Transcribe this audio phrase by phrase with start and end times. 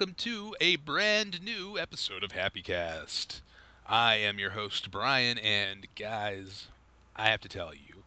[0.00, 3.42] Welcome to a brand new episode of Happy Cast.
[3.86, 6.68] I am your host, Brian, and guys,
[7.14, 8.04] I have to tell you,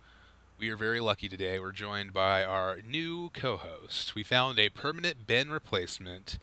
[0.57, 1.59] we are very lucky today.
[1.59, 4.16] We're joined by our new co-host.
[4.16, 6.39] We found a permanent Ben replacement.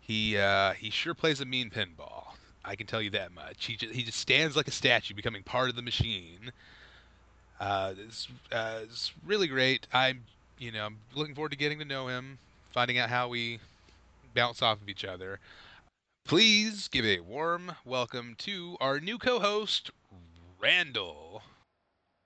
[0.00, 2.34] He uh, he sure plays a mean pinball.
[2.64, 3.64] I can tell you that much.
[3.64, 6.52] He just, he just stands like a statue, becoming part of the machine.
[7.58, 9.88] Uh, it's, uh, it's really great.
[9.92, 10.22] I'm
[10.60, 12.38] you know I'm looking forward to getting to know him,
[12.72, 13.58] finding out how we
[14.34, 15.40] bounce off of each other.
[16.24, 19.90] Please give a warm welcome to our new co-host,
[20.60, 21.42] Randall.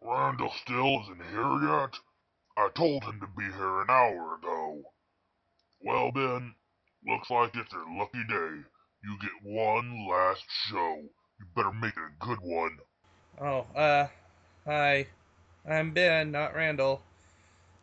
[0.03, 1.95] Randall still isn't here yet?
[2.57, 4.83] I told him to be here an hour ago.
[5.83, 6.55] Well, Ben,
[7.07, 8.63] looks like it's your lucky day.
[9.03, 11.03] You get one last show.
[11.39, 12.79] You better make it a good one.
[13.41, 14.09] Oh, uh,
[14.65, 15.07] hi.
[15.69, 17.03] I'm Ben, not Randall.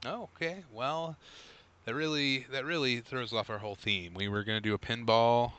[0.05, 0.63] Oh, okay.
[0.71, 1.17] Well,
[1.85, 4.13] that really that really throws off our whole theme.
[4.13, 5.53] We were gonna do a pinball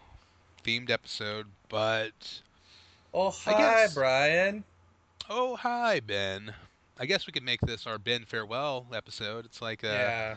[0.64, 2.41] themed episode, but
[3.14, 4.64] Oh, hi, guess- Brian.
[5.29, 6.55] oh hi Ben.
[6.98, 9.45] I guess we could make this our Ben farewell episode.
[9.45, 10.37] It's like a, yeah.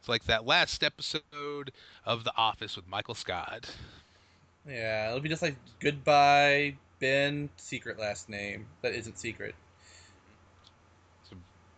[0.00, 1.70] it's like that last episode
[2.04, 3.70] of The Office with Michael Scott.
[4.68, 8.66] Yeah, it'll be just like goodbye, Ben, secret last name.
[8.82, 9.54] That isn't secret.
[11.22, 11.36] It's a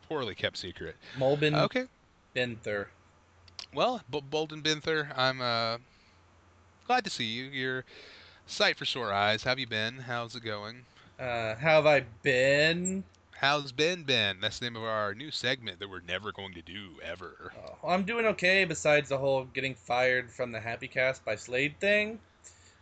[0.08, 0.96] poorly kept secret.
[1.18, 1.84] Mulbin Okay.
[2.34, 2.86] Benther.
[3.74, 5.78] Well, B- Bolden Binther, I'm uh,
[6.86, 7.44] glad to see you.
[7.44, 7.84] You're
[8.46, 9.42] sight for sore eyes.
[9.44, 9.98] How have you been?
[9.98, 10.84] How's it going?
[11.18, 13.04] Uh, how have I been?
[13.32, 14.40] How's Ben been?
[14.40, 17.52] That's the name of our new segment that we're never going to do ever.
[17.82, 21.78] Oh, I'm doing okay besides the whole getting fired from the Happy Cast by Slade
[21.78, 22.18] thing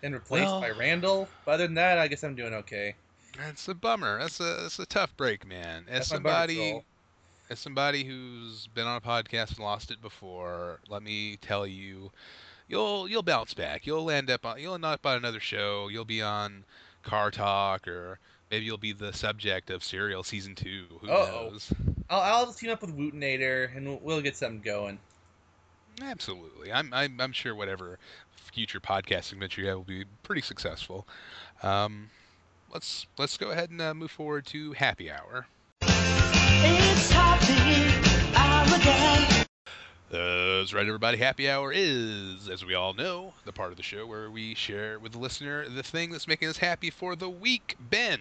[0.03, 1.29] and replaced Well- by Randall.
[1.45, 2.95] But other than that, I guess I'm doing okay.
[3.37, 4.19] That's a bummer.
[4.19, 5.85] That's a that's a tough break, man.
[5.89, 6.81] As That's somebody.
[7.51, 12.11] As somebody who's been on a podcast and lost it before, let me tell you,
[12.69, 13.87] you'll you'll bounce back.
[13.87, 15.89] You'll end up on you'll end up on another show.
[15.89, 16.65] You'll be on
[17.03, 18.19] Car Talk or
[18.51, 20.85] maybe you'll be the subject of Serial season 2.
[21.01, 21.49] Who Uh-oh.
[21.51, 21.73] knows?
[22.11, 24.99] I'll, I'll team up with Wootinator and we'll, we'll get something going.
[26.03, 26.73] Absolutely.
[26.73, 27.99] I'm, I'm, I'm sure whatever
[28.53, 31.07] future podcasting venture you have will be pretty successful.
[31.63, 32.11] Um,
[32.73, 35.47] let's let's go ahead and uh, move forward to happy hour.
[40.11, 41.17] That's right, everybody.
[41.19, 44.99] Happy hour is, as we all know, the part of the show where we share
[44.99, 47.77] with the listener the thing that's making us happy for the week.
[47.79, 48.21] Ben,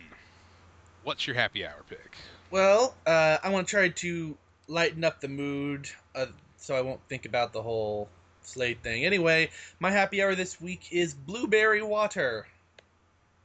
[1.04, 2.18] what's your happy hour pick?
[2.52, 4.38] Well, uh, I want to try to
[4.68, 8.10] lighten up the mood uh, so I won't think about the whole
[8.44, 9.06] Slade thing.
[9.06, 9.50] Anyway,
[9.80, 12.46] my happy hour this week is blueberry water.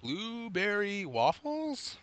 [0.02, 1.96] Blueberry waffles?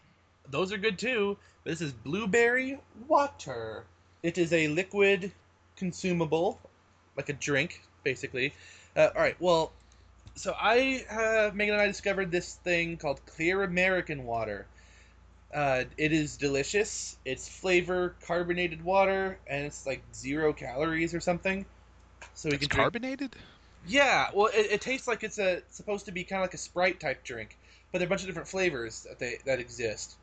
[0.50, 3.86] Those are good too, but this is blueberry water.
[4.24, 5.32] It is a liquid
[5.76, 6.60] consumable,
[7.16, 8.54] like a drink, basically.
[8.96, 9.72] Uh, all right, well,
[10.36, 14.66] so I, uh, Megan and I discovered this thing called Clear American Water.
[15.54, 17.18] Uh, it is delicious.
[17.26, 21.66] It's flavor carbonated water, and it's like zero calories or something.
[22.34, 22.94] So we It's can drink.
[22.94, 23.36] carbonated?
[23.88, 26.58] Yeah, well, it, it tastes like it's a supposed to be kind of like a
[26.58, 27.58] Sprite type drink,
[27.92, 30.16] but there are a bunch of different flavors that they that exist.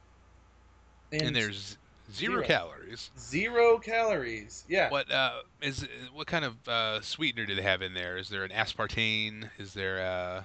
[1.12, 1.76] And, there's
[2.12, 2.46] zero, zero.
[2.46, 3.10] calories.
[3.18, 4.64] zero calories.
[4.68, 4.90] Yeah.
[4.90, 8.16] What uh is what kind of uh, sweetener do they have in there?
[8.16, 9.48] Is there an aspartame?
[9.58, 10.42] Is there uh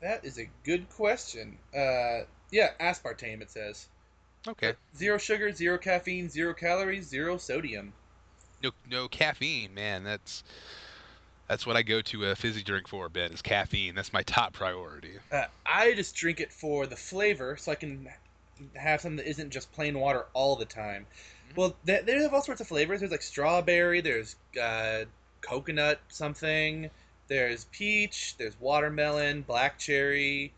[0.00, 1.58] That is a good question.
[1.74, 3.42] Uh, yeah, aspartame.
[3.42, 3.86] It says
[4.46, 7.92] okay zero sugar, zero caffeine, zero calories, zero sodium.
[8.62, 9.74] no no caffeine?
[9.74, 10.42] Man, that's
[11.48, 13.08] that's what I go to a fizzy drink for.
[13.08, 13.94] Ben is caffeine.
[13.94, 15.14] That's my top priority.
[15.32, 18.08] Uh, I just drink it for the flavor, so I can
[18.74, 21.06] have something that isn't just plain water all the time.
[21.56, 23.00] Well, they, they have all sorts of flavors.
[23.00, 24.00] There's like strawberry.
[24.00, 25.04] There's uh,
[25.40, 26.90] coconut something.
[27.28, 28.36] There's peach.
[28.38, 30.52] There's watermelon, black cherry.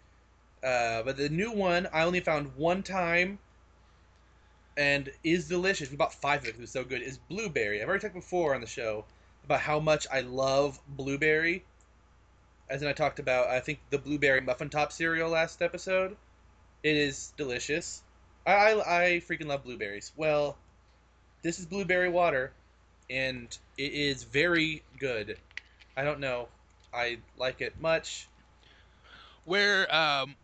[0.63, 3.39] Uh, but the new one I only found one time,
[4.77, 5.91] and is delicious.
[5.91, 6.55] We bought five of it.
[6.57, 7.03] It was so good.
[7.03, 7.81] Is blueberry.
[7.81, 9.05] I've already talked before on the show
[9.45, 11.65] about how much I love blueberry.
[12.69, 16.17] As in, I talked about I think the blueberry muffin top cereal last episode.
[16.83, 18.03] It is delicious.
[18.47, 20.13] I I, I freaking love blueberries.
[20.17, 20.57] Well,
[21.43, 22.53] this is blueberry water,
[23.09, 23.47] and
[23.77, 25.39] it is very good.
[25.97, 26.49] I don't know.
[26.93, 28.29] I like it much.
[29.45, 30.37] Where um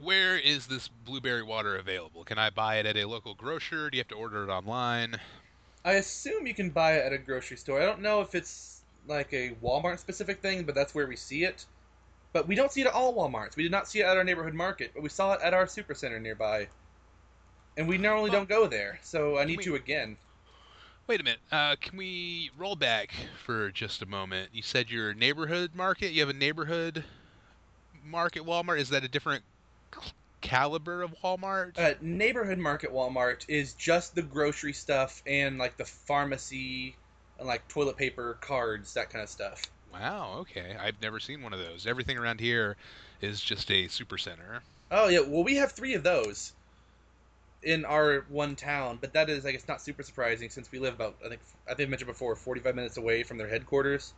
[0.00, 2.24] where is this blueberry water available?
[2.24, 3.90] Can I buy it at a local grocer?
[3.90, 5.16] Do you have to order it online?
[5.84, 7.80] I assume you can buy it at a grocery store.
[7.80, 11.44] I don't know if it's like a Walmart specific thing, but that's where we see
[11.44, 11.64] it.
[12.32, 13.56] But we don't see it at all Walmarts.
[13.56, 15.66] We did not see it at our neighborhood market, but we saw it at our
[15.66, 16.68] supercenter nearby.
[17.76, 20.16] And we normally Well, don't go there, so I need we- to again.
[21.06, 21.40] Wait a minute.
[21.50, 23.10] Uh, can we roll back
[23.44, 24.50] for just a moment?
[24.52, 26.12] You said your neighborhood market.
[26.12, 27.04] You have a neighborhood
[28.04, 28.78] market Walmart.
[28.78, 29.42] Is that a different
[30.40, 31.76] caliber of Walmart?
[31.76, 36.94] Uh, neighborhood market Walmart is just the grocery stuff and like the pharmacy
[37.38, 39.62] and like toilet paper, cards, that kind of stuff.
[39.92, 40.38] Wow.
[40.40, 40.76] Okay.
[40.80, 41.86] I've never seen one of those.
[41.86, 42.76] Everything around here
[43.20, 44.62] is just a super center.
[44.90, 46.52] Oh yeah, well we have three of those
[47.62, 50.94] in our one town, but that is I guess not super surprising since we live
[50.94, 54.12] about I think I think I mentioned before 45 minutes away from their headquarters.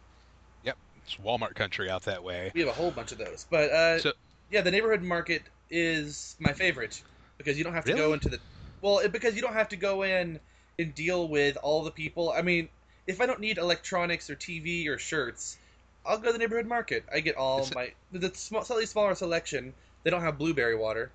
[0.65, 2.53] Yep, it's Walmart country out that way.
[2.55, 4.13] We have a whole bunch of those, but uh, So-
[4.51, 7.03] yeah, the neighborhood market is my favorite
[7.39, 8.39] because you don't have to go into the
[8.81, 10.39] well it, because you don't have to go in
[10.79, 12.31] and deal with all the people.
[12.31, 12.69] I mean,
[13.07, 15.59] if I don't need electronics or TV or shirts,
[16.07, 17.05] I'll go to the neighborhood market.
[17.13, 19.75] I get all Is it- my the small, slightly smaller selection.
[20.03, 21.11] They don't have blueberry water.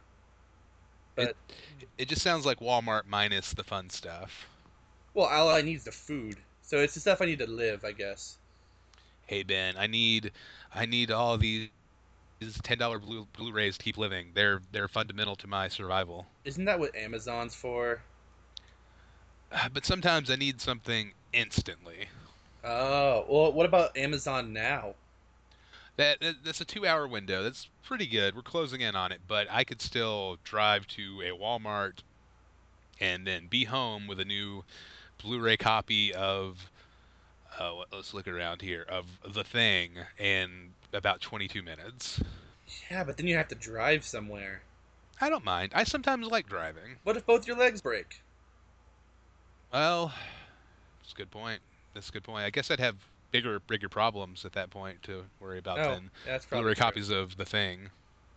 [1.16, 1.36] But
[1.98, 4.46] It just sounds like Walmart minus the fun stuff.
[5.14, 6.38] well, all I need is the food.
[6.62, 8.38] So it's the stuff I need to live, I guess.
[9.26, 10.32] Hey Ben, I need,
[10.74, 11.70] I need all these
[12.40, 14.32] these ten dollar Blu Blu-rays to keep living.
[14.36, 16.28] They're they're fundamental to my survival.
[16.46, 18.02] Isn't that what Amazon's for?
[19.74, 22.08] But sometimes I need something instantly.
[22.64, 24.96] Oh, well, what about Amazon now?
[25.96, 27.44] That, that that's a two-hour window.
[27.44, 28.36] That's pretty good.
[28.36, 32.00] We're closing in on it, but I could still drive to a Walmart
[33.00, 34.64] and then be home with a new
[35.24, 36.70] Blu-ray copy of.
[37.60, 42.22] Uh, let's look around here of the thing in about 22 minutes.
[42.92, 44.62] Yeah, but then you have to drive somewhere.
[45.20, 45.72] I don't mind.
[45.74, 46.98] I sometimes like driving.
[47.04, 48.22] What if both your legs break?
[49.74, 50.14] Well,
[51.08, 51.62] that's a good point.
[51.94, 52.44] That's a good point.
[52.44, 52.98] I guess I'd have
[53.32, 57.38] bigger bigger problems at that point to worry about Oh, than that's probably copies of
[57.38, 57.90] the thing.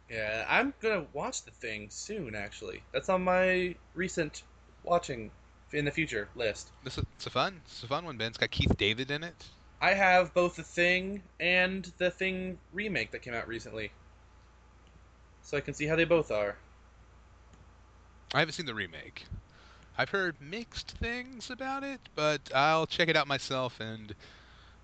[0.08, 2.36] Yeah, I'm gonna watch the thing soon.
[2.36, 4.44] Actually, that's on my recent
[4.84, 5.32] watching
[5.72, 6.70] in the future list.
[6.84, 8.28] This is, it's a fun, it's a fun one, Ben.
[8.28, 9.46] It's got Keith David in it.
[9.80, 13.90] I have both the thing and the thing remake that came out recently,
[15.42, 16.56] so I can see how they both are.
[18.32, 19.24] I haven't seen the remake.
[20.00, 24.14] I've heard mixed things about it, but I'll check it out myself, and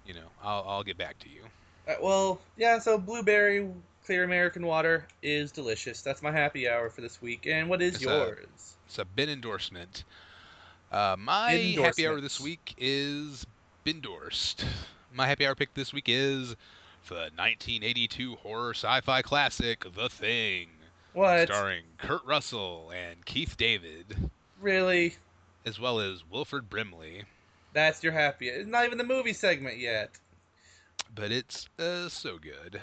[0.05, 1.41] you know, I'll I'll get back to you.
[1.89, 2.79] Uh, well, yeah.
[2.79, 3.67] So blueberry
[4.05, 6.03] clear American water is delicious.
[6.03, 7.47] That's my happy hour for this week.
[7.47, 8.75] And what is It's, yours?
[8.85, 10.05] It's a bin endorsement.
[10.93, 13.47] Uh, my happy hour this week is
[13.87, 14.67] Bindorsed.
[15.15, 16.51] My happy hour pick this week is
[17.09, 20.69] the 1982 horror sci-fi classic The Thing,
[21.15, 21.49] what?
[21.49, 24.31] starring Kurt Russell and Keith David,
[24.61, 25.17] Really?
[25.67, 27.25] as well as Wilford Brimley.
[27.73, 28.49] That's your happy.
[28.49, 30.11] It's not even the movie segment yet.
[31.14, 32.81] But it's uh, so good.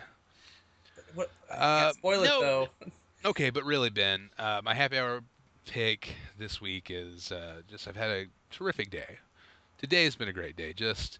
[1.15, 1.31] What?
[1.49, 2.37] Uh, spoil no.
[2.37, 2.69] it though.
[3.25, 5.23] Okay, but really, Ben, uh, my happy hour
[5.65, 9.17] pick this week is uh, just I've had a terrific day.
[9.77, 10.73] Today has been a great day.
[10.73, 11.19] Just,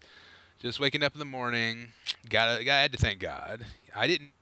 [0.60, 1.88] just waking up in the morning.
[2.28, 3.64] Got I had to thank God.
[3.96, 4.32] I didn't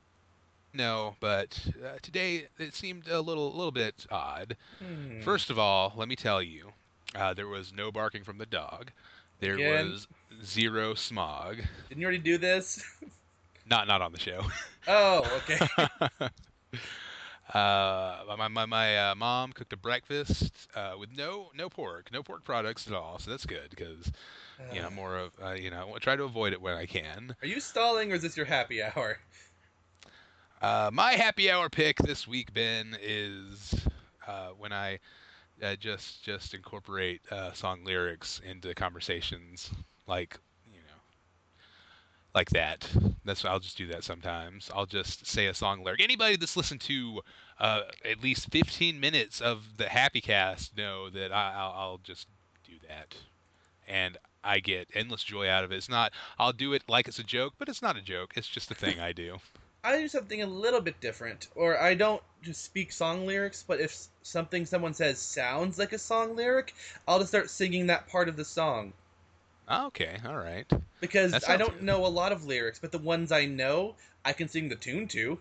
[0.74, 4.56] know, but uh, today it seemed a little, little bit odd.
[4.78, 5.20] Hmm.
[5.20, 6.72] First of all, let me tell you,
[7.14, 8.92] uh, there was no barking from the dog.
[9.40, 9.60] There Again?
[9.60, 10.06] was
[10.44, 11.62] zero smog.
[11.88, 12.82] Didn't you already do this?
[13.66, 14.42] Not, not on the show.
[14.88, 15.60] oh, okay.
[17.54, 22.22] uh, my my, my uh, mom cooked a breakfast uh, with no no pork, no
[22.22, 23.18] pork products at all.
[23.18, 24.10] So that's good because
[24.70, 26.86] you know Uh, more of uh, you know I try to avoid it when I
[26.86, 27.36] can.
[27.42, 29.18] Are you stalling or is this your happy hour?
[30.62, 33.74] Uh, my happy hour pick this week, Ben, is
[34.28, 35.00] uh, when I
[35.60, 39.72] uh, just just incorporate uh, song lyrics into conversations,
[40.06, 40.38] like
[40.72, 41.00] you know,
[42.32, 42.88] like that.
[43.24, 44.70] That's I'll just do that sometimes.
[44.72, 46.00] I'll just say a song lyric.
[46.00, 47.22] Anybody that's listened to
[47.58, 52.28] uh, at least 15 minutes of the Happy Cast know that I, I'll, I'll just
[52.64, 53.16] do that,
[53.88, 55.76] and I get endless joy out of it.
[55.76, 56.12] It's not.
[56.38, 58.34] I'll do it like it's a joke, but it's not a joke.
[58.36, 59.38] It's just a thing I do.
[59.84, 63.78] I do something a little bit different, or I don't just speak song lyrics, but
[63.80, 66.74] if something someone says sounds like a song lyric,
[67.06, 68.92] I'll just start singing that part of the song.
[69.66, 70.66] Ah, okay, all right.
[71.00, 71.82] Because I don't good.
[71.82, 75.06] know a lot of lyrics, but the ones I know, I can sing the tune
[75.08, 75.38] to.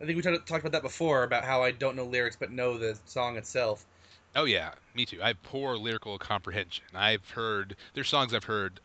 [0.00, 2.52] I think we talked talked about that before about how I don't know lyrics but
[2.52, 3.86] know the song itself.
[4.34, 5.22] Oh yeah, me too.
[5.22, 6.84] I have poor lyrical comprehension.
[6.94, 8.80] I've heard there's songs I've heard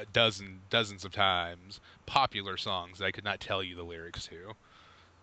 [0.00, 4.26] a dozen dozens of times, popular songs that I could not tell you the lyrics
[4.28, 4.54] to.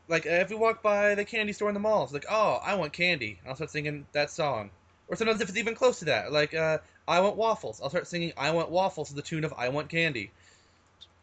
[0.07, 2.59] Like uh, if we walk by the candy store in the mall, it's like, oh,
[2.63, 3.39] I want candy.
[3.47, 4.69] I'll start singing that song.
[5.07, 7.81] Or sometimes if it's even close to that, like uh, I want waffles.
[7.81, 10.31] I'll start singing I want waffles to the tune of I want candy.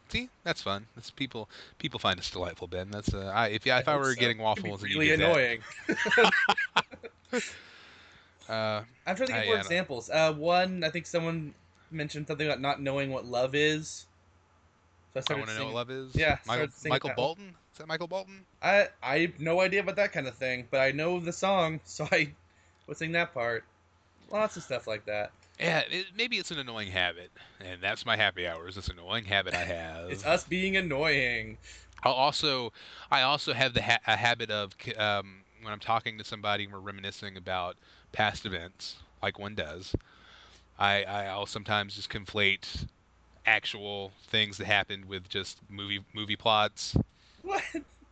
[0.09, 0.85] See, that's fun.
[0.95, 2.91] That's people people find us delightful, Ben.
[2.91, 4.19] That's uh, I, if if I, were so.
[4.19, 5.61] getting It'd be waffles really annoying.
[8.47, 10.09] Uh, I'm trying to I- think more I examples.
[10.09, 11.53] Uh, one, I think someone
[11.91, 14.05] mentioned something about not knowing what love is.
[15.13, 16.15] So I I started want to know what love is.
[16.15, 17.15] Yeah, Michael, Michael one.
[17.15, 17.55] Bolton.
[17.71, 18.45] Is that Michael Bolton?
[18.61, 21.79] I I have no idea about that kind of thing, but I know the song,
[21.85, 22.33] so I
[22.87, 23.63] would sing that part.
[24.31, 25.31] Lots of stuff like that.
[25.59, 28.67] Yeah, it, maybe it's an annoying habit, and that's my happy hour.
[28.67, 30.09] Is this annoying habit I have?
[30.09, 31.57] It's us being annoying.
[32.03, 32.73] I'll also,
[33.09, 36.73] I also have the ha- a habit of um, when I'm talking to somebody and
[36.73, 37.77] we're reminiscing about
[38.11, 39.95] past events, like one does.
[40.77, 42.87] I I'll sometimes just conflate
[43.45, 46.95] actual things that happened with just movie movie plots.
[47.41, 47.63] What?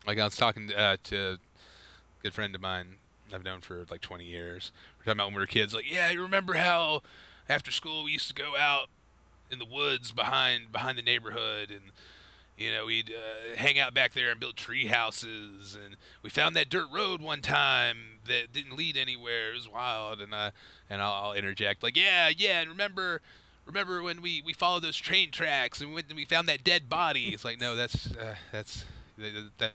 [0.05, 1.37] Like I was talking uh, to a
[2.21, 2.97] good friend of mine
[3.33, 4.71] I've known for like 20 years.
[4.97, 5.73] We're talking about when we were kids.
[5.73, 7.01] Like, yeah, you remember how
[7.49, 8.89] after school we used to go out
[9.51, 11.91] in the woods behind behind the neighborhood and
[12.57, 16.55] you know we'd uh, hang out back there and build tree houses and we found
[16.55, 19.51] that dirt road one time that didn't lead anywhere.
[19.51, 20.51] It was wild and uh
[20.89, 23.21] and I'll, I'll interject like, yeah, yeah, and remember.
[23.65, 26.65] Remember when we, we followed those train tracks and we went and we found that
[26.65, 27.29] dead body?
[27.33, 28.83] It's like no, that's uh, that's
[29.17, 29.71] that, that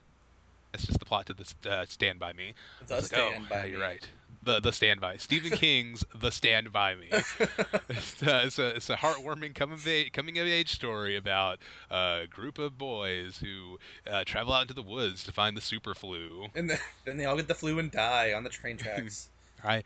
[0.71, 2.53] that's just the plot to this uh, Stand by Me.
[2.81, 4.07] It's I us was like, oh, stand by yeah, you're right.
[4.41, 7.07] The the Stand by Stephen King's The Stand by Me.
[7.89, 11.59] it's, uh, it's a it's a heartwarming coming of age, coming of age story about
[11.91, 13.77] a group of boys who
[14.09, 16.47] uh, travel out into the woods to find the super flu.
[16.55, 19.27] and then, then they all get the flu and die on the train tracks.
[19.63, 19.83] I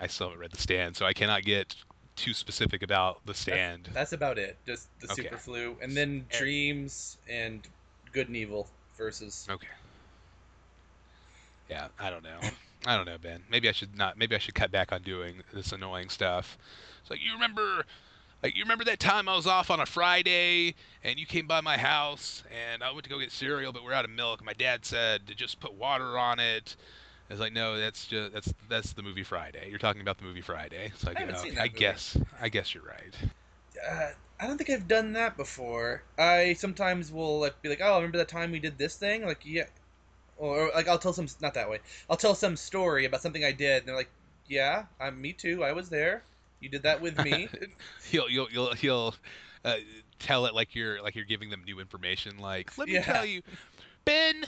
[0.00, 1.74] I still haven't read The Stand, so I cannot get
[2.16, 3.90] too specific about The Stand.
[3.92, 4.56] That's about it.
[4.66, 5.24] Just the Okay.
[5.24, 7.60] super flu, and then And- dreams and
[8.12, 8.66] good and evil
[8.96, 9.46] versus.
[9.50, 9.68] Okay.
[11.68, 12.40] Yeah, I don't know.
[12.86, 13.42] I don't know, Ben.
[13.50, 14.16] Maybe I should not.
[14.16, 16.56] Maybe I should cut back on doing this annoying stuff.
[17.00, 17.84] It's like you remember,
[18.42, 21.60] like you remember that time I was off on a Friday and you came by
[21.60, 24.44] my house and I went to go get cereal, but we're out of milk.
[24.44, 26.76] My dad said to just put water on it.
[27.28, 29.68] It's like no, that's just that's that's the movie Friday.
[29.68, 30.90] You're talking about the movie Friday.
[30.92, 33.14] It's like I haven't oh, seen that I guess I guess you're right.
[33.88, 34.10] Uh,
[34.40, 36.02] I don't think I've done that before.
[36.18, 39.40] I sometimes will like be like, "Oh, remember that time we did this thing?" Like,
[39.44, 39.66] yeah,
[40.40, 41.80] or, like I'll tell some not that way.
[42.08, 44.10] I'll tell some story about something I did, and they're like,
[44.46, 45.62] "Yeah, I'm me too.
[45.64, 46.24] I was there.
[46.60, 47.48] You did that with me."
[48.10, 49.14] He'll you'll you'll he'll
[49.64, 49.76] uh,
[50.18, 52.38] tell it like you're like you're giving them new information.
[52.38, 53.02] Like, let me Yeah.
[53.02, 53.42] tell you,
[54.04, 54.44] Ben.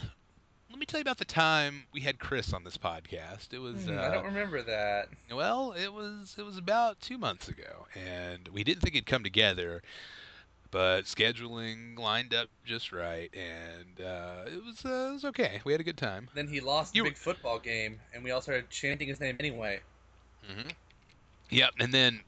[0.71, 3.53] Let me tell you about the time we had Chris on this podcast.
[3.53, 5.09] It was Hmm, uh, I don't remember that.
[5.31, 9.23] well, it was it was about two months ago, and we didn't think it'd come
[9.23, 9.83] together,
[10.73, 15.61] but scheduling lined up just right, and uh, it was uh, it was okay.
[15.65, 16.29] We had a good time.
[16.35, 19.37] Then he lost You- the big football game, and we all started chanting his name
[19.39, 19.81] anyway.
[20.51, 20.71] Mm-hmm.
[21.51, 22.21] Yep, and then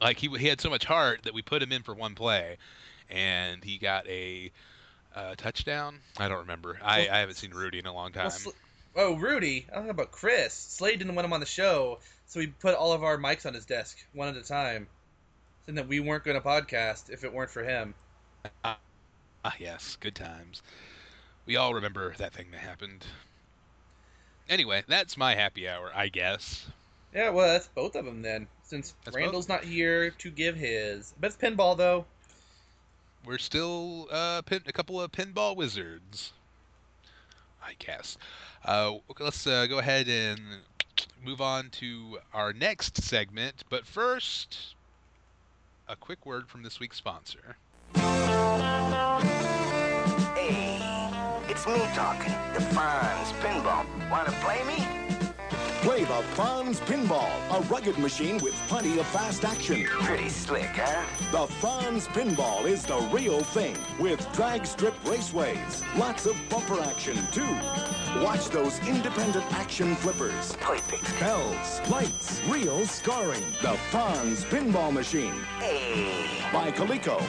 [0.00, 2.56] like he he had so much heart that we put him in for one play,
[3.10, 4.50] and he got a
[5.14, 6.00] uh, touchdown.
[6.16, 6.78] I don't remember.
[6.82, 8.24] I, Well- I haven't seen Rudy in a long time.
[8.24, 8.50] Well, Sl-
[8.96, 9.66] oh, Rudy.
[9.70, 10.54] I don't know about Chris.
[10.54, 13.52] Slade didn't want him on the show, so we put all of our mics on
[13.54, 14.88] his desk one at a time.
[15.66, 17.94] Saying that we weren't going to podcast if it weren't for him.
[18.64, 20.62] ah, yes, good times.
[21.46, 23.06] We all remember that thing that happened.
[24.48, 26.66] Anyway, that's my happy hour, I guess.
[27.12, 28.48] Yeah, well, that's both of them then.
[28.62, 32.06] Since That's Randall's not here to give his, but it's pinball though.
[33.24, 36.32] We're still uh, pin- a couple of pinball wizards,
[37.62, 38.16] I guess.
[38.64, 40.40] Uh, okay, let's uh, go ahead and
[41.22, 43.64] move on to our next segment.
[43.68, 44.75] But first,
[45.88, 47.56] a quick word from this week's sponsor.
[50.34, 50.78] Hey,
[51.48, 53.86] it's me talking, the Fonz Pinball.
[54.10, 54.95] Wanna play me?
[55.86, 59.84] Play the Fonz Pinball, a rugged machine with plenty of fast action.
[59.84, 61.04] Pretty slick, huh?
[61.30, 65.84] The Fonz Pinball is the real thing with drag strip raceways.
[65.96, 67.46] Lots of bumper action, too.
[68.20, 70.56] Watch those independent action flippers.
[70.56, 71.04] Perfect.
[71.20, 73.44] Bells, lights, real scoring.
[73.62, 76.26] The Fonz Pinball Machine Hey.
[76.52, 77.22] by Coleco.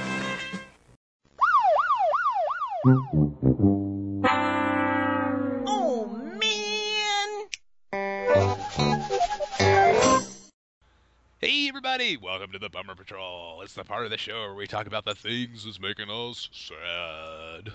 [11.48, 12.18] Hey, everybody!
[12.18, 13.62] Welcome to the Bummer Patrol.
[13.62, 16.50] It's the part of the show where we talk about the things that's making us
[16.51, 17.72] sad.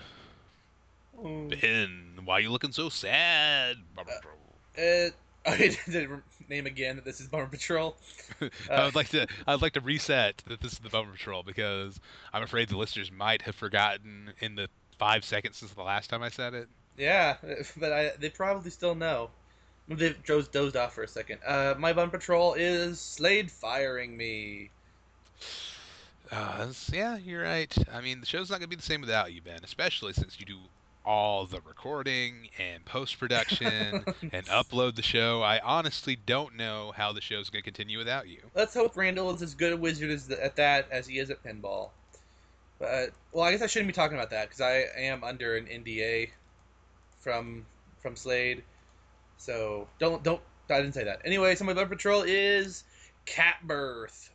[1.19, 3.77] Ben, why are you looking so sad?
[3.95, 4.35] Bummer Patrol.
[4.77, 5.09] Uh,
[5.51, 7.97] I did the name again that this is Bummer Patrol.
[8.69, 9.25] I would like to.
[9.47, 11.99] I would like to reset that this is the Bummer Patrol because
[12.31, 16.21] I'm afraid the listeners might have forgotten in the five seconds since the last time
[16.21, 16.67] I said it.
[16.95, 17.37] Yeah,
[17.77, 19.31] but I, they probably still know.
[20.23, 21.39] Joe's dozed off for a second.
[21.45, 24.69] Uh, my Bummer Patrol is Slade firing me.
[26.31, 27.75] Uh, yeah, you're right.
[27.93, 29.59] I mean, the show's not gonna be the same without you, Ben.
[29.63, 30.57] Especially since you do
[31.05, 35.41] all the recording and post production and upload the show.
[35.41, 38.39] I honestly don't know how the show's going to continue without you.
[38.55, 41.43] Let's hope Randall is as good a wizard as at that as he is at
[41.43, 41.89] pinball.
[42.79, 45.65] But well, I guess I shouldn't be talking about that because I am under an
[45.65, 46.29] NDA
[47.19, 47.65] from
[48.01, 48.63] from Slade.
[49.43, 51.21] So don't don't I didn't say that.
[51.25, 52.85] Anyway, so my blood patrol is
[53.25, 54.29] cat birth.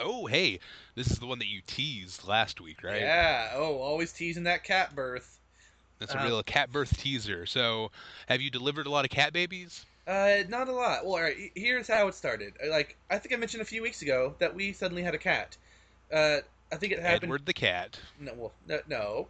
[0.00, 0.58] Oh, hey,
[0.96, 3.00] this is the one that you teased last week, right?
[3.00, 3.52] Yeah.
[3.54, 5.38] Oh, always teasing that cat birth.
[6.00, 7.46] That's a Um, real cat birth teaser.
[7.46, 7.92] So,
[8.28, 9.86] have you delivered a lot of cat babies?
[10.08, 11.04] Uh, not a lot.
[11.04, 11.52] Well, all right.
[11.54, 12.54] Here's how it started.
[12.64, 15.18] Uh, Like I think I mentioned a few weeks ago that we suddenly had a
[15.18, 15.56] cat.
[16.12, 16.38] Uh,
[16.72, 17.24] I think it happened.
[17.24, 18.00] Edward the cat.
[18.18, 19.28] No, well, no, no.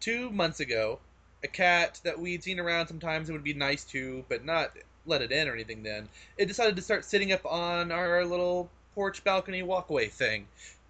[0.00, 1.00] Two months ago,
[1.44, 4.72] a cat that we'd seen around sometimes it would be nice to, but not
[5.06, 5.82] let it in or anything.
[5.82, 6.08] Then
[6.38, 10.46] it decided to start sitting up on our little porch balcony walkway thing,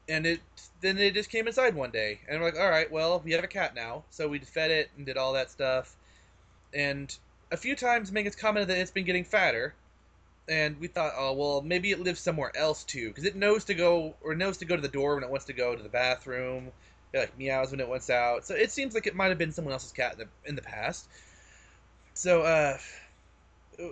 [0.09, 0.41] and it
[0.81, 3.45] then it just came inside one day, and we're like, all right, well, we have
[3.45, 5.97] a cat now, so we fed it and did all that stuff,
[6.73, 7.17] and
[7.51, 9.75] a few times Megan's commented that it's been getting fatter.
[10.47, 13.75] And we thought, oh well, maybe it lives somewhere else too, because it knows to
[13.75, 15.89] go or knows to go to the door when it wants to go to the
[15.89, 16.71] bathroom.
[17.15, 18.45] It like meows when it wants out.
[18.45, 20.63] So it seems like it might have been someone else's cat in the, in the
[20.63, 21.07] past.
[22.13, 22.79] So uh,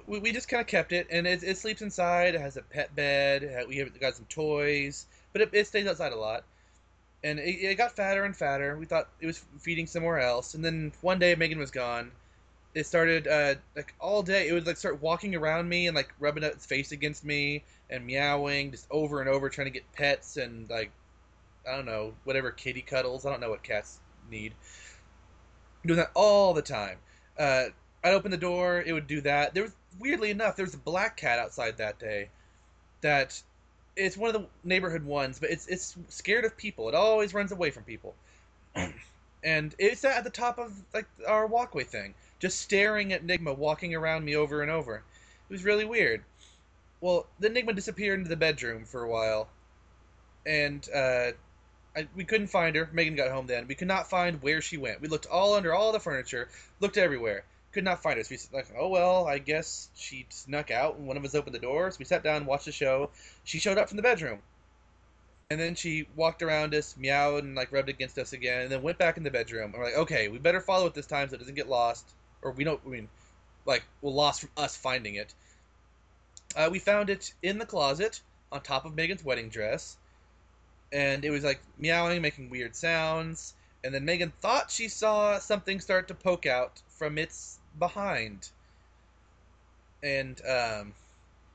[0.06, 2.34] we, we just kind of kept it, and it, it sleeps inside.
[2.34, 3.64] It has a pet bed.
[3.68, 6.42] We have got some toys, but it, it stays outside a lot.
[7.22, 8.76] And it, it got fatter and fatter.
[8.76, 12.10] We thought it was feeding somewhere else, and then one day Megan was gone.
[12.74, 14.48] It started uh, like all day.
[14.48, 18.04] It would like start walking around me and like rubbing its face against me and
[18.04, 20.90] meowing just over and over, trying to get pets and like
[21.69, 23.25] I don't know, whatever kitty cuddles.
[23.25, 24.00] I don't know what cats
[24.31, 24.55] need.
[25.85, 26.98] Doing that all the time.
[27.38, 27.66] Uh,
[28.05, 29.55] I'd open the door, it would do that.
[29.55, 32.31] There was weirdly enough, there was a black cat outside that day.
[33.01, 33.40] That
[33.96, 36.88] it's one of the neighborhood ones, but it's it's scared of people.
[36.88, 38.14] It always runs away from people.
[39.44, 43.57] and it sat at the top of like our walkway thing, just staring at Nigma
[43.57, 44.96] walking around me over and over.
[44.96, 46.25] It was really weird.
[47.01, 49.48] Well, the Nigma disappeared into the bedroom for a while,
[50.46, 51.33] and uh,
[51.94, 52.88] I, we couldn't find her.
[52.92, 53.66] Megan got home then.
[53.68, 55.00] We could not find where she went.
[55.00, 56.48] We looked all under all the furniture,
[56.81, 58.24] looked everywhere, could not find her.
[58.24, 61.35] So we said, like, oh well, I guess she snuck out, and one of us
[61.35, 61.90] opened the door.
[61.90, 63.11] So we sat down, watched the show.
[63.44, 64.38] She showed up from the bedroom,
[65.50, 68.83] and then she walked around us, meowed, and like rubbed against us again, and then
[68.83, 69.64] went back in the bedroom.
[69.64, 72.09] And we're like, okay, we better follow it this time so it doesn't get lost,
[72.40, 72.81] or we don't.
[72.87, 73.09] I mean,
[73.66, 75.35] like, well, lost from us finding it.
[76.57, 79.96] Uh, we found it in the closet on top of Megan's wedding dress
[80.92, 83.55] and it was like meowing, making weird sounds.
[83.85, 88.48] And then Megan thought she saw something start to poke out from its behind.
[90.02, 90.92] And um,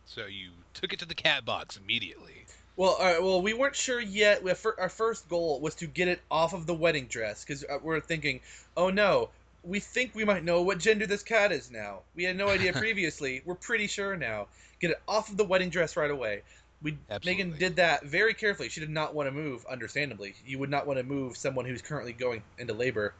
[0.06, 2.46] So you took it to the cat box immediately.
[2.76, 4.44] well, all right, well, we weren't sure yet.
[4.44, 7.64] We- fir- Our first goal was to get it off of the wedding dress because
[7.82, 8.42] we're thinking,
[8.76, 9.30] oh no,
[9.64, 12.00] we think we might know what gender this cat is now.
[12.16, 13.42] We had no idea previously.
[13.46, 14.48] we're pretty sure now.
[14.80, 16.42] Get it off of the wedding dress right away.
[16.82, 17.44] We Absolutely.
[17.44, 18.70] Megan did that very carefully.
[18.70, 19.66] She did not want to move.
[19.66, 23.14] Understandably, you would not want to move someone who's currently going into labor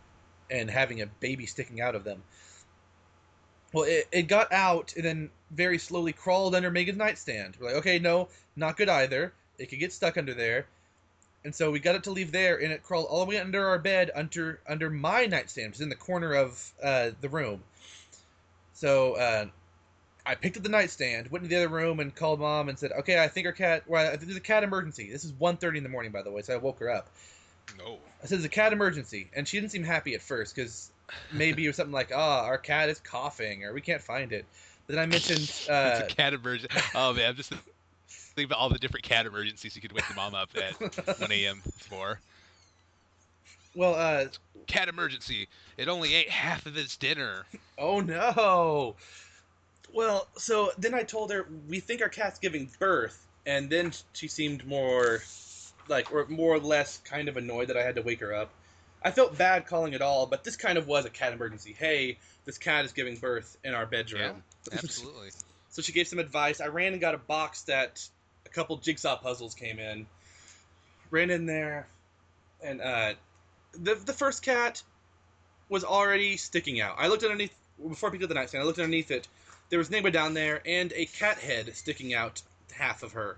[0.52, 2.22] and having a baby sticking out of them.
[3.74, 7.58] Well, it, it got out and then very slowly crawled under Megan's nightstand.
[7.60, 9.34] We're like, okay, no, not good either.
[9.58, 10.68] It could get stuck under there.
[11.44, 13.68] And so we got it to leave there, and it crawled all the way under
[13.68, 17.64] our bed, under under my nightstand, which is in the corner of uh, the room.
[18.74, 19.46] So uh,
[20.28, 22.92] I picked up the nightstand, went into the other room, and called mom and said,
[22.92, 23.84] "Okay, I think our cat.
[23.88, 25.10] Well, I think there's a cat emergency.
[25.10, 27.10] This is 1.30 in the morning, by the way, so I woke her up.
[27.78, 28.00] No.
[28.22, 30.92] I said, "There's a cat emergency," and she didn't seem happy at first because
[31.32, 34.46] maybe it was something like, "Ah, our cat is coughing, or we can't find it."
[34.86, 36.78] But then I mentioned, uh, it's a cat emergency.
[36.94, 37.54] Oh man, I'm just
[38.36, 40.74] thinking about all the different cat emergencies you could wake your mom up at
[41.20, 41.62] 1 a.m.
[41.78, 42.20] for.
[43.76, 44.28] well, uh,
[44.68, 45.48] Cat emergency.
[45.78, 47.46] It only ate half of its dinner.
[47.78, 48.96] Oh no.
[49.98, 54.28] Well, so then I told her we think our cat's giving birth, and then she
[54.28, 55.24] seemed more
[55.88, 58.52] like or more or less kind of annoyed that I had to wake her up.
[59.04, 61.76] I felt bad calling it all, but this kind of was a cat emergency.
[61.76, 64.44] Hey, this cat is giving birth in our bedroom.
[64.72, 65.30] Absolutely.
[65.70, 66.62] so she gave some advice.
[66.62, 68.08] I ran and got a box that
[68.46, 70.06] a couple jigsaw puzzles came in.
[71.10, 71.88] Ran in there,
[72.62, 73.14] and uh,
[73.72, 74.84] the the first cat
[75.70, 76.98] was already sticking out.
[77.00, 78.62] I looked underneath before I picked up the nightstand.
[78.62, 79.28] I looked underneath it.
[79.70, 82.42] There was Nigma down there and a cat head sticking out
[82.74, 83.38] half of her.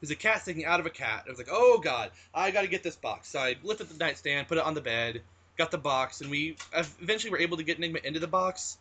[0.00, 1.24] There's a cat sticking out of a cat.
[1.26, 3.28] I was like, oh god, I got to get this box.
[3.28, 5.22] So I lifted the nightstand, put it on the bed,
[5.56, 8.78] got the box, and we eventually were able to get Nigma into the box.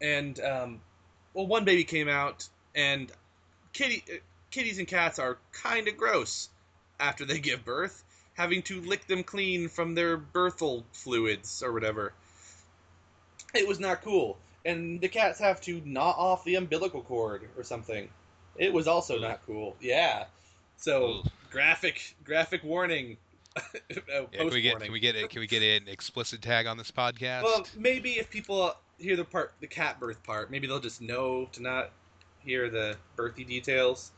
[0.00, 0.80] And um,
[1.34, 3.10] well, one baby came out, and
[3.72, 4.16] kitty uh,
[4.50, 6.48] kitties and cats are kind of gross
[6.98, 8.02] after they give birth.
[8.34, 12.12] having to lick them clean from their birthal fluids or whatever.
[13.54, 14.36] It was not cool.
[14.64, 18.08] And the cats have to gnaw off the umbilical cord or something.
[18.56, 19.76] It was also not cool.
[19.80, 20.24] Yeah.
[20.76, 23.16] So graphic graphic warning.
[23.56, 23.60] uh,
[24.08, 26.76] Yeah, can we get can we get it can we get an explicit tag on
[26.76, 27.42] this podcast?
[27.42, 31.46] Well, maybe if people hear the part, the cat birth part, maybe they'll just know
[31.52, 31.90] to not
[32.40, 34.12] hear the birthy details.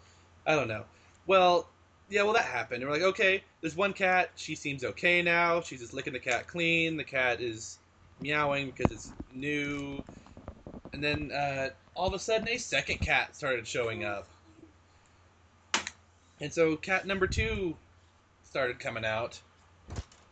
[0.47, 0.85] I don't know.
[1.27, 1.69] Well,
[2.09, 2.83] yeah, well that happened.
[2.83, 4.31] And we're like, okay, there's one cat.
[4.37, 5.61] She seems okay now.
[5.61, 6.97] She's just licking the cat clean.
[6.97, 7.79] The cat is
[8.21, 10.03] meowing because it's new.
[10.97, 14.27] And then uh, all of a sudden, a second cat started showing up.
[16.41, 17.77] And so cat number two
[18.45, 19.39] started coming out.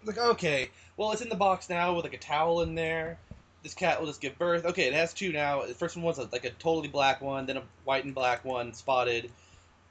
[0.07, 3.18] Like, okay, well, it's in the box now with like a towel in there.
[3.62, 4.64] This cat will just give birth.
[4.64, 5.66] Okay, it has two now.
[5.66, 8.72] The first one was like a totally black one, then a white and black one,
[8.72, 9.31] spotted.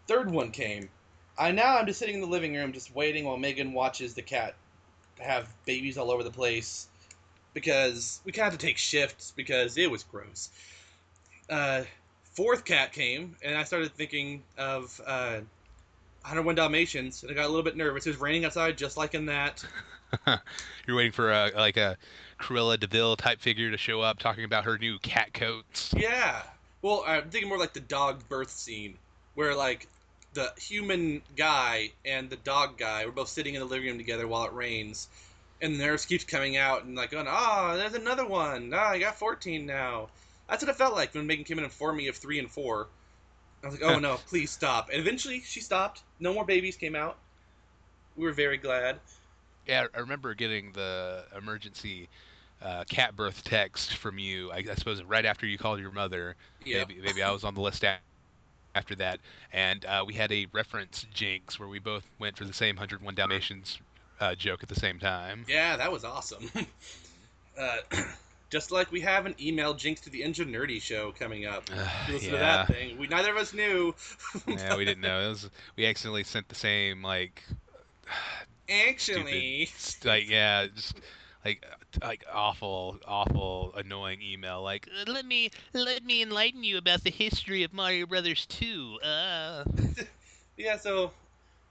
[0.07, 0.89] Third one came.
[1.37, 4.23] I now I'm just sitting in the living room, just waiting while Megan watches the
[4.23, 4.55] cat
[5.19, 6.87] have babies all over the place
[7.53, 10.49] because we kind of have to take shifts because it was gross.
[11.49, 11.83] Uh,
[12.33, 15.39] fourth cat came, and I started thinking of uh,
[16.21, 18.05] 101 Dalmatians, and I got a little bit nervous.
[18.07, 19.63] It was raining outside, just like in that.
[20.87, 21.97] You're waiting for a like a
[22.39, 25.93] Cruella de Vil type figure to show up talking about her new cat coats.
[25.95, 26.41] Yeah.
[26.81, 28.95] Well, I'm thinking more like the dog birth scene,
[29.35, 29.87] where like
[30.33, 34.27] the human guy and the dog guy were both sitting in the living room together
[34.27, 35.07] while it rains,
[35.63, 38.71] and the nurse keeps coming out and like going, "Ah, there's another one.
[38.75, 40.09] Ah, I got 14 now."
[40.49, 42.51] That's what it felt like when Megan came in and informed me of three and
[42.51, 42.87] four.
[43.63, 46.03] I was like, "Oh no, please stop!" And eventually, she stopped.
[46.19, 47.17] No more babies came out.
[48.17, 48.99] We were very glad.
[49.65, 52.09] Yeah, I remember getting the emergency
[52.61, 54.51] uh, cat birth text from you.
[54.51, 56.35] I, I suppose right after you called your mother.
[56.65, 56.79] Yeah.
[56.79, 57.85] Maybe, maybe I was on the list
[58.75, 59.21] after that,
[59.53, 63.15] and uh, we had a reference jinx where we both went for the same 101
[63.15, 63.79] Dalmatians
[64.23, 65.45] uh, joke at the same time.
[65.47, 66.49] Yeah, that was awesome.
[67.59, 67.77] uh,
[68.49, 71.69] just like we have an email jinx to the Engine Nerdy show coming up.
[72.07, 72.41] You listen to yeah.
[72.41, 72.97] that thing.
[72.97, 73.93] We neither of us knew.
[74.47, 75.19] yeah, we didn't know.
[75.25, 77.43] It was we accidentally sent the same like
[78.69, 80.95] Actually, stupid, like yeah, just
[81.43, 81.65] like
[82.01, 84.61] like awful, awful, annoying email.
[84.61, 88.99] Like "Uh, let me let me enlighten you about the history of Mario Brothers 2.
[89.03, 89.63] Uh.
[90.57, 90.77] yeah.
[90.77, 91.11] So,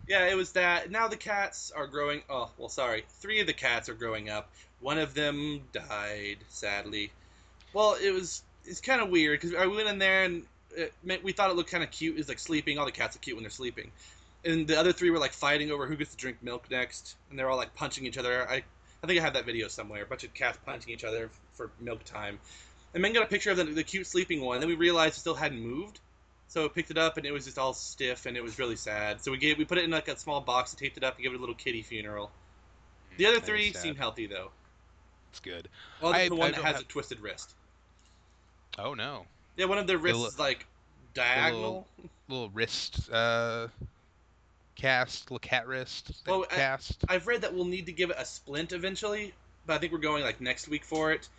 [0.06, 0.90] yeah, it was that.
[0.90, 2.22] Now the cats are growing.
[2.28, 3.04] Oh, well, sorry.
[3.20, 4.50] Three of the cats are growing up.
[4.80, 7.12] One of them died, sadly.
[7.72, 10.44] Well, it was it's kind of weird because I went in there and
[10.76, 12.18] it, we thought it looked kind of cute.
[12.18, 12.78] It's like sleeping.
[12.78, 13.90] All the cats are cute when they're sleeping.
[14.44, 17.38] And the other three were like fighting over who gets to drink milk next, and
[17.38, 18.48] they're all like punching each other.
[18.48, 18.62] I,
[19.02, 20.02] I think I have that video somewhere.
[20.02, 22.38] A bunch of cats punching each other for milk time.
[22.94, 24.56] And then got a picture of the, the cute sleeping one.
[24.56, 26.00] And Then we realized it still hadn't moved,
[26.52, 28.76] so I picked it up and it was just all stiff and it was really
[28.76, 29.22] sad.
[29.22, 31.14] So we gave we put it in like a small box and taped it up
[31.16, 32.30] and gave it a little kitty funeral.
[33.16, 34.50] The other That three seem healthy though.
[35.30, 35.68] It's good.
[36.02, 37.54] Well, I- the I one that has have- a twisted wrist.
[38.78, 39.24] Oh no,
[39.56, 40.66] Yeah, one of their wrists li- is like
[41.14, 41.86] diagonal.
[42.28, 43.68] little wrist uh
[44.74, 47.02] cast, little cat wrist Well, I- cast.
[47.08, 49.32] I've read that we'll need to give it a splint eventually,
[49.64, 51.30] but I think we're going like next week for it.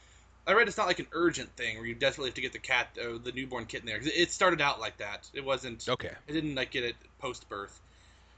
[0.45, 2.59] I read it's not like an urgent thing where you desperately have to get the
[2.59, 3.97] cat, uh, the newborn kitten there.
[3.97, 5.29] 'Cause it started out like that.
[5.33, 5.87] It wasn't.
[5.87, 7.79] okay, It didn't like get it post birth.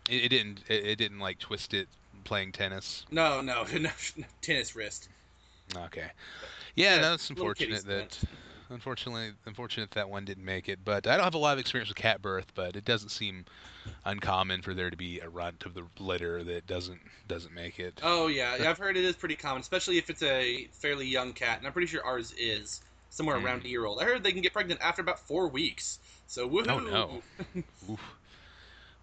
[0.09, 1.87] it, it didn't it, it didn't like twist it
[2.23, 3.05] playing tennis.
[3.11, 3.89] No, no, no,
[4.41, 5.09] tennis wrist.
[5.75, 6.11] Okay.
[6.75, 8.19] Yeah, Yeah, no, it's little kitty unfortunate that.
[8.69, 10.80] Unfortunately unfortunate that one didn't make it.
[10.84, 13.45] But I don't have a lot of experience with cat birth, but it doesn't seem
[14.06, 17.99] uncommon for there to be a runt of the litter that doesn't doesn't make it.
[18.04, 21.58] Oh yeah, I've heard it is pretty common, especially if it's a fairly young cat,
[21.60, 23.65] and I'm pretty sure ours is somewhere around Mm.
[23.65, 24.01] a year old.
[24.01, 25.99] I heard they can get pregnant after about four weeks.
[26.28, 26.69] So woohoo!
[26.69, 27.21] Oh, no.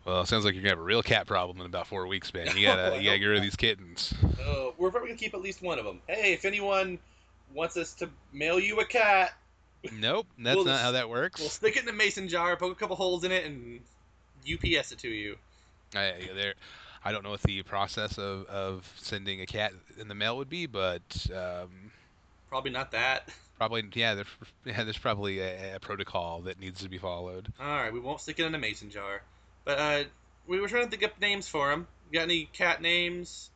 [0.05, 2.35] Well, it sounds like you're gonna have a real cat problem in about four weeks,
[2.35, 2.49] man.
[2.57, 4.13] You gotta you gotta get rid of these kittens.
[4.45, 6.01] Uh, we're probably gonna keep at least one of them.
[6.09, 6.99] Hey, if anyone
[7.55, 9.33] wants us to mail you a cat,
[9.91, 11.41] Nope, that's We'll not just- how that works.
[11.41, 13.81] we'll stick it in a mason jar, poke a couple holes in it, and
[14.47, 15.37] UPS it to you.
[15.95, 16.55] I, there,
[17.05, 20.49] I don't know what the process of, of sending a cat in the mail would
[20.49, 21.03] be, but
[21.35, 21.91] um,
[22.49, 23.29] Probably not that.
[23.59, 24.25] probably yeah, there,
[24.65, 27.53] yeah, there's probably a, a protocol that needs to be followed.
[27.61, 29.23] All right, we won't stick it in a mason jar.
[29.65, 30.05] But uh,
[30.47, 31.87] we were trying to think up names for them.
[32.13, 33.49] Got any cat names?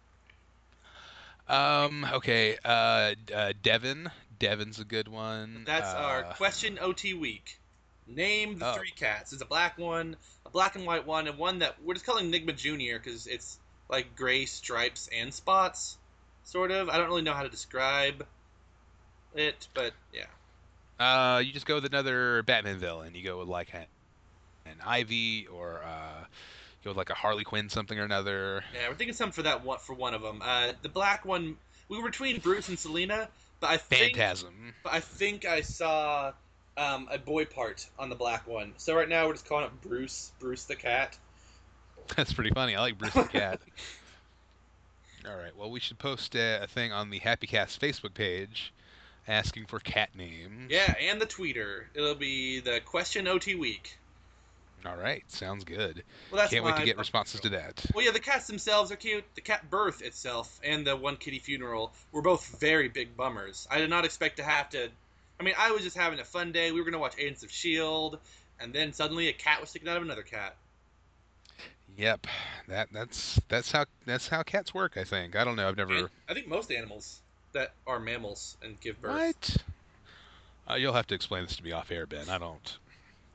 [1.48, 5.64] Um, okay, uh, uh, Devin, Devin's a good one.
[5.66, 7.58] That's our Uh, question OT week.
[8.06, 8.74] Name the Oh.
[8.74, 9.30] three cats.
[9.30, 12.26] There's a black one, a black and white one, and one that we're just calling
[12.26, 15.98] Enigma Junior because it's like gray stripes and spots,
[16.44, 16.88] sort of.
[16.88, 18.26] I don't really know how to describe
[19.34, 20.26] it, but yeah.
[20.98, 23.14] Uh, you just go with another Batman villain.
[23.14, 23.86] You go with like an,
[24.66, 28.64] an Ivy, or uh, you go with like a Harley Quinn something or another.
[28.72, 30.40] Yeah, we're thinking something for that one for one of them.
[30.42, 31.56] Uh, the black one,
[31.88, 33.28] we were between Bruce and Selina,
[33.66, 34.74] but I think Phantasm.
[34.84, 36.32] but I think I saw
[36.76, 38.74] um, a boy part on the black one.
[38.76, 41.18] So right now we're just calling it Bruce, Bruce the cat.
[42.16, 42.76] That's pretty funny.
[42.76, 43.60] I like Bruce the cat.
[45.28, 45.56] All right.
[45.56, 48.72] Well, we should post a, a thing on the Happy Cast Facebook page
[49.26, 50.70] asking for cat names.
[50.70, 51.84] Yeah, and the tweeter.
[51.94, 53.98] It'll be the question OT week.
[54.86, 55.22] All right.
[55.30, 56.02] Sounds good.
[56.30, 57.84] Well, that's Can't wait to get responses to that.
[57.94, 59.24] Well, yeah, the cats themselves are cute.
[59.34, 63.66] The cat birth itself and the one kitty funeral were both very big bummers.
[63.70, 64.88] I did not expect to have to.
[65.38, 66.72] I mean, I was just having a fun day.
[66.72, 68.18] We were gonna watch Agents of Shield,
[68.60, 70.56] and then suddenly a cat was sticking out of another cat.
[71.96, 72.26] Yep.
[72.68, 74.96] That that's that's how that's how cats work.
[74.96, 75.36] I think.
[75.36, 75.68] I don't know.
[75.68, 75.94] I've never.
[75.94, 77.20] And I think most animals
[77.52, 79.14] that are mammals and give birth.
[79.14, 79.56] What?
[80.68, 82.28] Uh, you'll have to explain this to me off air, Ben.
[82.28, 82.78] I don't.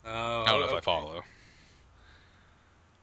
[0.05, 1.23] Oh, I don't know if I follow.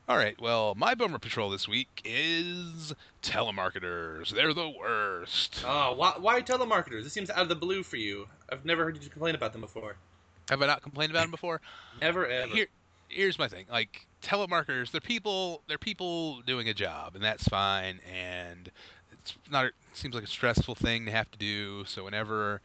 [0.08, 0.40] All right.
[0.40, 4.30] Well, my bummer patrol this week is telemarketers.
[4.30, 5.62] They're the worst.
[5.66, 7.04] Oh, why, why telemarketers?
[7.04, 8.26] This seems out of the blue for you.
[8.50, 9.96] I've never heard you complain about them before.
[10.48, 11.60] Have I not complained about them before?
[12.00, 12.54] Never ever.
[12.54, 12.68] Here,
[13.08, 13.66] here's my thing.
[13.70, 15.60] Like telemarketers, they're people.
[15.68, 18.00] They're people doing a job, and that's fine.
[18.10, 18.70] And
[19.12, 19.66] it's not.
[19.66, 21.84] It seems like a stressful thing to have to do.
[21.84, 22.62] So whenever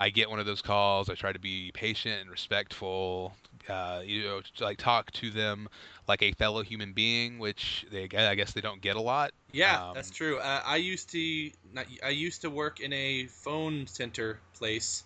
[0.00, 3.34] I get one of those calls, I try to be patient and respectful.
[3.68, 5.68] Uh, you know, to, like talk to them
[6.08, 9.32] like a fellow human being, which they I guess they don't get a lot.
[9.52, 10.38] Yeah, Um, that's true.
[10.40, 15.04] Uh, I used to not, I used to work in a phone center place,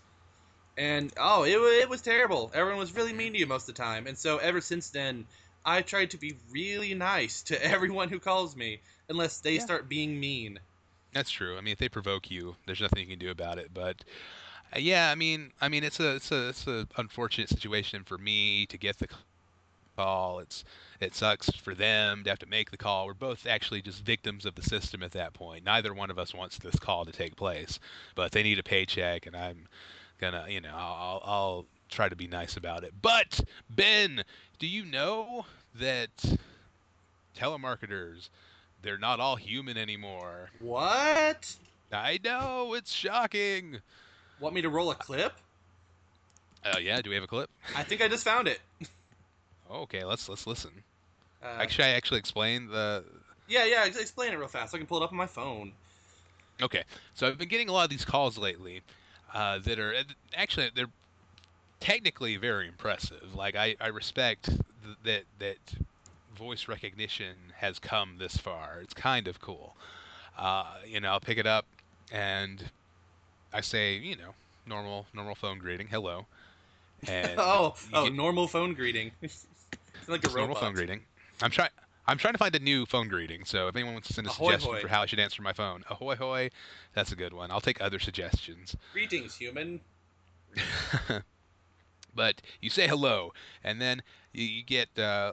[0.77, 2.51] and oh, it it was terrible.
[2.55, 5.29] Everyone was really mean to you most of the time, and so ever since then,
[5.65, 9.61] I tried to be really nice to everyone who calls me, unless they Yeah.
[9.61, 10.61] start being mean.
[11.13, 11.57] That's true.
[11.57, 13.73] I mean, if they provoke you, there's nothing you can do about it.
[13.73, 14.05] But
[14.75, 18.19] Uh, yeah, I mean, I mean, it's a it's a it's a unfortunate situation for
[18.19, 19.09] me to get the
[19.97, 20.41] call.
[20.41, 20.65] It's
[21.01, 23.07] it sucks for them to have to make the call.
[23.07, 25.65] We're both actually just victims of the system at that point.
[25.65, 27.79] Neither one of us wants this call to take place,
[28.15, 29.67] but they need a paycheck, and I'm
[30.19, 32.93] gonna, you know, I'll, I'll try to be nice about it.
[33.03, 34.25] But Ben,
[34.59, 35.47] do you know
[35.79, 36.11] that
[37.37, 38.31] telemarketers?
[38.83, 40.51] They're not all human anymore.
[40.61, 41.57] What?
[41.93, 43.79] I know it's shocking.
[44.41, 45.33] Want me to roll a clip?
[46.65, 47.49] Oh yeah, do we have a clip?
[47.77, 48.61] I think I just found it.
[49.69, 50.71] Okay, let's let's listen.
[51.43, 53.03] Uh, Actually, I actually explained the.
[53.49, 53.85] yeah, yeah.
[53.85, 54.71] Explain it real fast.
[54.71, 55.73] so I can pull it up on my phone.
[56.63, 58.83] Okay, so I've been getting a lot of these calls lately,
[59.35, 59.93] uh, that are
[60.37, 60.87] actually they're
[61.81, 63.35] technically very impressive.
[63.35, 65.59] Like I I respect th- that that
[66.37, 68.79] voice recognition has come this far.
[68.83, 69.77] It's kind of cool.
[70.39, 71.67] Uh, you know, I'll pick it up
[72.13, 72.63] and
[73.57, 74.35] I say, you know,
[74.67, 76.27] normal normal phone greeting, hello.
[77.09, 79.13] And oh, oh, get- normal phone greeting.
[79.23, 81.01] It's like a Just normal phone greeting.
[81.43, 81.71] I'm trying.
[82.07, 83.45] I'm trying to find a new phone greeting.
[83.45, 84.81] So if anyone wants to send a Ahoy, suggestion hoy.
[84.81, 86.51] for how I should answer my phone, ahoy hoy,
[86.95, 87.51] that's a good one.
[87.51, 88.77] I'll take other suggestions.
[88.93, 89.81] Greetings, human.
[92.15, 93.33] but you say hello,
[93.65, 95.33] and then you, you get uh,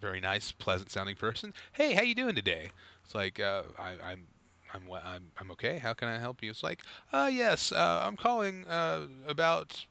[0.00, 1.52] very nice, pleasant sounding person.
[1.72, 2.70] Hey, how you doing today?
[3.04, 4.26] It's like uh, I, I'm.
[4.74, 5.78] I'm, I'm I'm okay.
[5.78, 6.50] How can I help you?
[6.50, 9.84] It's like, uh, yes, uh, I'm calling uh, about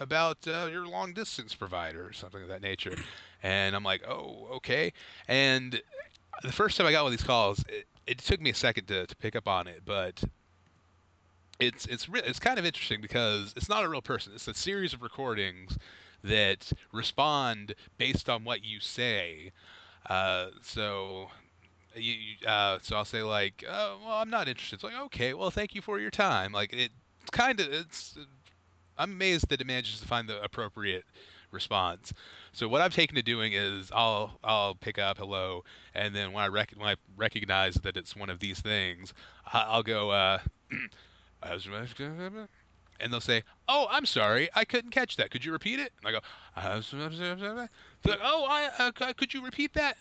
[0.00, 2.96] about uh, your long distance provider or something of that nature.
[3.42, 4.92] And I'm like, oh, okay.
[5.28, 5.80] And
[6.42, 8.86] the first time I got one of these calls, it, it took me a second
[8.86, 10.22] to, to pick up on it, but
[11.60, 14.32] it's it's re- it's kind of interesting because it's not a real person.
[14.34, 15.78] It's a series of recordings
[16.22, 19.52] that respond based on what you say.
[20.08, 21.28] Uh, so
[21.96, 24.76] you, you- uh, so I'll say like, oh, well, I'm not interested.
[24.76, 26.52] It's like, okay, well, thank you for your time.
[26.52, 26.90] Like it,
[27.22, 28.16] it's kind of it's.
[28.96, 31.04] I'm amazed that it manages to find the appropriate
[31.50, 32.12] response.
[32.52, 36.44] So what I've taken to doing is I'll I'll pick up hello, and then when
[36.44, 39.12] I rec- when I recognize that it's one of these things,
[39.52, 40.10] I'll go.
[40.10, 40.38] Uh,
[43.00, 45.30] and they'll say, "Oh, I'm sorry, I couldn't catch that.
[45.30, 46.20] Could you repeat it?" And I go,
[48.06, 49.96] like, "Oh, I uh, could you repeat that?"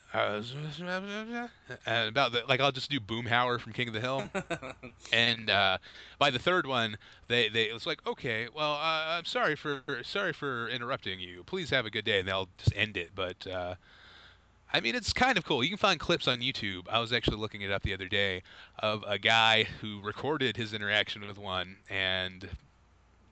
[1.86, 4.30] And about the like, I'll just do Boomhauer from King of the Hill.
[5.14, 5.78] And uh,
[6.18, 9.82] by the third one, they they it was like, okay, well, uh, I'm sorry for
[10.04, 11.44] sorry for interrupting you.
[11.44, 13.12] Please have a good day, and they'll just end it.
[13.16, 13.76] But uh,
[14.74, 15.64] I mean, it's kind of cool.
[15.64, 16.88] You can find clips on YouTube.
[16.90, 18.42] I was actually looking it up the other day
[18.80, 22.50] of a guy who recorded his interaction with one, and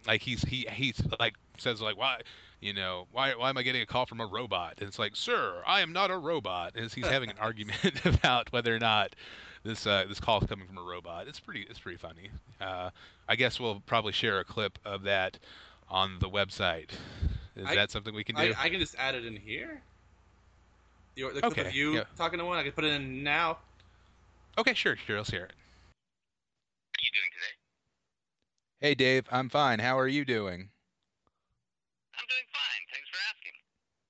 [0.05, 2.21] like he's he he's like says like why
[2.61, 4.75] you know why why am I getting a call from a robot?
[4.79, 6.73] And it's like, sir, I am not a robot.
[6.75, 9.15] And he's having an argument about whether or not
[9.63, 11.27] this uh, this call is coming from a robot.
[11.27, 12.29] It's pretty it's pretty funny.
[12.61, 12.91] Uh,
[13.27, 15.37] I guess we'll probably share a clip of that
[15.89, 16.91] on the website.
[17.55, 18.53] Is I- that something we can do?
[18.57, 19.81] I, I can just add it in here.
[21.15, 22.03] The, the clip Okay, of you yeah.
[22.15, 23.57] talking to one, I can put it in now.
[24.57, 25.17] Okay, sure, sure.
[25.17, 25.51] Let's hear it.
[25.51, 27.53] What are you doing today?
[28.79, 29.27] Hey, Dave.
[29.29, 29.79] I'm fine.
[29.79, 30.71] How are you doing?
[32.15, 32.81] I'm doing fine.
[32.95, 33.55] Thanks for asking.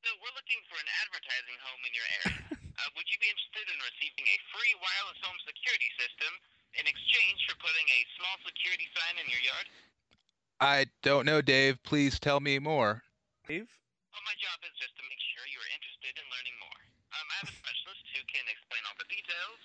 [0.05, 2.39] So we're looking for an advertising home in your area.
[2.79, 6.31] uh, would you be interested in receiving a free wireless home security system
[6.79, 9.67] in exchange for putting a small security sign in your yard?
[10.63, 11.83] I don't know, Dave.
[11.83, 13.03] Please tell me more.
[13.43, 13.67] Dave?
[14.15, 16.79] Well, my job is just to make sure you're interested in learning more.
[17.11, 19.59] Um, I have a specialist who can explain all the details,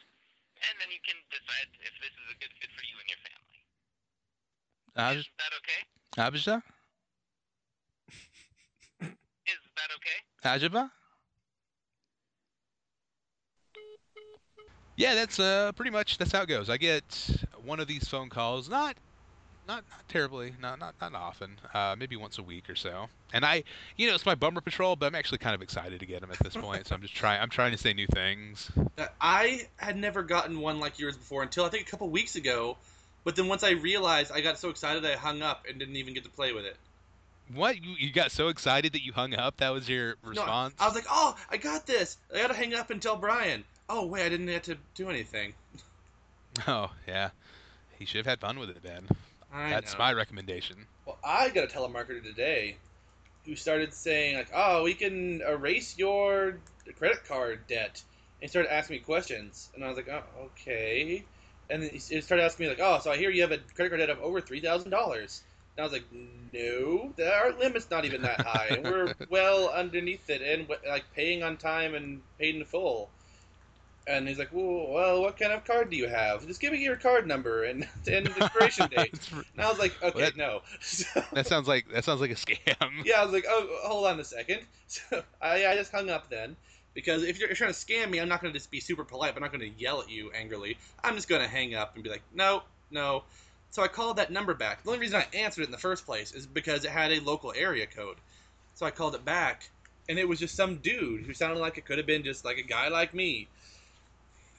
[0.67, 3.23] and then you can decide if this is a good fit for you and your
[3.23, 3.59] family.
[4.99, 5.81] Aj- Is that okay?
[6.19, 6.57] Abja?
[9.47, 10.19] Is that okay?
[10.43, 10.91] Ajaba?
[14.97, 16.71] Yeah, that's uh pretty much that's how it goes.
[16.71, 17.05] I get
[17.65, 18.97] one of these phone calls, not
[19.69, 23.09] not, not terribly, not not not often, uh, maybe once a week or so.
[23.33, 23.65] And I,
[23.97, 26.31] you know, it's my bummer patrol, but I'm actually kind of excited to get them
[26.31, 26.87] at this point.
[26.87, 27.41] so I'm just trying.
[27.41, 28.71] I'm trying to say new things.
[28.97, 32.37] Uh, I had never gotten one like yours before until I think a couple weeks
[32.37, 32.77] ago.
[33.25, 36.15] But then once I realized, I got so excited I hung up and didn't even
[36.15, 36.77] get to play with it.
[37.53, 39.57] What you, you got so excited that you hung up?
[39.57, 40.75] That was your response?
[40.79, 40.85] No?
[40.85, 42.19] I was like, "Oh, I got this!
[42.33, 45.09] I got to hang up and tell Brian." Oh wait, I didn't have to do
[45.11, 45.55] anything.
[46.67, 47.31] oh yeah,
[47.99, 49.07] he should have had fun with it, Ben.
[49.53, 49.99] I That's know.
[49.99, 50.87] my recommendation.
[51.05, 52.77] Well, I got a telemarketer today
[53.45, 56.59] who started saying like, "Oh, we can erase your
[56.99, 58.03] credit card debt,"
[58.41, 61.25] and he started asking me questions, and I was like, "Oh, okay."
[61.71, 63.59] And then he he started asking me like, "Oh, so I hear you have a
[63.59, 65.43] credit card debt of over three thousand dollars."
[65.77, 66.07] And I was like,
[66.53, 71.05] "No, the- our limit's not even that high, and we're well underneath it, and like
[71.15, 73.11] paying on time and paid in full."
[74.09, 76.47] And he's like, well, well, what kind of card do you have?
[76.47, 79.19] Just give me your card number and, and expiration date.
[79.33, 80.63] And I was like, okay, that- no.
[80.81, 82.91] So- that sounds like that sounds like a scam.
[83.05, 84.61] yeah, I was like, oh, hold on a second.
[84.87, 86.55] So I, I just hung up then.
[86.95, 89.35] Because if you're trying to scam me, I'm not going to just be super polite.
[89.37, 90.79] I'm not going to yell at you angrily.
[91.05, 93.25] I'm just going to hang up and be like, no, no.
[93.71, 94.83] So I called that number back.
[94.83, 97.21] The only reason I answered it in the first place is because it had a
[97.21, 98.17] local area code.
[98.77, 99.69] So I called it back,
[100.09, 102.57] and it was just some dude who sounded like it could have been just like
[102.57, 103.49] a guy like me.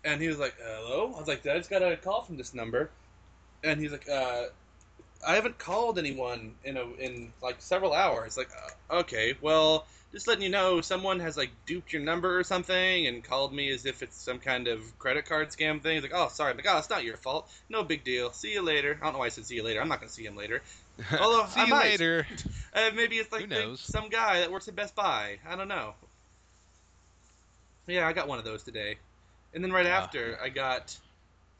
[0.07, 1.11] And he was like, hello?
[1.13, 2.89] I was like, I just got a call from this number.
[3.63, 4.43] And he's like, uh,
[5.27, 8.37] I haven't called anyone in a in like several hours.
[8.37, 8.47] Like,
[8.91, 13.07] uh, okay, well, just letting you know, someone has like duped your number or something
[13.07, 15.95] and called me as if it's some kind of credit card scam thing.
[15.95, 17.51] He's like, oh, sorry, I'm like, oh, it's not your fault.
[17.67, 18.31] No big deal.
[18.31, 18.97] See you later.
[19.01, 19.81] I don't know why I said see you later.
[19.81, 20.61] I'm not gonna see him later.
[21.19, 21.83] Although, See I you might.
[21.83, 22.25] later.
[22.73, 23.79] Uh, maybe it's like the- knows?
[23.81, 25.39] some guy that works at Best Buy.
[25.49, 25.95] I don't know.
[27.87, 28.97] Yeah, I got one of those today,
[29.57, 30.03] and then right Ah.
[30.03, 30.95] after I got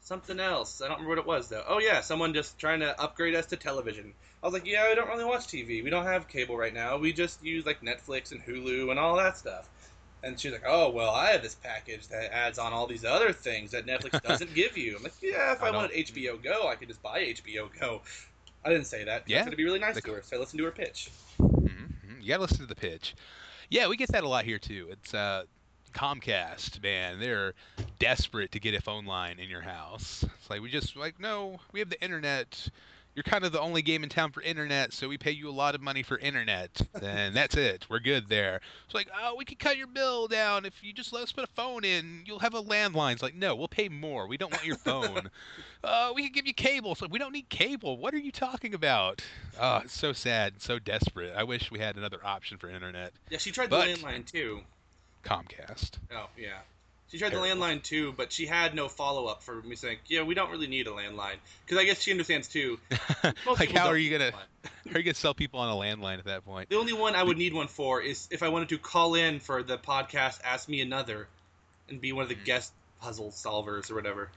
[0.00, 0.80] something else.
[0.80, 1.64] I don't remember what it was though.
[1.66, 4.14] Oh yeah, someone just trying to upgrade us to television.
[4.40, 5.82] I was like, yeah, I don't really watch TV.
[5.82, 6.96] We don't have cable right now.
[6.96, 9.68] We just use like Netflix and Hulu and all that stuff.
[10.22, 13.32] And she's like, oh well, I have this package that adds on all these other
[13.32, 14.96] things that Netflix doesn't give you.
[14.96, 18.00] I'm like, yeah, if I I, wanted HBO Go, I could just buy HBO Go.
[18.64, 19.24] I didn't say that.
[19.26, 21.10] Yeah, it's gonna be really nice they to her, so I listened to her pitch.
[21.40, 21.68] Mhm,
[22.06, 22.22] mhm.
[22.22, 23.14] You gotta listen to the pitch.
[23.70, 24.88] Yeah, we get that a lot here too.
[24.90, 25.42] It's uh,
[25.92, 27.20] Comcast, man.
[27.20, 27.54] They're
[27.98, 30.24] desperate to get a phone line in your house.
[30.24, 32.68] It's like we just like no, we have the internet.
[33.14, 35.50] You're kind of the only game in town for internet, so we pay you a
[35.50, 36.70] lot of money for internet,
[37.02, 37.84] and that's it.
[37.90, 38.60] We're good there.
[38.84, 41.42] It's like, oh, we could cut your bill down if you just let us put
[41.42, 42.22] a phone in.
[42.26, 43.14] You'll have a landline.
[43.14, 44.28] It's like, no, we'll pay more.
[44.28, 45.30] We don't want your phone.
[45.82, 46.94] uh, we can give you cable.
[46.94, 47.96] So we don't need cable.
[47.96, 49.20] What are you talking about?
[49.60, 51.34] Oh, it's so sad, so desperate.
[51.36, 53.12] I wish we had another option for internet.
[53.30, 54.60] Yeah, she tried But- the landline too.
[55.24, 55.90] Comcast.
[56.12, 56.58] Oh yeah,
[57.08, 60.22] she tried the landline too, but she had no follow up for me saying, yeah,
[60.22, 62.78] we don't really need a landline because I guess she understands too.
[63.58, 64.32] Like, how are you gonna
[64.64, 66.68] how are you gonna sell people on a landline at that point?
[66.68, 69.40] The only one I would need one for is if I wanted to call in
[69.40, 71.26] for the podcast Ask Me Another
[71.88, 72.44] and be one of the Mhm.
[72.44, 74.30] guest puzzle solvers or whatever.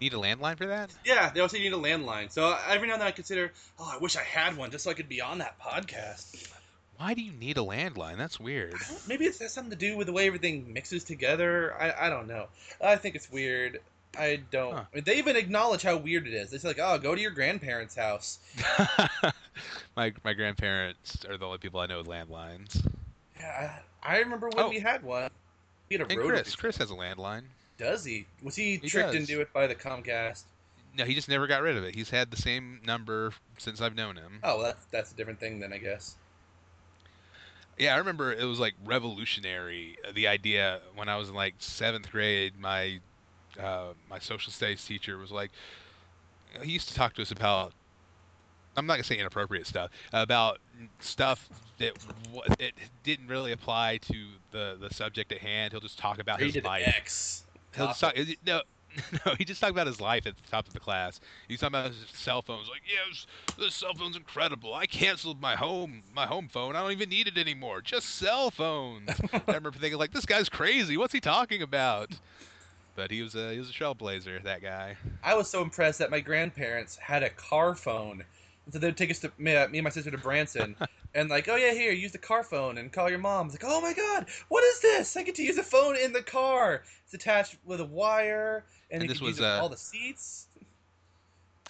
[0.00, 0.90] Need a landline for that?
[1.04, 2.30] Yeah, they also need a landline.
[2.30, 4.90] So every now and then I consider, oh, I wish I had one just so
[4.90, 6.48] I could be on that podcast.
[6.96, 8.16] Why do you need a landline?
[8.18, 8.74] That's weird.
[9.08, 11.74] Maybe it has something to do with the way everything mixes together.
[11.80, 12.46] I, I don't know.
[12.82, 13.80] I think it's weird.
[14.16, 14.74] I don't.
[14.74, 14.84] Huh.
[15.04, 16.50] They even acknowledge how weird it is.
[16.50, 18.38] They say like, "Oh, go to your grandparents' house."
[19.96, 22.84] my my grandparents are the only people I know with landlines.
[23.40, 24.68] Yeah, I I remember when Oh.
[24.68, 25.30] we had one.
[25.90, 27.42] We had a And rotary Chris, Chris has a landline.
[27.76, 28.26] Does he?
[28.42, 29.28] Was he, He tricked does.
[29.28, 30.44] into it by the Comcast?
[30.96, 31.94] No, he just never got rid of it.
[31.96, 34.38] He's had the same number since I've known him.
[34.44, 36.14] Oh, well, that's that's a different thing then, I guess.
[37.78, 39.96] Yeah, I remember it was like revolutionary.
[40.06, 43.00] uh, The idea when I was in like seventh grade, my
[43.60, 45.50] uh, my social studies teacher was like,
[46.62, 47.72] he used to talk to us about
[48.76, 50.58] I'm not gonna say inappropriate stuff about
[51.00, 51.48] stuff
[51.78, 51.92] that
[52.32, 55.72] wa- it didn't really apply to the the subject at hand.
[55.72, 56.84] He'll just talk about his life.
[56.86, 57.44] X.
[57.76, 58.14] He'll just talk,
[58.46, 58.62] no,
[59.26, 61.20] no, he just talked about his life at the top of the class.
[61.48, 62.68] He's talking about his cell phones.
[62.68, 63.26] Like, yes,
[63.58, 64.74] this cell phone's incredible.
[64.74, 66.76] I canceled my home my home phone.
[66.76, 67.80] I don't even need it anymore.
[67.80, 69.10] Just cell phones.
[69.32, 70.96] I remember thinking like, this guy's crazy.
[70.96, 72.10] What's he talking about?
[72.96, 74.42] But he was a he was a trailblazer.
[74.44, 74.96] That guy.
[75.22, 78.24] I was so impressed that my grandparents had a car phone.
[78.72, 80.74] So they'd take us to me, uh, me and my sister to Branson,
[81.14, 83.46] and like, oh yeah, here, use the car phone and call your mom.
[83.46, 85.16] It's like, oh my god, what is this?
[85.16, 86.82] I get to use a phone in the car.
[87.04, 89.68] It's attached with a wire, and, And this can was, use it for uh, all
[89.68, 90.46] the seats.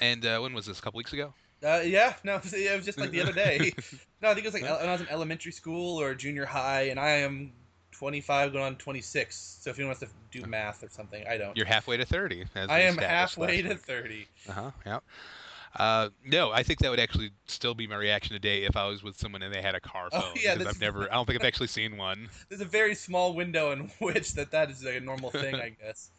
[0.01, 0.79] And uh, when was this?
[0.79, 1.35] A couple weeks ago.
[1.65, 3.73] Uh, yeah, no, it was just like the other day.
[4.23, 6.83] no, I think it was like when I was in elementary school or junior high,
[6.83, 7.53] and I am
[7.93, 9.59] 25 going on 26.
[9.61, 11.57] So if anyone wants to do math or something, I don't.
[11.57, 12.45] You're halfway to thirty.
[12.55, 14.27] as I am halfway to 30.
[14.49, 15.01] Uh huh.
[15.77, 19.03] Uh, no, I think that would actually still be my reaction today if I was
[19.03, 20.23] with someone and they had a car phone.
[20.23, 20.43] Oh, phone.
[20.43, 22.31] yeah, I've never, I don't think I've actually seen one.
[22.49, 26.11] There's a very small window in which that that is a normal thing, I guess.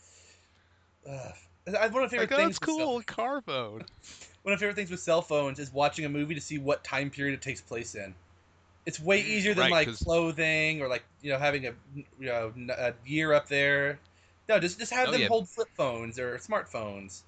[1.08, 1.32] Uh,
[1.66, 2.58] one of my favorite Like, oh, things.
[2.58, 3.86] that's cell- cool, car phone.
[4.43, 6.84] one of my favorite things with cell phones is watching a movie to see what
[6.84, 8.14] time period it takes place in.
[8.86, 11.74] It's way Mm, easier than right, like clothing or like you know having a
[12.20, 13.99] you know a year up there.
[14.49, 15.30] No, just just have Oh, them yeah.
[15.30, 17.24] hold flip phones or smartphones.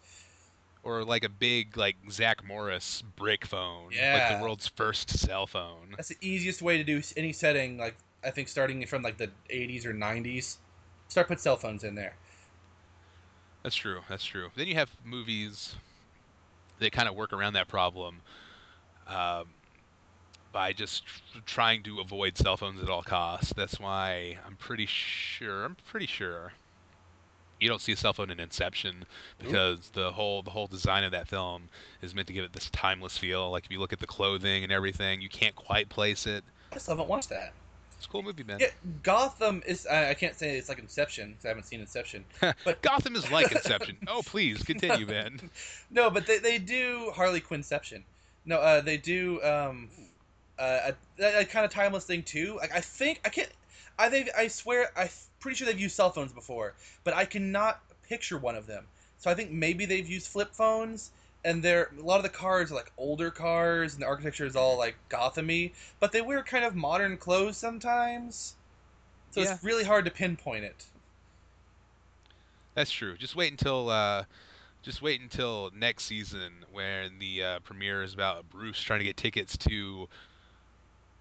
[0.87, 5.89] Or like a big, like Zach Morris brick phone, like the world's first cell phone.
[5.97, 7.77] That's the easiest way to do any setting.
[7.77, 10.59] Like I think starting from like the 80s or 90s,
[11.09, 12.13] start put cell phones in there.
[13.63, 13.99] That's true.
[14.07, 14.49] That's true.
[14.55, 15.75] Then you have movies
[16.79, 18.21] that kind of work around that problem
[19.07, 19.47] um,
[20.53, 21.03] by just
[21.45, 23.51] trying to avoid cell phones at all costs.
[23.57, 25.65] That's why I'm pretty sure.
[25.65, 26.53] I'm pretty sure
[27.59, 29.05] you don't see a cell phone in Inception
[29.39, 31.69] because the whole the whole design of that film
[32.01, 33.49] is meant to give it this timeless feel.
[33.51, 36.43] Like if you look at the clothing and everything, you can't quite place it.
[36.73, 37.53] I still haven't watched that.
[37.97, 38.59] It's a cool movie, man.
[38.59, 38.67] Yeah,
[39.01, 39.87] Gotham is.
[39.87, 42.23] I, I can't say it's like Inception because I haven't seen Inception.
[42.39, 43.97] but- Gotham is like Inception.
[44.07, 45.49] oh, please continue, Ben.
[45.89, 48.03] No, but they, they do Harley Quinnception.
[48.45, 49.89] No, uh, they do um,
[50.59, 52.57] uh, a, a kind of timeless thing too.
[52.57, 53.49] Like I think I can't.
[53.97, 55.09] I think I swear I'm
[55.39, 58.87] pretty sure they've used cell phones before, but I cannot picture one of them.
[59.17, 61.11] So I think maybe they've used flip phones,
[61.43, 64.55] and they're a lot of the cars are like older cars, and the architecture is
[64.55, 68.55] all like Gothamy, but they wear kind of modern clothes sometimes.
[69.31, 69.43] So Yeah.
[69.43, 70.87] it's really hard to pinpoint it.
[72.75, 73.17] That's true.
[73.17, 74.25] Just wait until uh,
[74.83, 79.17] just wait until next season when the uh, premiere is about Bruce trying to get
[79.17, 80.07] tickets to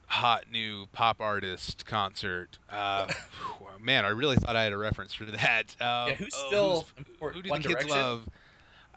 [0.07, 2.59] hot new pop artist concert.
[2.71, 3.07] Uh,
[3.59, 5.65] whew, man, I really thought I had a reference for that.
[5.81, 7.37] Um, yeah, who's oh, still who's- important?
[7.37, 7.97] who do One the kids Direction.
[7.97, 8.29] love?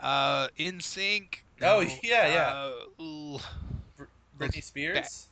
[0.02, 1.36] Uh, NSYNC.
[1.62, 2.72] Oh, yeah, yeah.
[3.00, 3.40] Uh, ooh,
[4.40, 5.28] Britney Spears.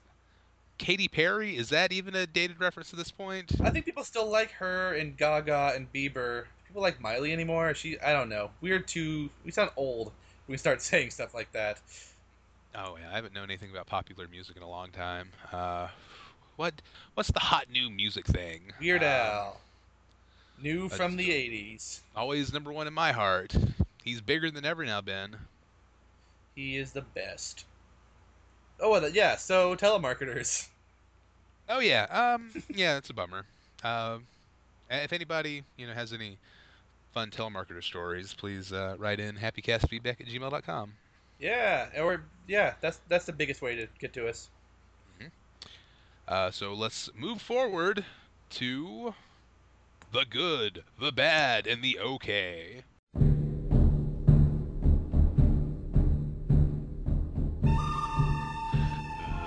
[0.78, 1.58] Katy Perry.
[1.58, 3.52] Is that even a dated reference at this point?
[3.62, 6.46] I think people still like her and Gaga and Bieber.
[6.68, 7.74] People like Miley anymore.
[7.74, 8.52] She, I don't know.
[8.62, 9.30] We're too.
[9.46, 10.08] We sound old
[10.46, 11.80] when we start saying stuff like that.
[12.76, 15.30] Oh yeah, I haven't known anything about popular music in a long time.
[15.52, 15.88] Uh,
[16.56, 16.74] what
[17.16, 18.74] what's the hot new music thing?
[18.80, 19.62] Weird Um, Al,
[20.62, 22.00] new from the '80s.
[22.16, 23.56] always number one in my heart.
[24.04, 25.36] He's bigger than ever now, Ben.
[26.56, 27.66] He is the best.
[28.80, 29.36] Oh, yeah.
[29.36, 30.68] So telemarketers.
[31.70, 33.44] Oh yeah, um, yeah, it's a bummer.
[33.84, 34.26] Um,
[34.90, 36.38] if anybody you know has any
[37.14, 40.94] fun telemarketer stories, please uh, write in happycastfeedback at gmail.com.
[41.40, 44.50] Yeah, or yeah, that's that's the biggest way to get to us.
[46.28, 48.04] Uh, so let's move forward
[48.50, 49.14] to
[50.12, 52.84] the good, the bad, and the okay.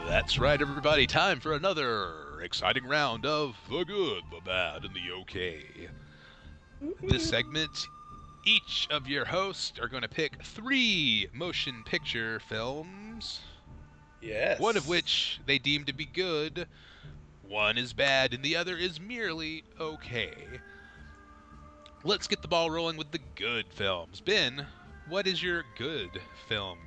[0.08, 1.06] That's right, everybody.
[1.06, 5.62] Time for another exciting round of the good, the bad, and the okay.
[7.02, 7.86] This segment,
[8.44, 13.40] each of your hosts are going to pick three motion picture films
[14.20, 14.60] Yes.
[14.60, 16.66] one of which they deem to be good,
[17.42, 20.34] one is bad, and the other is merely okay.
[22.04, 24.20] Let's get the ball rolling with the good films.
[24.20, 24.66] Ben,
[25.08, 26.10] what is your good
[26.48, 26.78] film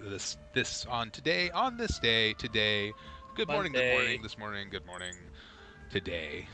[0.00, 2.92] this this on today on this day today?
[3.36, 5.14] Good morning, good morning, this morning, good morning,
[5.90, 6.46] today.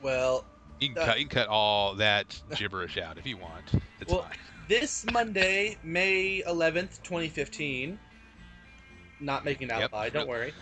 [0.00, 0.44] Well,
[0.80, 3.64] You can Uh, cut you can cut all that gibberish out if you want.
[4.00, 4.36] It's Well, fine.
[4.68, 7.98] this Monday, May 11th, 2015.
[9.20, 9.92] Not making out Yep.
[9.92, 10.08] lie.
[10.10, 10.54] Don't worry.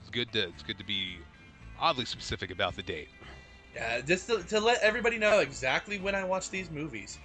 [0.00, 1.18] It's good to it's good to be
[1.78, 3.08] oddly specific about the date.
[3.74, 7.18] Yeah, just to, to let everybody know exactly when I watch these movies.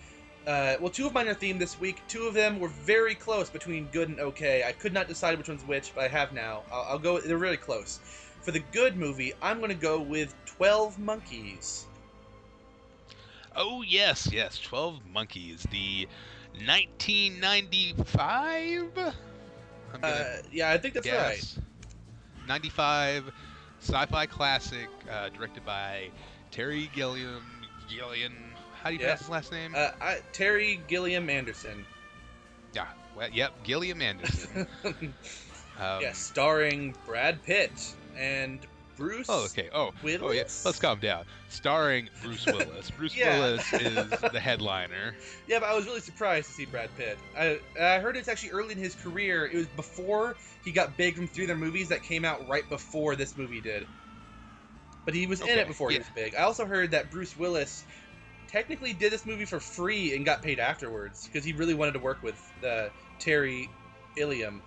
[0.46, 2.02] Uh, well, two of mine are themed this week.
[2.08, 4.64] Two of them were very close between good and okay.
[4.66, 6.64] I could not decide which one's which, but I have now.
[6.72, 7.20] I'll, I'll go.
[7.20, 8.00] They're really close.
[8.48, 11.86] For the good movie, I'm going to go with Twelve Monkeys.
[13.58, 16.08] Oh yes, yes, Twelve Monkeys, the
[16.66, 19.14] 1995.
[20.02, 21.36] Uh, yeah, I think that's right.
[21.36, 21.60] guess.
[22.48, 23.34] 95
[23.82, 26.10] sci-fi classic, uh, directed by
[26.50, 27.44] Terry Gilliam.
[27.90, 28.32] Gillian.
[28.82, 29.08] How do you Yeah.
[29.08, 29.74] pronounce his last name?
[29.76, 31.86] Uh, I, Terry Gilliam Anderson.
[32.74, 32.88] yeah.
[33.14, 33.52] Well, yep.
[33.66, 34.68] Gilliam Anderson.
[35.80, 38.60] Um, yeah, starring Brad Pitt and
[38.98, 39.28] Bruce.
[39.30, 39.70] Oh, okay.
[39.72, 40.44] Oh, oh yeah.
[40.66, 41.26] Let's calm down.
[41.50, 42.90] Starring Bruce Willis.
[42.90, 43.38] Bruce Yeah.
[43.38, 45.16] Willis is the headliner.
[45.48, 47.18] Yeah, but I was really surprised to see Brad Pitt.
[47.38, 49.46] I, I heard it's actually early in his career.
[49.46, 53.16] It was before he got big from three other movies that came out right before
[53.16, 53.88] this movie did.
[55.06, 56.36] But he was in it before he was big.
[56.36, 57.86] I also heard that Bruce Willis
[58.50, 62.00] technically did this movie for free and got paid afterwards because he really wanted to
[62.00, 62.88] work with uh,
[63.20, 63.70] Terry
[64.16, 64.62] Gilliam.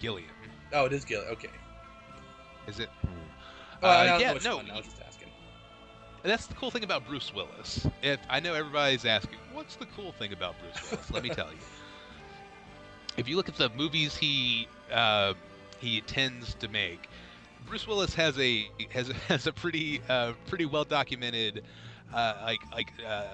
[0.00, 0.28] Gilliam.
[0.74, 1.32] Oh, it is Gilliam.
[1.32, 1.48] Okay.
[2.66, 2.90] Is it?
[3.82, 5.28] Oh, Uh, I yeah, no, one, I was just asking.
[6.22, 7.86] That's the cool thing about Bruce Willis.
[8.02, 11.10] If I know everybody's asking, what's the cool thing about Bruce Willis?
[11.10, 11.58] Let me tell you.
[13.16, 15.34] If you look at the movies he uh,
[15.78, 17.08] he tends to make,
[17.66, 21.62] Bruce Willis has a has has a pretty uh, pretty well documented
[22.12, 23.24] uh, like like uh,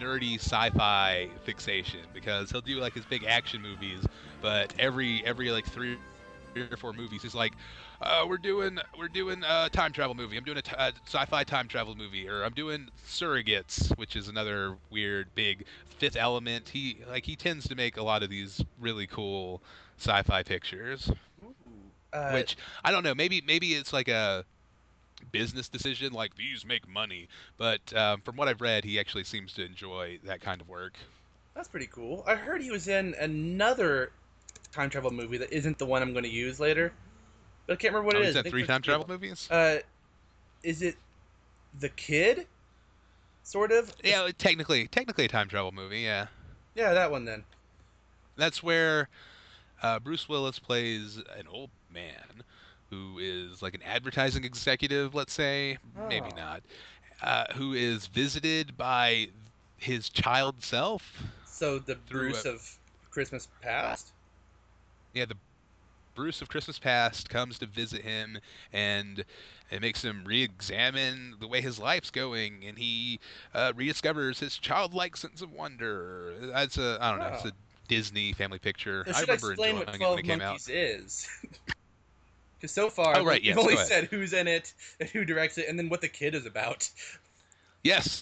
[0.00, 4.04] nerdy sci-fi fixation because he'll do like his big action movies,
[4.40, 5.98] but every every like three
[6.70, 7.52] or four movies he's like,
[8.00, 10.36] uh, we're doing we're doing a time travel movie.
[10.36, 14.28] I'm doing a t- a sci-fi time travel movie, or I'm doing Surrogates, which is
[14.28, 15.64] another weird big
[15.98, 16.68] Fifth Element.
[16.68, 19.60] He like he tends to make a lot of these really cool
[19.98, 21.10] sci-fi pictures,
[22.12, 23.14] Uh, which I don't know.
[23.14, 24.44] Maybe maybe it's like a
[25.32, 27.28] business decision, like these make money.
[27.56, 30.94] But um, from what I've read, he actually seems to enjoy that kind of work.
[31.54, 32.22] That's pretty cool.
[32.26, 34.12] I heard he was in another
[34.70, 36.92] time travel movie that isn't the one I'm going to use later,
[37.68, 38.36] but I can't remember what oh, it is.
[38.36, 39.48] I in think three time travel movies.
[39.50, 39.78] Uh,
[40.64, 40.96] is it
[41.80, 42.48] the kid?
[43.44, 43.94] Sort of.
[44.04, 46.00] yeah, technically, technically a time travel movie.
[46.00, 46.28] Yeah.
[46.74, 47.44] Yeah, that one then.
[48.36, 49.08] That's where
[49.82, 52.44] uh, Bruce Willis plays an old man
[52.90, 56.36] who is like an advertising executive, let's say, maybe Oh.
[56.36, 56.62] not,
[57.22, 59.28] uh, who is visited by
[59.78, 61.22] his child self.
[61.44, 62.78] So the Bruce a- of
[63.10, 64.12] Christmas Past.
[65.14, 65.36] Yeah, the
[66.18, 68.38] Bruce of Christmas Past comes to visit him,
[68.72, 69.24] and
[69.70, 73.20] it makes him re-examine the way his life's going, and he
[73.54, 76.34] uh, rediscovers his childlike sense of wonder.
[76.40, 77.52] That's a I don't know, it's a
[77.86, 79.04] Disney family picture.
[79.06, 80.48] So I I remember explain enjoying what it Twelve when it came out.
[80.48, 81.28] Monkeys is?
[82.60, 85.58] Because so far, Oh, right, you've yes, only said who's in it and who directs
[85.58, 86.90] it, and then what the kid is about.
[87.84, 88.20] Yes.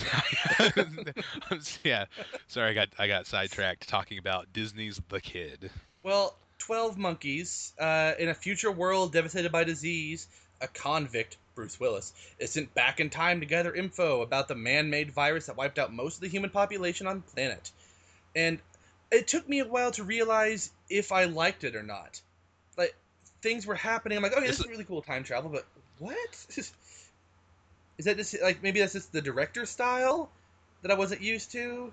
[1.85, 2.05] yeah.
[2.47, 5.71] Sorry, I got I got sidetracked talking about Disney's The Kid.
[6.03, 7.73] Well, 12 monkeys.
[7.79, 10.29] Uh, in a future world devastated by disease,
[10.61, 14.91] a convict, Bruce Willis, is sent back in time to gather info about the man
[14.91, 17.71] made virus that wiped out most of the human population on the planet.
[18.35, 18.59] And
[19.11, 22.21] it took me a while to realize if I liked it or not.
[22.77, 22.95] Like,
[23.43, 24.17] things were happening.
[24.17, 25.67] I'm like, okay, this This- is really cool time travel, but
[25.99, 26.47] what?
[27.99, 30.31] Is that just, like, maybe that's just the director style
[30.83, 31.93] that I wasn't used to?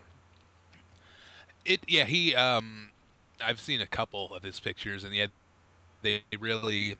[1.65, 2.89] It yeah, he um
[3.41, 5.29] I've seen a couple of his pictures and yet
[6.01, 6.97] they really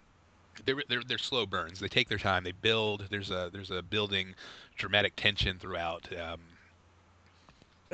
[0.66, 1.80] they're, they're they're slow burns.
[1.80, 2.44] They take their time.
[2.44, 3.08] They build.
[3.10, 4.36] There's a there's a building
[4.78, 6.08] dramatic tension throughout.
[6.14, 6.40] Um,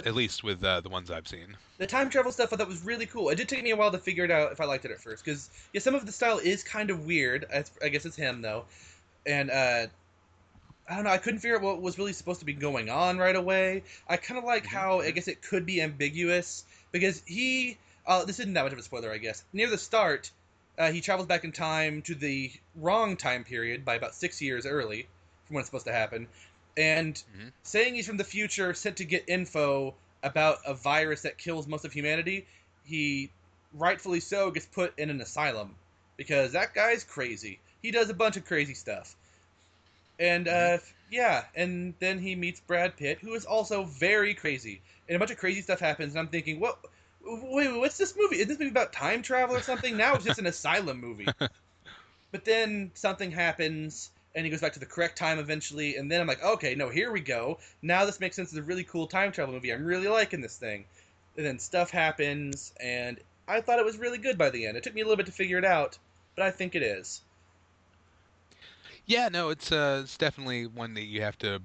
[0.05, 1.57] at least with uh, the ones I've seen.
[1.77, 3.29] The time travel stuff I thought was really cool.
[3.29, 4.99] It did take me a while to figure it out if I liked it at
[4.99, 7.45] first, because yeah, some of the style is kind of weird.
[7.53, 8.65] I, I guess it's him though,
[9.25, 9.87] and uh,
[10.89, 11.09] I don't know.
[11.09, 13.83] I couldn't figure out what was really supposed to be going on right away.
[14.07, 17.77] I kind of like how I guess it could be ambiguous because he.
[18.05, 19.43] Uh, this isn't that much of a spoiler, I guess.
[19.53, 20.31] Near the start,
[20.77, 24.65] uh, he travels back in time to the wrong time period by about six years
[24.65, 25.07] early
[25.45, 26.27] from when it's supposed to happen,
[26.77, 27.51] and Mhm.
[27.63, 31.85] saying he's from the future, sent to get info about a virus that kills most
[31.85, 32.45] of humanity,
[32.83, 33.29] he
[33.73, 35.75] rightfully so gets put in an asylum
[36.17, 37.59] because that guy's crazy.
[37.81, 39.15] He does a bunch of crazy stuff.
[40.19, 40.79] And uh,
[41.09, 44.81] yeah, and then he meets Brad Pitt, who is also very crazy.
[45.07, 46.77] And a bunch of crazy stuff happens, and I'm thinking, what?
[47.21, 48.37] Wait, what's this movie?
[48.37, 49.97] Is this movie about time travel or something?
[49.97, 51.27] Now it's just an asylum movie.
[52.31, 56.21] But then something happens, and he goes back to the correct time eventually, and then
[56.21, 57.57] I'm like, okay, no, here we go.
[57.81, 58.49] Now this makes sense.
[58.49, 59.73] It's a really cool time travel movie.
[59.73, 60.85] I'm really liking this thing.
[61.37, 64.77] And then stuff happens, and I thought it was really good by the end.
[64.77, 65.97] It took me a little bit to figure it out,
[66.35, 67.21] but I think it is.
[69.07, 71.61] Yeah, no, it's uh, it's definitely one that you have to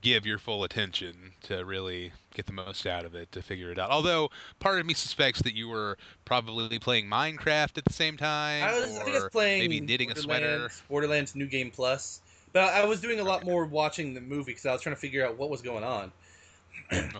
[0.00, 3.78] give your full attention to really get the most out of it to figure it
[3.78, 3.90] out.
[3.90, 4.30] Although
[4.60, 8.72] part of me suspects that you were probably playing Minecraft at the same time, I
[8.78, 10.70] was, I was playing maybe knitting a sweater.
[10.88, 12.20] Borderlands, New Game Plus,
[12.52, 15.00] but I was doing a lot more watching the movie because I was trying to
[15.00, 16.12] figure out what was going on.
[16.92, 17.12] Okay.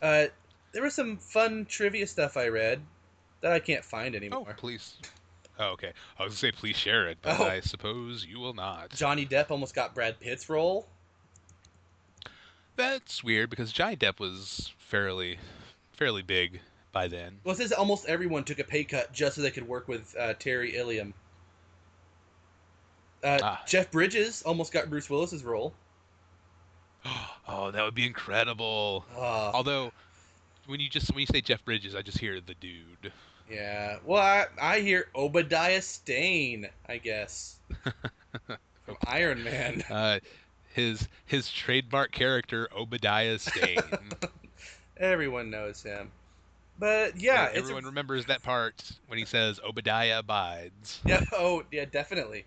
[0.00, 0.26] Uh,
[0.72, 2.80] there was some fun trivia stuff I read
[3.40, 4.38] that I can't find anymore.
[4.38, 4.56] Oh, anymore.
[4.58, 4.94] please.
[5.60, 5.92] Oh, okay.
[6.18, 7.44] I was gonna say please share it, but Oh.
[7.44, 8.90] I suppose you will not.
[8.90, 10.88] Johnny Depp almost got Brad Pitt's role.
[12.90, 15.38] That's weird because Johnny Depp was fairly,
[15.92, 16.60] fairly big
[16.92, 17.38] by then.
[17.44, 20.14] Well, it says almost everyone took a pay cut just so they could work with
[20.18, 21.14] uh, Terry Gilliam.
[23.22, 23.62] Uh, Ah.
[23.68, 25.72] Jeff Bridges almost got Bruce Willis's role.
[27.48, 29.04] Oh, that would be incredible.
[29.16, 29.92] Uh, Although,
[30.66, 33.12] when you just when you say Jeff Bridges, I just hear the dude.
[33.50, 33.96] yeah.
[34.04, 37.56] Well, I, I hear Obadiah Stane, I guess.
[38.86, 39.82] From Iron Man.
[39.90, 40.20] Uh,
[40.74, 43.82] his his trademark character Obadiah Stane.
[44.96, 46.10] Everyone knows him.
[46.78, 48.74] But yeah, a- everyone remembers that part
[49.06, 51.00] when he says Obadiah abides.
[51.06, 51.20] Yeah.
[51.32, 52.44] Oh, yeah, definitely.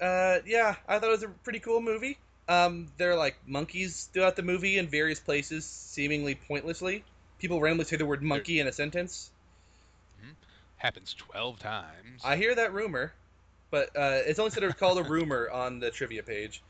[0.00, 2.18] Uh, yeah, I thought it was a pretty cool movie.
[2.48, 7.04] Um, there are like monkeys throughout the movie in various places, seemingly pointlessly.
[7.38, 9.30] People randomly say the word monkey in a sentence.
[10.76, 12.22] Happens twelve times.
[12.24, 13.12] I hear that rumor,
[13.70, 16.62] but uh, it's only said it's called a rumor on the trivia page.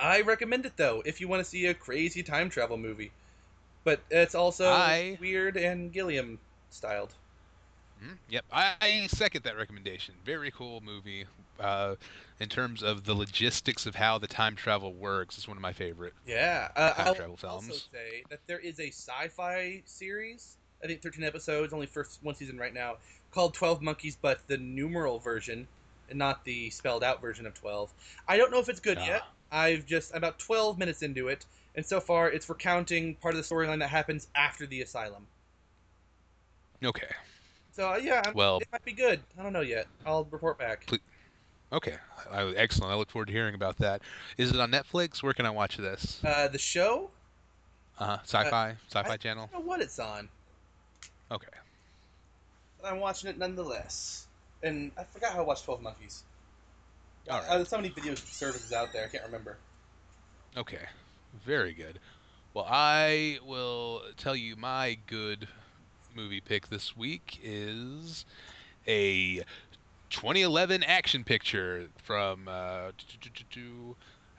[0.00, 3.10] I recommend it though if you want to see a crazy time travel movie,
[3.84, 6.38] but it's also I- weird and Gilliam
[6.70, 7.12] styled.
[8.02, 10.14] Mhm, Yep, I, I second that recommendation.
[10.24, 11.26] Very cool movie.
[11.58, 11.96] Uh,
[12.40, 15.74] in terms of the logistics of how the time travel works, it's one of my
[15.74, 16.14] favorite.
[16.26, 20.56] Yeah, uh, Time I'll travel also say that there is a sci-fi series.
[20.82, 22.96] I think 13 episodes, only first one season right now,
[23.32, 25.68] called 12 Monkeys, but the numeral version,
[26.08, 27.92] and not the spelled out version of 12.
[28.26, 29.04] I don't know if it's good Ah.
[29.06, 29.22] yet.
[29.52, 31.44] I've just I'm about 12 minutes into it,
[31.74, 35.26] and so far it's recounting part of the storyline that happens after the asylum.
[36.82, 37.08] Okay,
[37.72, 39.20] So uh, yeah, I'm- Well- it might be good.
[39.38, 39.86] I don't know yet.
[40.06, 40.86] I'll report back.
[40.86, 41.00] Please-
[41.72, 41.96] okay,
[42.30, 42.92] I, excellent.
[42.92, 44.00] I look forward to hearing about that.
[44.38, 45.22] Is it on Netflix?
[45.22, 46.20] Where can I watch this?
[46.24, 47.10] Uh, the show,
[47.98, 48.18] Uh-huh.
[48.24, 49.48] sci-fi, sci-fi I channel.
[49.50, 50.28] I don't know what it's on.
[51.30, 51.46] Okay.
[52.82, 54.26] but I'm watching it nonetheless.
[54.62, 56.22] And I forgot how to watch Twelve Monkeys.
[57.28, 59.04] All Uh, there's so many video services out there.
[59.04, 59.56] I can't remember.
[60.56, 60.86] Okay,
[61.44, 61.98] very good.
[62.54, 65.46] Well, I will tell you my good
[66.14, 68.24] movie pick this week is
[68.88, 69.42] a
[70.10, 72.90] 2011 action picture from uh,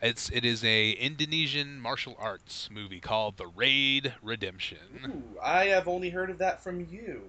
[0.02, 4.78] it's it is a Indonesian martial arts movie called The Raid Redemption.
[5.06, 7.22] Ooh, I have only heard of that from you.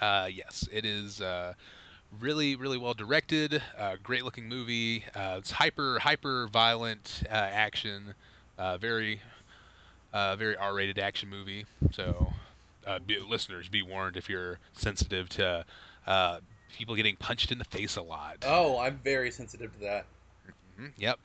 [0.00, 1.52] Uh, yes, it is uh,
[2.10, 3.62] really, really well directed.
[3.76, 5.04] Uh, great looking movie.
[5.14, 8.14] Uh, it's hyper, hyper violent uh, action.
[8.58, 9.20] Uh, very,
[10.12, 11.66] uh, very R-rated action movie.
[11.92, 12.32] So,
[12.86, 15.64] uh, be, listeners, be warned if you're sensitive to
[16.06, 16.40] uh,
[16.76, 18.38] people getting punched in the face a lot.
[18.44, 20.06] Oh, I'm very sensitive to that.
[20.78, 21.20] Mhm, Yep.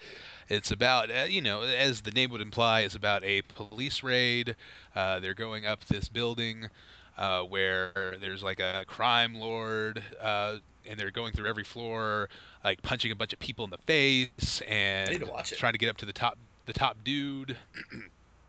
[0.50, 4.56] It's about, uh, you know, as the name would imply, it's about a police raid.
[4.96, 6.70] Uh, they're going up this building
[7.18, 12.30] uh, where there's like a crime lord, uh, and they're going through every floor,
[12.64, 15.98] like punching a bunch of people in the face and to trying to get up
[15.98, 17.58] to the top, the top dude.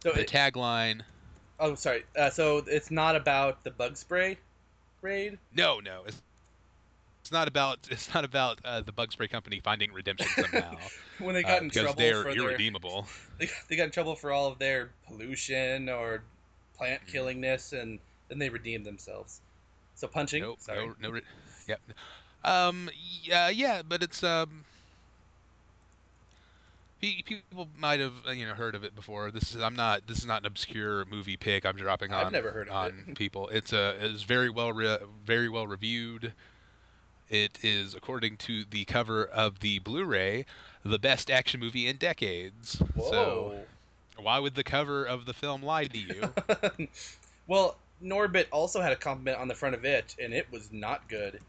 [0.03, 1.03] So, The it, tagline.
[1.59, 2.05] oh, sorry.
[2.17, 4.39] Uh, so it's not about the bug spray
[5.03, 5.39] raid.
[5.53, 6.23] No, no, it's,
[7.25, 7.89] it's not about.
[7.91, 11.63] It's not about uh, the bug spray company finding redemption somehow When they uh, got
[11.63, 13.07] in trouble they're for their, irredeemable.
[13.39, 16.25] they, they got in trouble for all of their pollution or
[16.77, 17.13] plant Mm-hmm.
[17.13, 19.41] killingness, and then they redeemed themselves.
[19.95, 20.43] So punching.
[20.43, 20.87] Nope, sorry.
[20.87, 21.11] no, no.
[21.11, 21.23] Re-
[21.69, 21.81] yep.
[22.45, 22.91] Um.
[23.23, 23.49] Yeah.
[23.49, 23.83] Yeah.
[23.87, 24.65] But it's um.
[27.01, 29.31] People might have uh, you know heard of it before.
[29.31, 30.07] This is I'm not.
[30.07, 31.67] This is not an obscure movie pick.
[31.67, 32.27] I'm dropping on.
[32.27, 33.15] I've never heard of on it.
[33.17, 33.49] people.
[33.49, 33.95] It's a.
[34.01, 36.33] It's very well re- very well reviewed.
[37.31, 40.45] It is according to the cover of the Blu-ray,
[40.85, 42.81] the best action movie in decades.
[42.97, 43.55] So
[44.19, 46.89] why would the cover of the film lie to you?
[47.47, 51.09] Well, Norbit also had a compliment on the front of it, and it was not
[51.09, 51.41] good.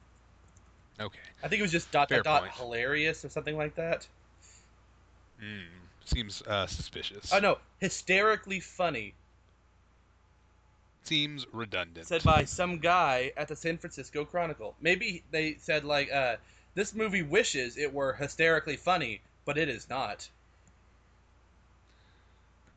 [0.99, 1.19] okay.
[1.43, 2.53] I think it was just dot Fair dot dot point.
[2.53, 4.07] hilarious or something like that.
[5.39, 5.61] Hmm.
[6.05, 7.33] Seems uh, suspicious.
[7.33, 9.13] Oh no, hysterically funny.
[11.03, 12.07] Seems redundant.
[12.07, 14.75] Said by some guy at the San Francisco Chronicle.
[14.81, 16.37] Maybe they said like, uh,
[16.73, 20.27] this movie wishes it were hysterically funny, but it is not.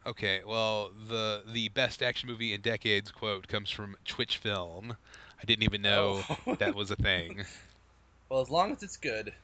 [0.06, 4.96] Okay, well, the the best action movie in decades quote comes from Twitch Film.
[5.40, 6.58] I didn't even know Oh.
[6.58, 7.44] that was a thing.
[8.30, 9.34] Well, as long as it's good.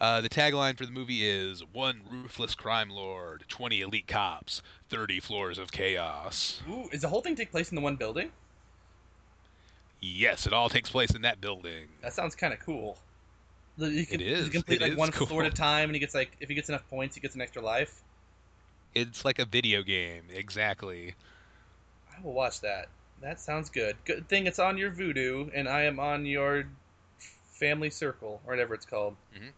[0.00, 5.20] Uh, the tagline for the movie is One ruthless crime lord, 20 elite cops, 30
[5.20, 6.64] floors of chaos.
[6.66, 8.32] Ooh, is the whole thing take place in the one building?
[10.02, 11.88] Yes, it all takes place in that building.
[12.02, 12.98] That sounds kind of cool.
[13.76, 14.46] You can, It is.
[14.46, 15.26] You complete It like one cool.
[15.26, 17.34] floor at a time, and he gets like if he gets enough points, he gets
[17.34, 18.04] an extra life.
[18.94, 21.14] It's like a video game, exactly.
[22.16, 22.88] I will watch that.
[23.22, 23.96] That sounds good.
[24.04, 26.64] Good thing it's on your Vudu, and I am on your
[27.52, 29.14] Family Circle or whatever it's called.
[29.34, 29.50] Mm-hmm.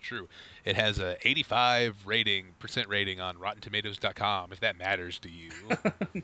[0.00, 0.28] True.
[0.64, 4.52] It has a 85 rating percent rating on RottenTomatoes.com.
[4.52, 5.50] If that matters to you.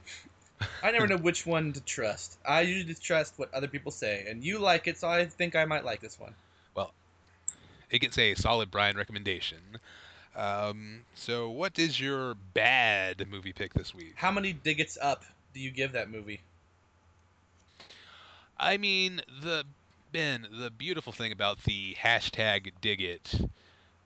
[0.82, 2.38] I never know which one to trust.
[2.44, 5.64] I usually trust what other people say, and you like it, so I think I
[5.64, 6.34] might like this one.
[6.74, 6.92] Well,
[7.90, 9.58] it gets a solid Brian recommendation.
[10.36, 14.14] Um, so, what is your bad movie pick this week?
[14.16, 15.24] How many diggets up
[15.54, 16.40] do you give that movie?
[18.58, 19.64] I mean, the
[20.12, 23.40] Ben, the beautiful thing about the hashtag dig it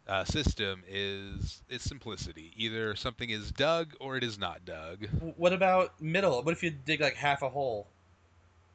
[0.09, 2.53] uh, system is its simplicity.
[2.57, 5.07] Either something is dug or it is not dug.
[5.37, 6.43] What about middle?
[6.43, 7.87] What if you dig like half a hole,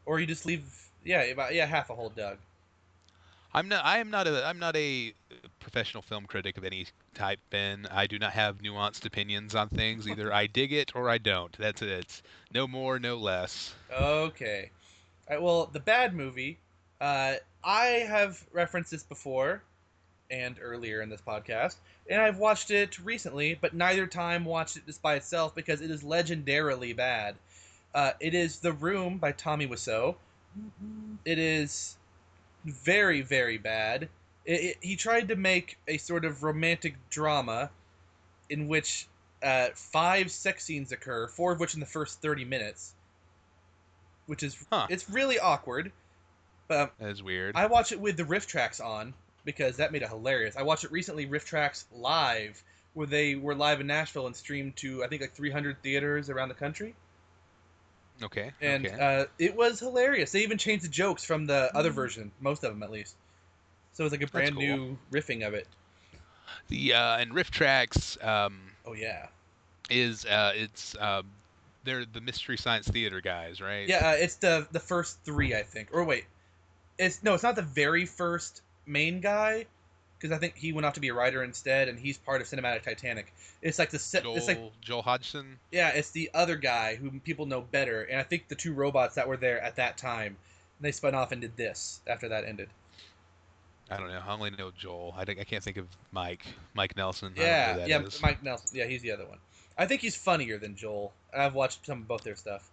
[0.05, 0.63] or you just leave?
[1.03, 2.37] Yeah, about yeah, half a hole dug.
[3.57, 3.83] I'm not.
[3.83, 4.47] I am not a.
[4.47, 5.15] I'm not a
[5.59, 6.85] professional film critic of any
[7.15, 7.39] type.
[7.49, 10.07] Ben, I do not have nuanced opinions on things.
[10.09, 11.57] Either I dig it or I don't.
[11.57, 12.21] That's it.
[12.53, 13.73] No more, no less.
[13.91, 14.69] Okay.
[15.27, 16.59] Right, well, the bad movie.
[17.01, 19.63] Uh, I have referenced this before,
[20.29, 21.77] and earlier in this podcast,
[22.11, 25.89] and I've watched it recently, but neither time watched it just by itself because it
[25.89, 27.35] is legendarily bad.
[27.95, 30.15] Uh, it is The Room by Tommy Wiseau.
[31.25, 31.96] It is
[32.67, 34.09] very, very bad.
[34.45, 37.69] It, it, he tried to make a sort of romantic drama
[38.49, 39.07] in which
[39.43, 42.93] uh, five sex scenes occur, four of which in the first 30 minutes,
[44.25, 44.87] which is Huh.
[44.89, 45.91] it's really awkward.
[46.67, 47.55] But That is weird.
[47.55, 49.13] I watch it with the RiffTrax on
[49.45, 50.57] because that made it hilarious.
[50.57, 52.61] I watched it recently, RiffTrax live,
[52.93, 56.49] where they were live in Nashville and streamed to I think like 300 theaters around
[56.49, 56.95] the country,
[58.23, 58.53] okay.
[58.61, 58.97] and okay.
[58.99, 60.31] uh, it was hilarious.
[60.31, 61.77] They even changed the jokes from the Hmm.
[61.77, 63.15] other version, most of them at least.
[63.93, 64.63] So it was like a brand cool.
[64.63, 65.67] new riffing of it.
[66.69, 69.27] the uh, and RiffTrax um, Oh yeah,
[69.89, 71.31] is uh, it's um,
[71.83, 73.89] they're the Mystery Science Theater guys, right?
[73.89, 74.09] yeah.
[74.11, 75.89] Uh, it's the the first three, I think.
[75.91, 76.25] Or wait,
[76.97, 79.67] it's no, it's not the very first main guy.
[80.19, 82.47] Because I think he went off to be a writer instead, and he's part of
[82.47, 83.31] Cinematic Titanic.
[83.61, 84.23] It's like the set.
[84.23, 85.59] Joel It's like Joel Hodgson.
[85.71, 89.15] Yeah, it's the other guy who people know better, and I think the two robots
[89.15, 90.37] that were there at that time,
[90.81, 92.69] they spun off and did this after that ended.
[93.89, 94.21] I don't know.
[94.27, 95.13] I only know Joel.
[95.17, 96.45] I, think- I can't think of Mike.
[96.73, 97.33] Mike Nelson.
[97.37, 98.21] Yeah, yeah, is.
[98.21, 98.77] Mike Nelson.
[98.77, 99.37] Yeah, he's the other one.
[99.77, 101.13] I think he's funnier than Joel.
[101.35, 102.69] I've watched some of both their stuff.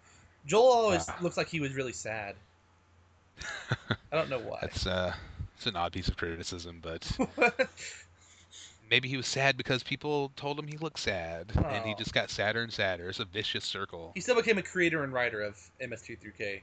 [0.46, 1.16] Joel always Ah.
[1.20, 2.34] looks like he was really sad.
[4.12, 4.58] I don't know why.
[4.62, 5.14] That's uh,
[5.56, 7.06] it's an odd piece of criticism, but
[8.90, 12.30] maybe he was sad because people told him he looked sad, and he just got
[12.30, 13.08] sadder and sadder.
[13.08, 14.12] It's a vicious circle.
[14.14, 16.60] he still became a creator and writer of MST3K.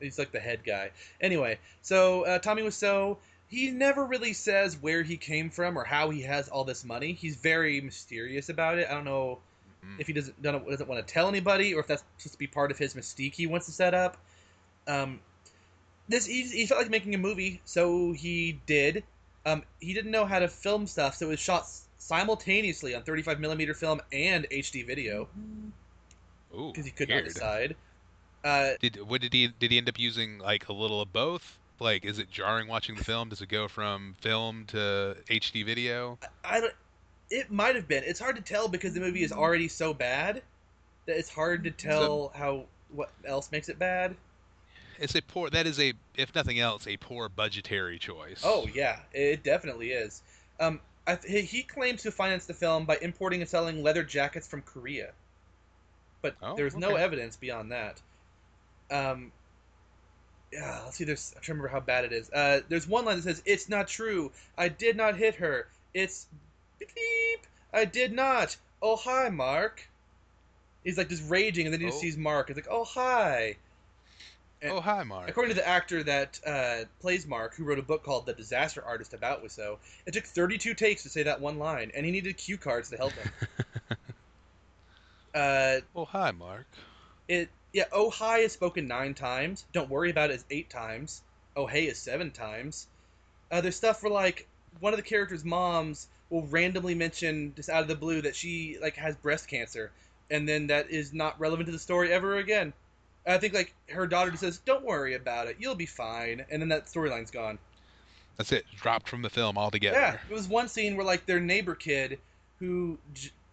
[0.00, 0.90] He's like the head guy.
[1.20, 3.16] Anyway, so uh, Tommy Wiseau,
[3.48, 7.12] he never really says where he came from or how he has all this money.
[7.12, 8.88] He's very mysterious about it.
[8.90, 9.38] I don't know
[9.84, 10.00] Mhm.
[10.00, 12.46] if he doesn't doesn't doesn't want to tell anybody or if that's supposed to be
[12.46, 14.16] part of his mystique he wants to set up.
[14.88, 15.20] Um,
[16.08, 19.04] this he, he felt like making a movie, so he did.
[19.46, 21.66] Um, he didn't know how to film stuff, so it was shot
[21.98, 25.26] simultaneously on 35 millimeter film and HD video
[26.54, 27.76] Ooh, because he could not decide.
[28.42, 31.58] Uh, Did what did he did he end up using like a little of both?
[31.80, 33.30] Like, is it jarring watching the film?
[33.30, 36.18] Does it go from film to HD video?
[36.44, 36.72] I don't.
[37.30, 38.04] It might have been.
[38.04, 40.42] It's hard to tell because the movie is already so bad
[41.06, 44.14] that it's hard to tell how what else makes it bad.
[44.98, 45.50] It's a poor.
[45.50, 48.42] That is a, if nothing else, a poor budgetary choice.
[48.44, 50.22] Oh yeah, it definitely is.
[50.60, 54.46] Um, I th- he- claims to finance the film by importing and selling leather jackets
[54.46, 55.12] from Korea,
[56.22, 58.00] but Oh, there's no evidence beyond that.
[58.90, 59.32] Um,
[60.52, 61.04] yeah, let's see.
[61.04, 62.30] There's I'm trying to remember how bad it is.
[62.30, 64.30] Uh, there's one line that says, "It's not true.
[64.56, 65.66] I did not hit her.
[65.92, 66.26] It's
[66.78, 67.46] beep beep.
[67.72, 68.56] I did not.
[68.80, 69.88] Oh hi, Mark."
[70.84, 72.02] He's like just raging, and then he just Oh.
[72.02, 72.48] sees Mark.
[72.48, 73.56] He's like, "Oh hi."
[74.66, 75.28] Oh hi, Mark.
[75.28, 78.82] According to the actor that uh, plays Mark, who wrote a book called The Disaster
[78.82, 82.36] Artist about Wiseau, it took 32 takes to say that one line, and he needed
[82.36, 83.30] cue cards to help him.
[85.34, 86.66] uh, oh hi, Mark.
[87.28, 89.66] it yeah, oh hi is spoken nine times.
[89.72, 91.22] Don't worry about it is eight times.
[91.56, 92.86] Oh hey is seven times.
[93.50, 94.46] Uh, there's stuff where like
[94.80, 98.78] one of the characters' moms will randomly mention just out of the blue that she
[98.80, 99.90] like has breast cancer,
[100.30, 102.72] and then that is not relevant to the story ever again.
[103.26, 106.60] I think like her daughter just says, "Don't worry about it, you'll be fine," and
[106.60, 107.58] then that storyline's gone.
[108.36, 108.66] That's it.
[108.76, 109.98] Dropped from the film altogether.
[109.98, 112.18] Yeah, it was one scene where like their neighbor kid,
[112.58, 112.98] who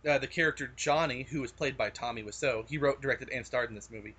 [0.08, 3.70] uh, the character Johnny, who was played by Tommy Wiseau, he wrote, directed, and starred
[3.70, 4.16] in this movie.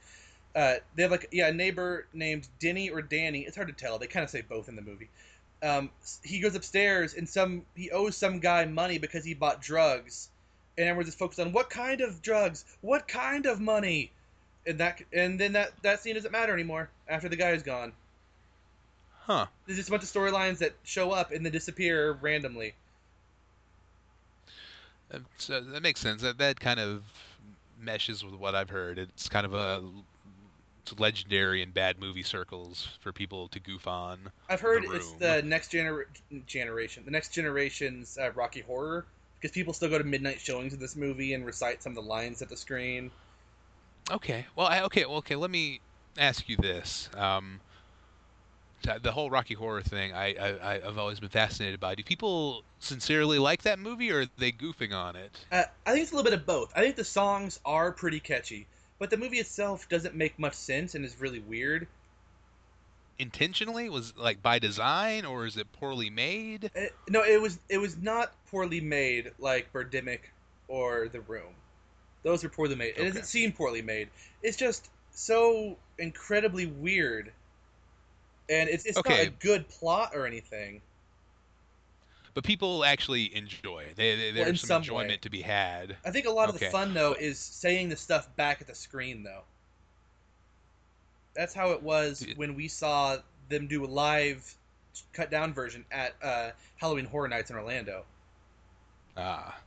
[0.55, 3.41] Uh, they have like yeah a neighbor named Denny or Danny.
[3.41, 3.99] It's hard to tell.
[3.99, 5.09] They kind of say both in the movie.
[5.63, 5.91] Um,
[6.25, 10.29] he goes upstairs and some he owes some guy money because he bought drugs,
[10.77, 14.11] and everyone's just focused on what kind of drugs, what kind of money,
[14.67, 17.93] and that and then that that scene doesn't matter anymore after the guy is gone.
[19.27, 19.47] Huh.
[19.67, 22.75] There's just a bunch of storylines that show up and then disappear randomly.
[25.13, 26.23] Uh, So that makes sense.
[26.23, 27.03] That that kind of
[27.79, 28.99] meshes with what I've heard.
[28.99, 29.83] It's kind of a
[30.83, 34.19] it's legendary in bad movie circles for people to goof on.
[34.49, 36.07] I've heard The it's the next gener-
[36.47, 39.07] generation, the next generation's uh, Rocky Horror,
[39.41, 42.09] because people still go to midnight showings of this movie and recite some of the
[42.09, 43.11] lines at the screen.
[44.11, 44.47] Okay.
[44.57, 45.05] Well, I, okay.
[45.05, 45.37] Well, okay.
[45.37, 45.81] Let me
[46.19, 47.09] ask you this.
[47.17, 47.61] Um,
[49.03, 51.95] the whole Rocky Horror thing, I, I I've always been fascinated by.
[51.95, 55.47] Do people sincerely like that movie, or are they goofing on it?
[55.53, 56.73] Uh, I think it's a little bit of both.
[56.75, 58.67] I think the songs are pretty catchy,
[58.99, 61.87] but the movie itself doesn't make much sense and is really weird.
[63.19, 66.71] Intentionally, was like by design, or is it poorly made?
[66.77, 70.21] Uh, no, it was it was not poorly made like Birdemic
[70.67, 71.55] or The Room.
[72.23, 72.95] Those are poorly made.
[72.97, 74.09] It doesn't seem poorly made.
[74.43, 77.33] It's just so incredibly weird,
[78.49, 80.81] and it's it's not a good plot or anything.
[82.35, 83.87] But people actually enjoy.
[83.95, 85.17] They, they, there's in some, some enjoyment way.
[85.19, 85.97] to be had.
[86.05, 88.75] I think a lot of the fun though is saying the stuff back at the
[88.75, 89.43] screen though.
[91.35, 93.17] That's how it was when we saw
[93.49, 94.55] them do a live
[95.13, 98.05] cut down version at uh, Halloween Horror Nights in Orlando.
[99.17, 99.59] Ah.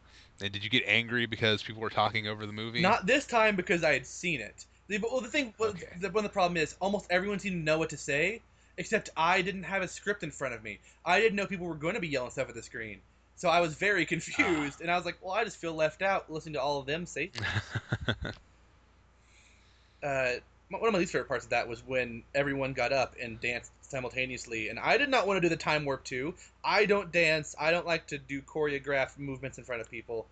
[0.41, 2.81] And did you get angry because people were talking over the movie?
[2.81, 4.65] Not this time because I had seen it.
[4.87, 5.85] The, well, the thing, well, Okay.
[5.99, 8.41] the, one of the problem is almost everyone seemed to know what to say,
[8.77, 10.79] except I didn't have a script in front of me.
[11.05, 12.99] I didn't know people were going to be yelling stuff at the screen,
[13.35, 16.31] so I was very confused, and I was like, "Well, I just feel left out
[16.31, 17.31] listening to all of them say
[20.03, 20.33] uh,
[20.79, 23.71] one of my least favorite parts of that was when everyone got up and danced
[23.81, 26.33] simultaneously, and I did not want to do the time warp too.
[26.63, 27.55] I don't dance.
[27.59, 30.27] I don't like to do choreographed movements in front of people,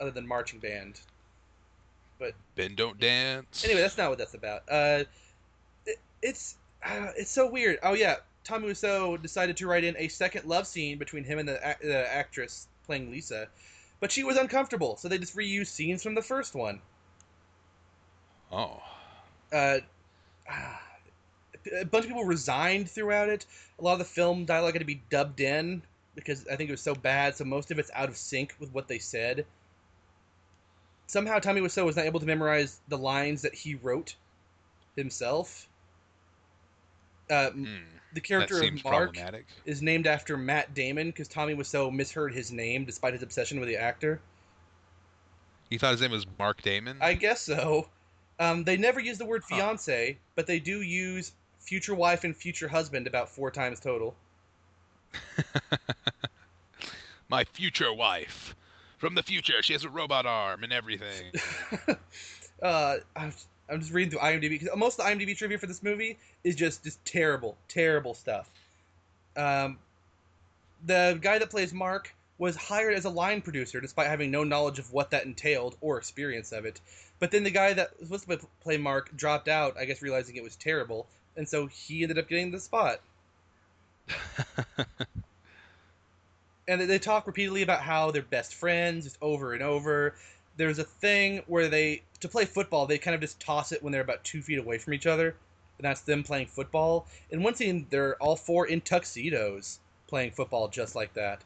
[0.00, 1.00] other than marching band.
[2.18, 3.64] But Ben don't dance.
[3.64, 4.62] Anyway, that's not what that's about.
[4.70, 5.04] Uh,
[5.86, 7.78] it, it's uh, it's so weird.
[7.82, 11.48] Oh yeah, Tommy Wiseau decided to write in a second love scene between him and
[11.48, 13.48] the, the actress playing Lisa,
[14.00, 16.80] but she was uncomfortable, so they just reused scenes from the first one.
[18.50, 18.82] Oh.
[19.52, 19.78] Uh,
[21.80, 23.46] a bunch of people resigned throughout it.
[23.78, 25.82] A lot of the film dialogue had to be dubbed in
[26.14, 28.72] because I think it was so bad, so most of it's out of sync with
[28.72, 29.46] what they said.
[31.06, 34.14] Somehow Tommy Wiseau was not able to memorize the lines that he wrote
[34.96, 35.68] himself.
[37.30, 37.96] Uh, m- Hmm.
[38.14, 39.16] the character of Mark
[39.64, 43.68] is named after Matt Damon because Tommy Wiseau misheard his name despite his obsession with
[43.68, 44.20] the actor.
[45.70, 46.98] You thought his name was Mark Damon?
[47.00, 47.88] I guess so.
[48.42, 49.54] Um, they never use the word Huh.
[49.54, 51.30] fiance, but they do use
[51.60, 54.16] future wife and future husband about four times total.
[57.28, 58.56] My future wife.
[58.98, 59.62] From the future.
[59.62, 61.32] She has a robot arm and everything.
[62.62, 63.32] uh, I'm,
[63.68, 66.56] I'm just reading through IMDb because most of the IMDb trivia for this movie is
[66.56, 68.50] just just terrible, terrible stuff.
[69.36, 69.78] Um,
[70.84, 72.12] the guy that plays Mark
[72.42, 75.96] was hired as a line producer despite having no knowledge of what that entailed or
[75.96, 76.80] experience of it.
[77.20, 80.34] But then the guy that was supposed to play Mark dropped out, I guess realizing
[80.34, 83.00] it was terrible, and so he ended up getting the spot.
[86.66, 90.16] and they- talk repeatedly about how they're best friends just over and over
[90.56, 93.92] there's a thing where they to play football they kind of just toss it when
[93.92, 95.36] they're about two feet away from each other
[95.78, 99.78] and that's them playing football in one scene they're all four in tuxedos
[100.08, 101.44] playing football just like that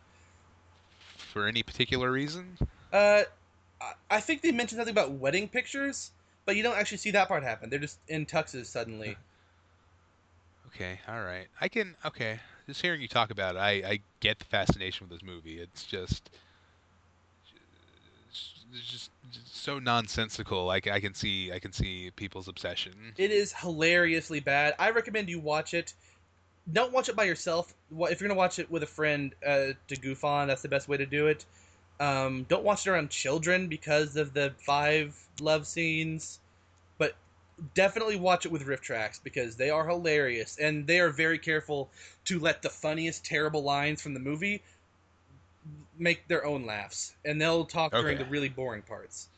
[1.36, 2.56] For any particular reason?
[2.94, 3.24] uh
[3.78, 6.12] I- i think they mentioned something about wedding pictures
[6.46, 9.18] but you don't actually see that part happen they're just in tuxes suddenly
[10.68, 11.46] Okay, all right.
[11.60, 11.94] I can.
[12.06, 15.58] Okay, just hearing you talk about it, I, I get the fascination with this movie.
[15.58, 16.30] It's just,
[18.74, 20.64] it's just, just so nonsensical.
[20.64, 22.92] Like I can see, I can see people's obsession.
[23.16, 24.74] It is hilariously bad.
[24.78, 25.94] I recommend you watch it.
[26.72, 27.72] Don't watch it by yourself.
[27.90, 30.88] If you're gonna watch it with a friend uh, to goof on, that's the best
[30.88, 31.44] way to do it.
[32.00, 36.40] Um, don't watch it around children because of the five love scenes,
[36.98, 37.14] but
[37.74, 41.88] definitely watch it with RiffTrax because they are hilarious and they are very careful
[42.26, 44.62] to let the funniest terrible lines from the movie
[45.98, 49.28] make their own laughs, and they'll talk during the really boring parts.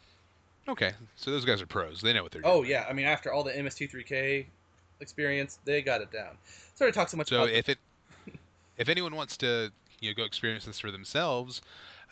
[0.67, 2.01] Okay, so those guys are pros.
[2.01, 2.55] They know what they're doing.
[2.55, 4.47] Oh yeah, I mean after all the MST3K
[5.01, 6.37] experience, they got it down.
[6.79, 7.79] Sorry to talk so much So if it,
[8.77, 11.61] if anyone wants to you know go experience this for themselves,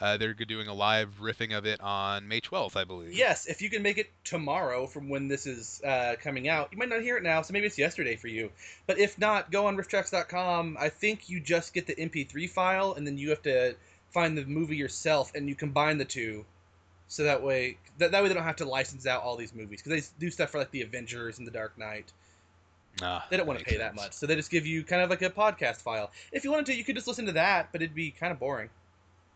[0.01, 3.13] uh, they're doing a live riffing of it on May 12th, I believe.
[3.13, 6.79] Yes, if you can make it tomorrow from when this is uh, coming out, you
[6.79, 8.51] might not hear it now, so maybe it's yesterday for you.
[8.89, 10.79] But if not, go on rifftrax.com.
[10.81, 13.77] I think you just get the MP3 file, and then you have to
[14.11, 16.45] find the movie yourself, and you combine the two.
[17.07, 19.81] So that way, that, that way they don't have to license out all these movies
[19.81, 22.13] because they do stuff for like the Avengers and the Dark Knight.
[23.03, 25.11] Ah, They don't want to pay that much, so they just give you kind of
[25.11, 26.11] like a podcast file.
[26.33, 28.39] If you wanted to, you could just listen to that, but it'd be kind of
[28.39, 28.71] boring.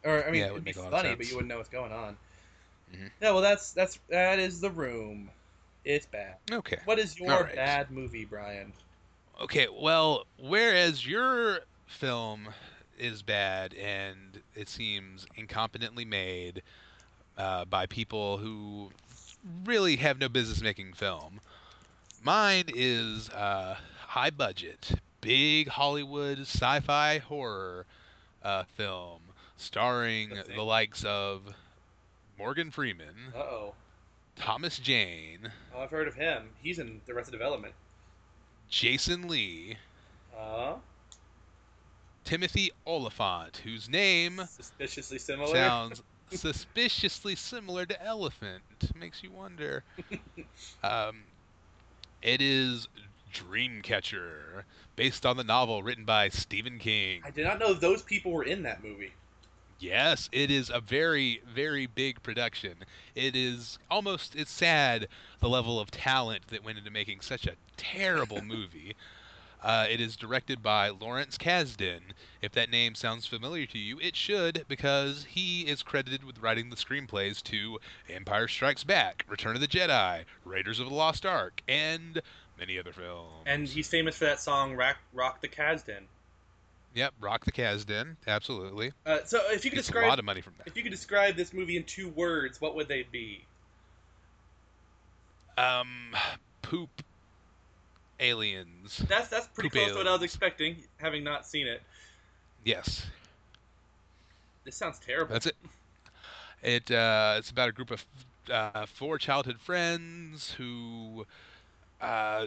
[0.04, 1.48] Or I mean, Yeah, it it'd be make a lot of funny, but you wouldn't
[1.48, 2.16] know what's going on.
[2.92, 3.10] Mhm.
[3.20, 5.30] Yeah, well, that's that's that is the room.
[5.84, 6.36] It's bad.
[6.50, 6.78] Okay.
[6.84, 7.54] What is your right.
[7.54, 8.72] bad movie, Brian?
[9.40, 12.48] Okay, well, whereas your film
[12.98, 16.62] is bad and it seems incompetently made
[17.36, 18.90] uh, by people who
[19.64, 21.40] really have no business making film,
[22.22, 27.86] mine is uh, high budget, big Hollywood sci fi horror
[28.42, 29.20] uh, film
[29.56, 31.42] starring the likes of
[32.38, 33.74] Morgan Freeman, Uh oh.
[34.36, 36.48] Thomas Jane, Oh, I've heard of him.
[36.62, 37.74] He's in the Arrested Development.
[38.70, 39.76] Jason Lee,
[40.38, 40.76] Uh,
[42.24, 45.54] Timothy Olyphant, whose name suspiciously similar.
[45.54, 46.02] sounds
[46.32, 48.62] suspiciously similar to elephant.
[48.98, 49.82] Makes you wonder.
[50.84, 51.22] um,
[52.22, 52.88] it is
[53.32, 54.64] Dreamcatcher,
[54.96, 57.22] based on the novel written by Stephen King.
[57.24, 59.12] I did not know those people were in that movie.
[59.78, 62.74] Yes, it is a very, very big production.
[63.14, 65.08] It is almost, it's sad
[65.40, 68.94] the level of talent that went into making such a terrible movie.
[69.62, 72.00] Uh, it is directed by Lawrence Kasdan.
[72.40, 76.70] If that name sounds familiar to you, it should, because he is credited with writing
[76.70, 81.62] the screenplays to Empire Strikes Back, Return of the Jedi, Raiders of the Lost Ark,
[81.68, 82.22] and
[82.58, 83.42] many other films.
[83.44, 86.04] And he's famous for that song "Rock, Rock the Kasdan."
[86.94, 88.92] Yep, Rock the Kasdan, absolutely.
[89.06, 90.66] Uh, so, if you could Gets a lot of money from that.
[90.66, 93.44] if you could describe this movie in two words, what would they be?
[95.56, 96.16] Um,
[96.62, 96.88] poop
[98.20, 99.02] aliens.
[99.08, 101.82] That's that's pretty Poop close to what I was expecting, having not seen it.
[102.64, 103.06] Yes,
[104.64, 105.32] This sounds terrible.
[105.32, 105.56] that's it.
[106.62, 108.04] It uh, it's about a group of
[108.50, 111.26] uh, four childhood friends who
[112.00, 112.46] uh,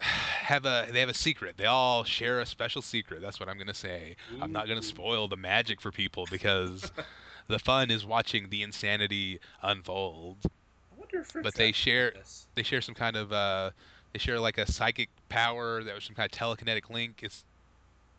[0.00, 1.56] have a they have a secret.
[1.56, 3.20] They all share a special secret.
[3.20, 4.16] That's what I'm gonna say.
[4.40, 6.90] I'm not gonna spoil the magic for people because
[7.48, 10.38] the fun is watching the insanity unfold.
[10.44, 12.46] I wonder if but they share- this.
[12.54, 13.70] They share some kind of uh,
[14.14, 15.82] they share like a psychic power.
[15.82, 17.20] That was some kind of telekinetic link.
[17.22, 17.44] It's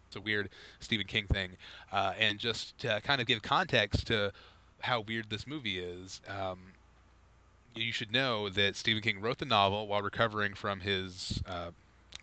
[0.08, 0.50] it's a weird
[0.82, 1.52] Stephen King thing.
[1.92, 4.32] Uh, and just to kind of give context to
[4.82, 6.60] how weird this movie is, um,
[7.74, 11.72] you should know that Stephen King wrote the novel while recovering from his uh,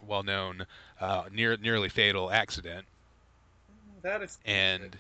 [0.07, 0.67] well-known,
[1.01, 2.85] uh, near nearly fatal accident.
[4.03, 4.97] That is And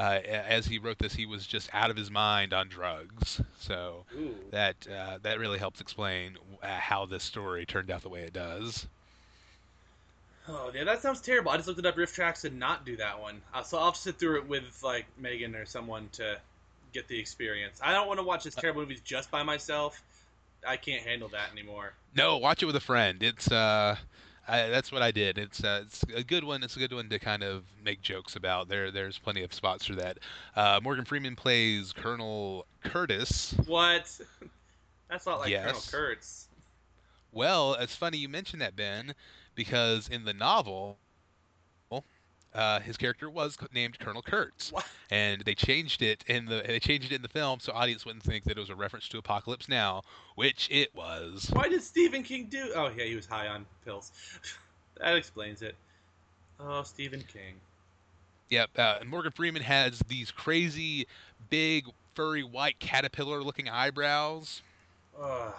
[0.00, 3.42] uh, as he wrote this, he was just out of his mind on drugs.
[3.58, 4.34] So Ooh.
[4.50, 8.32] that uh, that really helps explain uh, how this story turned out the way it
[8.32, 8.86] does.
[10.48, 11.50] Oh yeah, that sounds terrible.
[11.50, 11.96] I just looked it up.
[11.96, 14.64] RiffTrax did not do that one, uh, so I'll have to sit through it with
[14.82, 16.38] like Megan or someone to
[16.94, 17.78] get the experience.
[17.82, 20.02] I don't want to watch this terrible movies just by myself.
[20.66, 21.92] I can't handle that anymore.
[22.16, 23.22] No, watch it with a friend.
[23.22, 23.96] It's uh,
[24.50, 25.38] I, that's what I did.
[25.38, 26.62] It's uh, it's a good one.
[26.62, 28.68] It's a good one to kind of make jokes about.
[28.68, 30.18] There there's plenty of spots for that.
[30.56, 33.54] Uh, Morgan Freeman plays Colonel Curtis.
[33.66, 34.20] What?
[35.08, 35.64] That's not like Yes.
[35.90, 36.48] Colonel Kurtz.
[37.32, 39.14] Well, it's funny you mentioned that, Ben,
[39.54, 40.98] because in the novel,
[42.54, 44.86] uh, his character was named Colonel Kurtz, What?
[45.10, 48.24] and they changed it in the they changed it in the film so audience wouldn't
[48.24, 50.02] think that it was a reference to Apocalypse Now,
[50.34, 51.50] which it was.
[51.52, 52.72] Why did Stephen King do?
[52.74, 54.12] Oh yeah, he was high on pills.
[54.98, 55.76] that explains it.
[56.58, 57.54] Oh, Stephen King.
[58.50, 58.70] Yep.
[58.76, 61.06] Uh, and Morgan Freeman has these crazy,
[61.48, 64.60] big, furry, white caterpillar-looking eyebrows.
[65.18, 65.52] Uh,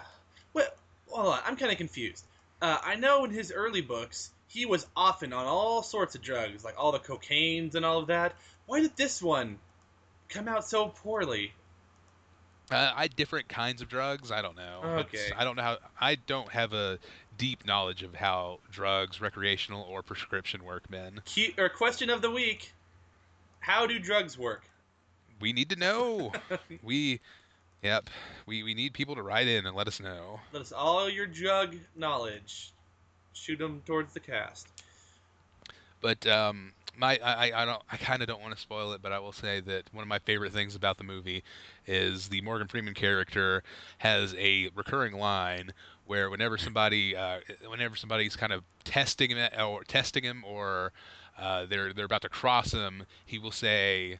[0.52, 0.68] well,
[1.10, 1.40] hold on.
[1.46, 2.26] I'm kind of confused.
[2.60, 6.62] Uh, I know in his early books he was often on all sorts of drugs,
[6.62, 8.34] like all the cocaines and all of that.
[8.66, 9.58] Why did this one
[10.28, 11.54] come out so poorly?
[12.70, 14.30] Uh, I different kinds of drugs.
[14.30, 14.80] I don't know.
[15.00, 15.32] It's- Okay.
[15.34, 15.78] I don't know how.
[15.98, 16.98] I don't have a
[17.38, 21.22] deep knowledge of how drugs, recreational or prescription, work, Ben.
[21.24, 22.72] Key, or question of the week:
[23.60, 24.64] How do drugs work?
[25.40, 26.32] We need to know.
[26.82, 27.20] we,
[27.82, 28.10] yep.
[28.46, 30.40] We we need people to write in and let us know.
[30.52, 32.71] Let us all your drug knowledge.
[33.34, 34.68] Shoot them towards the cast.
[36.00, 39.12] But um, my I, I- don't I kind of don't want to spoil it, but
[39.12, 41.42] I will say that one of my favorite things about the movie
[41.86, 43.62] is the Morgan Freeman character
[43.98, 45.72] has a recurring line
[46.06, 50.92] where whenever somebody uh, whenever somebody's kind of testing him or testing him or
[51.38, 54.18] uh, they're they're about to cross him, he will say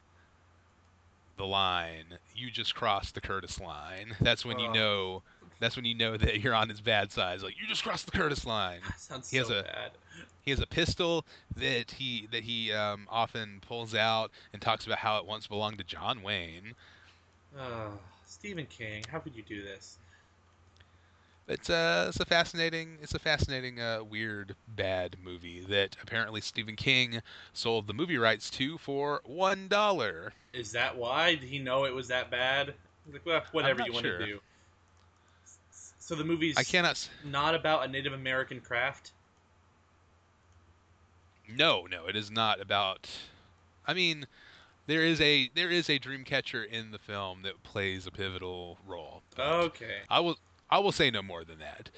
[1.37, 2.05] the line,
[2.35, 4.73] "You just crossed the Curtis line." That's when you Oh.
[4.73, 5.23] know.
[5.63, 7.35] That's when you know that you're on his bad side.
[7.35, 8.81] It's like you just crossed the Curtis line.
[8.97, 9.91] Sounds He has so a- bad.
[10.41, 11.23] He has a pistol
[11.55, 15.77] that he that he um, often pulls out and talks about how it once belonged
[15.77, 16.73] to John Wayne.
[17.57, 17.91] Oh,
[18.25, 19.99] Stephen King, how could you do this?
[21.47, 26.75] It's uh, it's a fascinating, it's a fascinating, uh, weird, bad movie that apparently Stephen
[26.75, 27.21] King
[27.53, 30.33] sold the movie rights to for one dollar.
[30.51, 31.35] Is that why?
[31.35, 32.73] Did he know it was that bad?
[33.09, 34.39] Like, well, whatever you want to do.
[36.05, 37.09] So the movie's I cannot.
[37.23, 39.13] not about a Native American craft.
[41.47, 43.09] No, no, it is not about.
[43.87, 44.27] I mean,
[44.85, 48.77] there is a there is a dream catcher in the film that plays a pivotal
[48.85, 49.21] role.
[49.39, 49.99] Okay.
[50.09, 50.37] I will
[50.69, 51.89] I will say no more than that.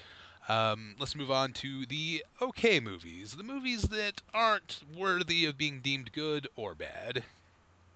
[0.47, 5.79] Um, let's move on to the okay movies, the movies that aren't worthy of being
[5.79, 7.23] deemed good or bad.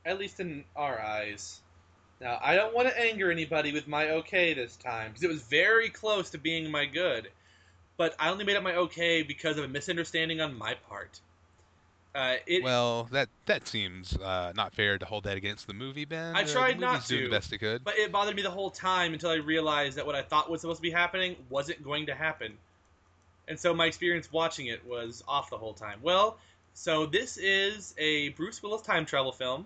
[0.07, 1.61] At least in our eyes.
[2.21, 5.41] Now, I don't want to anger anybody with my okay this time, because it was
[5.43, 7.29] very close to being my good.
[7.97, 11.19] But I only made up my okay because of a misunderstanding on my part.
[12.15, 16.05] Uh, it, well, that that seems uh, not fair to hold that against the movie,
[16.05, 16.35] Ben.
[16.35, 17.83] I Uh, tried not movie's doing to, the best it could.
[17.83, 20.61] But it bothered me the whole time until I realized that what I thought was
[20.61, 22.57] supposed to be happening wasn't going to happen.
[23.47, 25.99] And so my experience watching it was off the whole time.
[26.01, 26.37] Well,
[26.73, 29.65] so this is a Bruce Willis time travel film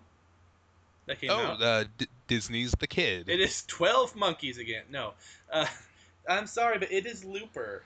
[1.05, 1.61] that came oh, out.
[1.61, 3.29] uh, D- Disney's The Kid.
[3.29, 4.83] It is 12 Monkeys again.
[4.89, 5.13] No.
[5.51, 5.65] Uh,
[6.29, 7.83] I'm sorry, but it is Looper.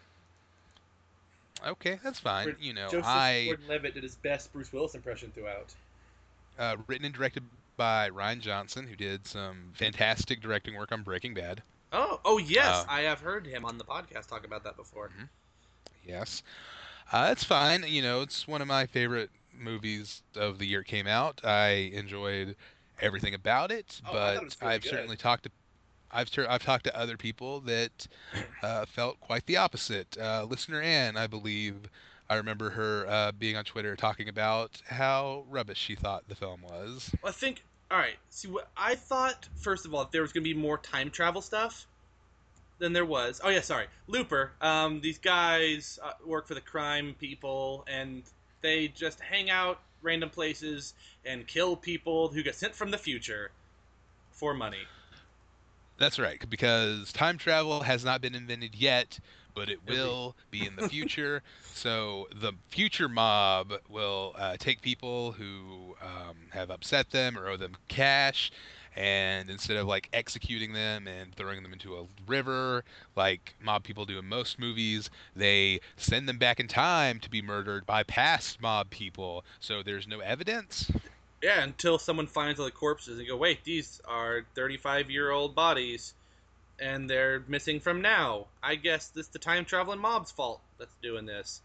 [1.66, 2.46] Okay, that's fine.
[2.46, 5.74] Where You know, Joseph I Gordon-Levitt did his best Bruce Willis impression throughout.
[6.60, 7.44] uh, written and directed
[7.78, 11.64] by Rian Johnson, who did some fantastic directing work on Breaking Bad.
[11.92, 15.10] Oh, oh yes, Uh, I have heard him on the podcast talk about that before.
[16.06, 16.44] Yes,
[17.12, 17.84] uh, it's fine.
[17.88, 21.42] You know, it's one of my favorite movies of the year it came out.
[21.44, 22.56] I enjoyed
[23.02, 24.90] everything about it, Oh, it but really I've good.
[24.90, 25.52] certainly talked to
[26.12, 28.08] I've tur- I've talked to other people that
[28.64, 30.18] uh, felt quite the opposite.
[30.18, 31.76] Uh, listener Ann, I believe,
[32.30, 36.62] I remember her uh, being on Twitter talking about how rubbish she thought the film
[36.62, 37.12] was.
[37.22, 37.64] Well, I think.
[37.92, 38.16] All right.
[38.30, 41.10] See, what I thought first of all, if there was going to be more time
[41.10, 41.86] travel stuff,
[42.80, 43.42] than there was.
[43.44, 44.52] Oh yeah, sorry, Looper.
[44.62, 48.24] Um, these guys uh, work for the crime people, and
[48.62, 50.94] they just hang out random places
[51.26, 53.52] and kill people who get sent from the future
[54.32, 54.88] for money.
[55.98, 59.20] That's right, because time travel has not been invented yet,
[59.56, 61.42] but it will be in the future.
[61.74, 67.58] so the future mob will uh, take people who um, have upset them or owe
[67.58, 68.52] them cash,
[68.98, 72.84] and instead of like executing them and throwing them into a river
[73.16, 77.42] like mob people do in most movies, they send them back in time to be
[77.42, 79.46] murdered by past mob people.
[79.60, 80.92] So there's no evidence.
[81.44, 85.54] Yeah, until someone finds all the corpses and go, wait, these are 35 year old
[85.54, 86.16] bodies,
[86.80, 88.48] and they're missing from now.
[88.64, 91.62] I guess this the time traveling mob's fault that's doing this.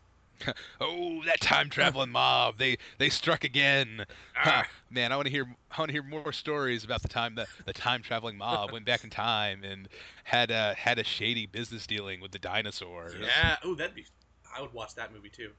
[0.81, 2.59] Oh, that time traveling mob!
[2.59, 4.05] They they struck again.
[4.37, 4.67] Ah.
[4.91, 7.49] Man, I want to hear I want to hear more stories about the time that
[7.67, 9.89] the time traveling mob went back in time and
[10.25, 13.15] had a had a shady business dealing with the dinosaurs.
[13.21, 13.57] Yeah.
[13.65, 14.07] Oh, that'd be.
[14.57, 15.51] I would watch that movie too.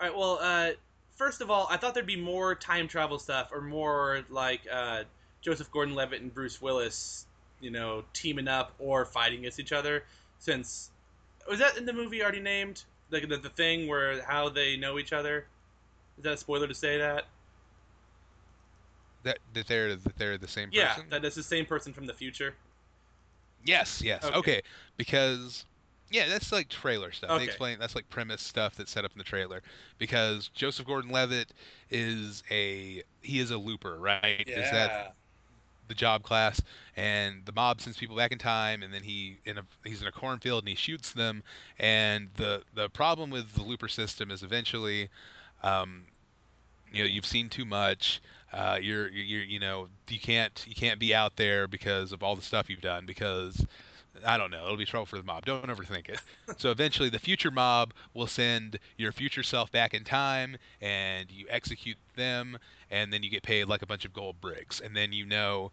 [0.00, 0.16] All right.
[0.16, 0.70] Well, uh,
[1.14, 5.04] first of all, I thought there'd be more time travel stuff, or more like uh,
[5.42, 7.26] Joseph Gordon-Levitt and Bruce Willis,
[7.60, 10.04] you know, teaming up or fighting against each other.
[10.38, 10.90] Since
[11.48, 12.84] was that in the movie already named?
[13.12, 15.46] Like the, the thing where how they know each other.
[16.18, 17.26] Is that a spoiler to say that?
[19.22, 20.80] That that they're that they're the same person.
[20.80, 21.10] Yeah, person.
[21.10, 22.54] that is the same person from the future.
[23.64, 24.24] Yes, yes.
[24.24, 24.36] Okay.
[24.36, 24.62] Okay.
[24.96, 25.64] because
[26.10, 27.30] yeah, that's like trailer stuff.
[27.30, 27.38] Okay.
[27.40, 29.62] They explain that's like premise stuff that's set up in the trailer.
[29.98, 31.52] Because Joseph Gordon-Levitt
[31.90, 34.44] is a he is a looper, right?
[34.46, 35.14] Is that
[35.92, 36.60] the job class
[36.96, 40.08] and the mob sends people back in time and then he in a he's in
[40.08, 41.42] a cornfield and he shoots them
[41.78, 45.10] and the the problem with the looper system is eventually
[45.62, 46.04] um
[46.90, 48.22] you know you've seen too much
[48.54, 52.34] uh you're you're you know you can't you can't be out there because of all
[52.34, 53.66] the stuff you've done because
[54.24, 54.64] I don't know.
[54.64, 55.46] It'll be trouble for the mob.
[55.46, 56.20] Don't overthink it.
[56.58, 61.46] so eventually, the future mob will send your future self back in time, and you
[61.48, 62.58] execute them,
[62.90, 64.80] and then you get paid like a bunch of gold bricks.
[64.80, 65.72] And then you know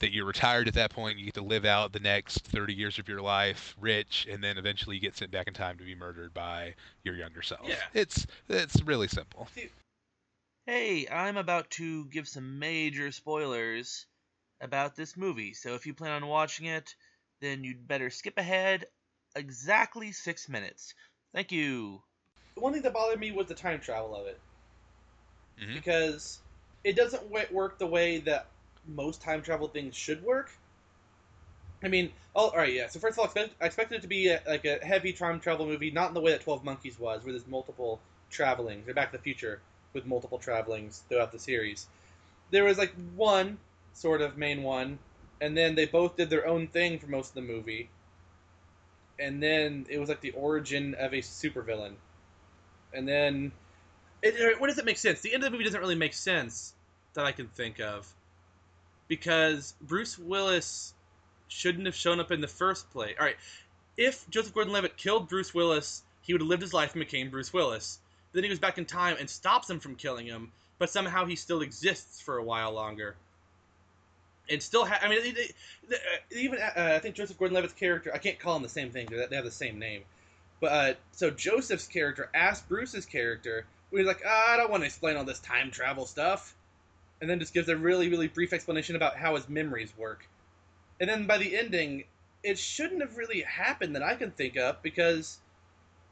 [0.00, 1.18] that you're retired at that point.
[1.18, 4.58] You get to live out the next 30 years of your life rich, and then
[4.58, 7.68] eventually you get sent back in time to be murdered by your younger self.
[7.68, 7.76] Yeah.
[7.94, 9.48] It's it's really simple.
[10.66, 14.06] Hey, I'm about to give some major spoilers
[14.60, 16.94] about this movie, so if you plan on watching it,
[17.40, 18.86] then you'd better skip ahead
[19.34, 20.94] exactly six minutes.
[21.34, 22.02] Thank you.
[22.54, 24.40] The one thing that bothered me was the time travel of it.
[25.58, 25.74] Mhm.
[25.74, 26.40] because
[26.84, 28.46] it doesn't work the way that
[28.86, 30.50] most time travel things should work.
[31.82, 32.88] I mean, oh, all right, yeah.
[32.88, 35.12] So first of all, I expect- I expected it to be a, like a heavy
[35.12, 38.00] time travel movie, not in the way that Twelve Monkeys was, where there's multiple
[38.30, 39.60] travelings, or Back to the Future
[39.92, 41.86] with multiple travelings throughout the series.
[42.50, 43.58] There was like one
[43.92, 44.98] sort of main one,
[45.40, 47.88] and then they both did their own thing for most of the movie,
[49.18, 51.94] and then it was like the origin of a supervillain,
[52.92, 53.52] and then
[54.22, 55.20] it, what does it make sense?
[55.20, 56.74] The end of the movie doesn't really make sense
[57.14, 58.06] that I can think of
[59.08, 60.94] because Bruce Willis
[61.48, 63.16] shouldn't have shown up in the first place.
[63.18, 63.36] All right,
[63.96, 67.52] if Joseph Gordon-Levitt killed Bruce Willis, he would have lived his life and became Bruce
[67.52, 67.98] Willis.
[68.32, 71.34] Then he goes back in time and stops him from killing him, but somehow he
[71.34, 73.16] still exists for a while longer.
[74.50, 75.54] And still, ha- I mean, it- it-
[75.92, 75.96] uh,
[76.32, 78.12] even uh, I think Joseph Gordon-Levitt's character.
[78.12, 79.06] I can't call them the same thing.
[79.10, 80.02] They they have the same name.
[80.60, 84.86] But uh, so Joseph's character asked Bruce's character, he's like, ah, I don't want to
[84.86, 86.54] explain all this time travel stuff,
[87.20, 90.26] and then just gives a really, really brief explanation about how his memories work.
[91.00, 92.04] And then by the ending,
[92.42, 95.38] it shouldn't have really happened that I can think of because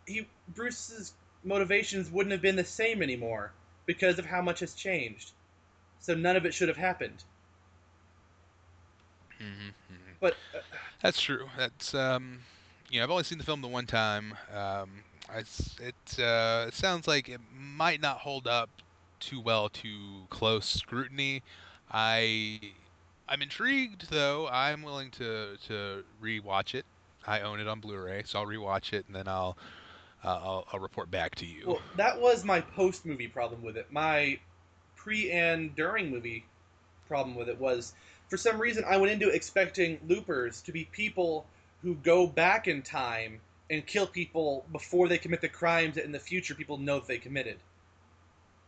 [0.06, 1.12] he Bruce's
[1.44, 3.52] motivations wouldn't have been the same anymore
[3.86, 5.32] because of how much has changed.
[6.01, 7.23] So none of it should have happened.
[9.40, 10.16] Mhm, mhm.
[10.20, 10.60] But uh,
[11.02, 11.48] That's true.
[11.56, 12.40] That's um,
[12.90, 14.36] you know, I've only seen the film the one time.
[14.52, 18.70] Um, I s it uh, it sounds like it might not hold up
[19.20, 21.43] too well to close scrutiny.
[21.90, 22.60] I
[23.28, 24.48] I'm intrigued though.
[24.48, 26.86] I'm willing to to rewatch it.
[27.27, 29.56] I own it on Blu-ray, so I'll rewatch it and then I'll
[30.24, 31.74] uh, I'll, I'll report back to you.
[31.74, 33.93] Well, that was my post movie problem with it.
[33.93, 34.40] My
[34.97, 36.47] pre and during movie
[37.06, 37.94] problem with it was
[38.29, 41.51] for some reason I went into expecting loopers to be people
[41.83, 43.41] who go back in time
[43.71, 47.09] and kill people before they commit the crimes that in the future people know that
[47.09, 47.61] they committed.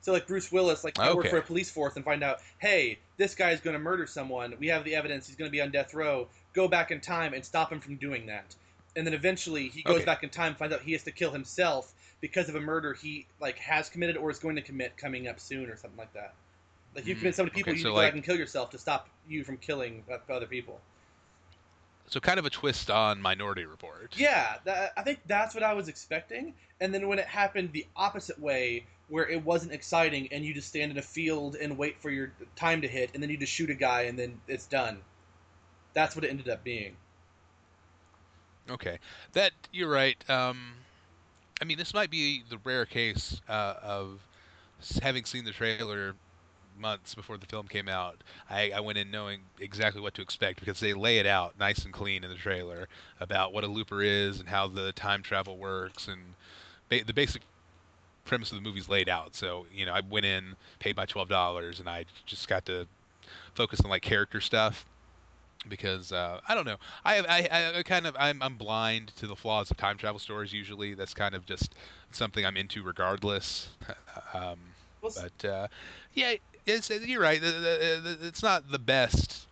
[0.03, 3.01] So like Bruce Willis, like I work for a police force and find out, hey,
[3.19, 4.55] this guy's going to murder someone.
[4.59, 5.27] We have the evidence.
[5.27, 6.29] He's going to be on death row.
[6.55, 8.55] Go back in time and stop him from doing that.
[8.97, 10.05] And then eventually he goes Okay.
[10.05, 13.27] back in time, finds out he has to kill himself because of a murder he
[13.41, 16.35] like has committed or is going to commit coming up soon or something like that.
[16.95, 18.71] Like you Mm, commit so many people, okay, you so, go like- and kill yourself
[18.71, 20.81] to stop you from killing other people.
[22.09, 24.15] so kind of a twist on Minority Report.
[24.17, 26.55] Yeah, that, I think that's what I was expecting.
[26.81, 30.69] And then when it happened the opposite way, where it wasn't exciting and you just
[30.69, 33.53] stand in a field and wait for your time to hit, and then you just
[33.53, 34.99] shoot a guy and then it's done.
[35.95, 36.97] That's what it ended up being.
[38.71, 38.99] Okay,
[39.33, 40.17] that you're right.
[40.31, 40.75] Um,
[41.61, 44.27] I mean, this might be the rare case uh, of
[45.03, 46.15] having seen the trailer
[46.81, 48.23] months before the film came out.
[48.49, 51.85] I, I went in knowing exactly what to expect because they lay it out nice
[51.85, 52.89] and clean in the trailer
[53.21, 56.21] about what a looper is and how the time travel works and
[56.89, 57.43] ba- the basic
[58.25, 59.35] premise of the movie's laid out.
[59.35, 62.87] So you know, I went in, paid my twelve dollars, and I just got to
[63.55, 64.85] focus on like character stuff
[65.69, 66.77] because uh, I don't know.
[67.05, 70.53] I, I I kind of I'm I'm blind to the flaws of time travel stories.
[70.53, 71.75] Usually, that's kind of just
[72.13, 73.69] something I'm into regardless.
[74.35, 74.59] um,
[75.03, 75.69] but uh,
[76.15, 76.35] yeah,
[76.71, 77.41] it's you're right.
[77.43, 79.47] It's not the best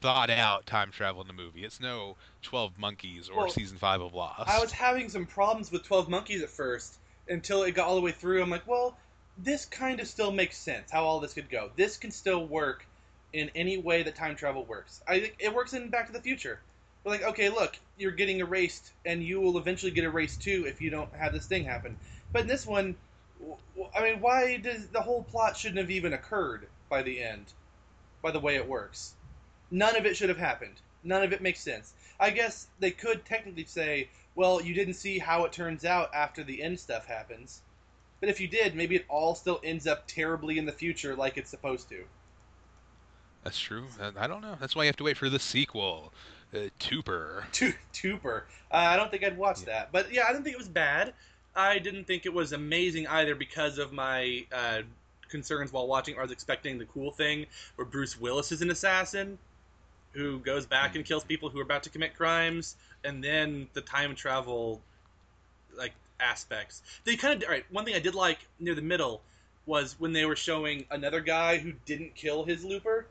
[0.00, 1.64] thought out time travel in the movie.
[1.64, 4.48] It's no Twelve Monkeys or Well, season five of Lost.
[4.48, 6.96] I was having some problems with Twelve Monkeys at first
[7.28, 8.42] until it got all the way through.
[8.42, 8.96] I'm like, well,
[9.38, 11.70] this kind of still makes sense how all this could go.
[11.76, 12.86] This can still work
[13.32, 15.02] in any way that time travel works.
[15.06, 16.60] I think it works in Back to the Future.
[17.04, 20.82] We're like, okay, look, you're getting erased, and you will eventually get erased too if
[20.82, 21.96] you don't have this thing happen.
[22.32, 22.94] But in this one,
[23.94, 27.46] I mean, why does the whole plot shouldn't have even occurred by the end?
[28.22, 29.14] By the way it works,
[29.70, 30.74] none of it should have happened.
[31.02, 31.94] None of it makes sense.
[32.18, 36.44] I guess they could technically say, well, you didn't see how it turns out after
[36.44, 37.62] the end stuff happens.
[38.20, 41.38] But if you did, maybe it all still ends up terribly in the future like
[41.38, 42.04] it's supposed to.
[43.42, 43.86] That's true.
[44.18, 44.56] I don't know.
[44.60, 46.12] That's why you have to wait for the sequel,
[46.54, 47.44] uh, Tooper.
[47.52, 48.42] Tu- Tuper.
[48.70, 49.90] Uh, I don't think I'd watch that.
[49.90, 51.14] But yeah, I didn't think it was bad.
[51.54, 54.82] I didn't think it was amazing either because of my uh,
[55.28, 56.18] concerns while watching.
[56.18, 57.46] I was expecting the cool thing
[57.76, 59.38] where Bruce Willis is an assassin
[60.12, 63.80] who goes back and kills people who are about to commit crimes, and then the
[63.80, 64.80] time travel
[65.76, 66.82] like aspects.
[67.04, 67.64] They kind of all right.
[67.70, 69.22] One thing I did like near the middle
[69.66, 73.06] was when they were showing another guy who didn't kill his looper,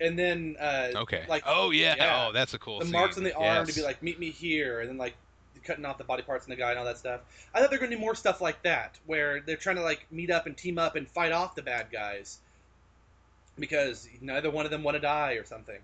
[0.00, 1.24] and then uh, Okay.
[1.28, 1.94] like oh yeah.
[1.96, 2.26] yeah.
[2.28, 2.78] Oh, that's a cool.
[2.78, 2.92] the scene.
[2.92, 5.14] marks on the arm to be like meet me here and then like
[5.66, 7.20] cutting off the body parts in the guy and all that stuff
[7.54, 10.06] i thought they're going to do more stuff like that where they're trying to like
[10.10, 12.38] meet up and team up and fight off the bad guys
[13.58, 15.78] because neither one of them want to die or something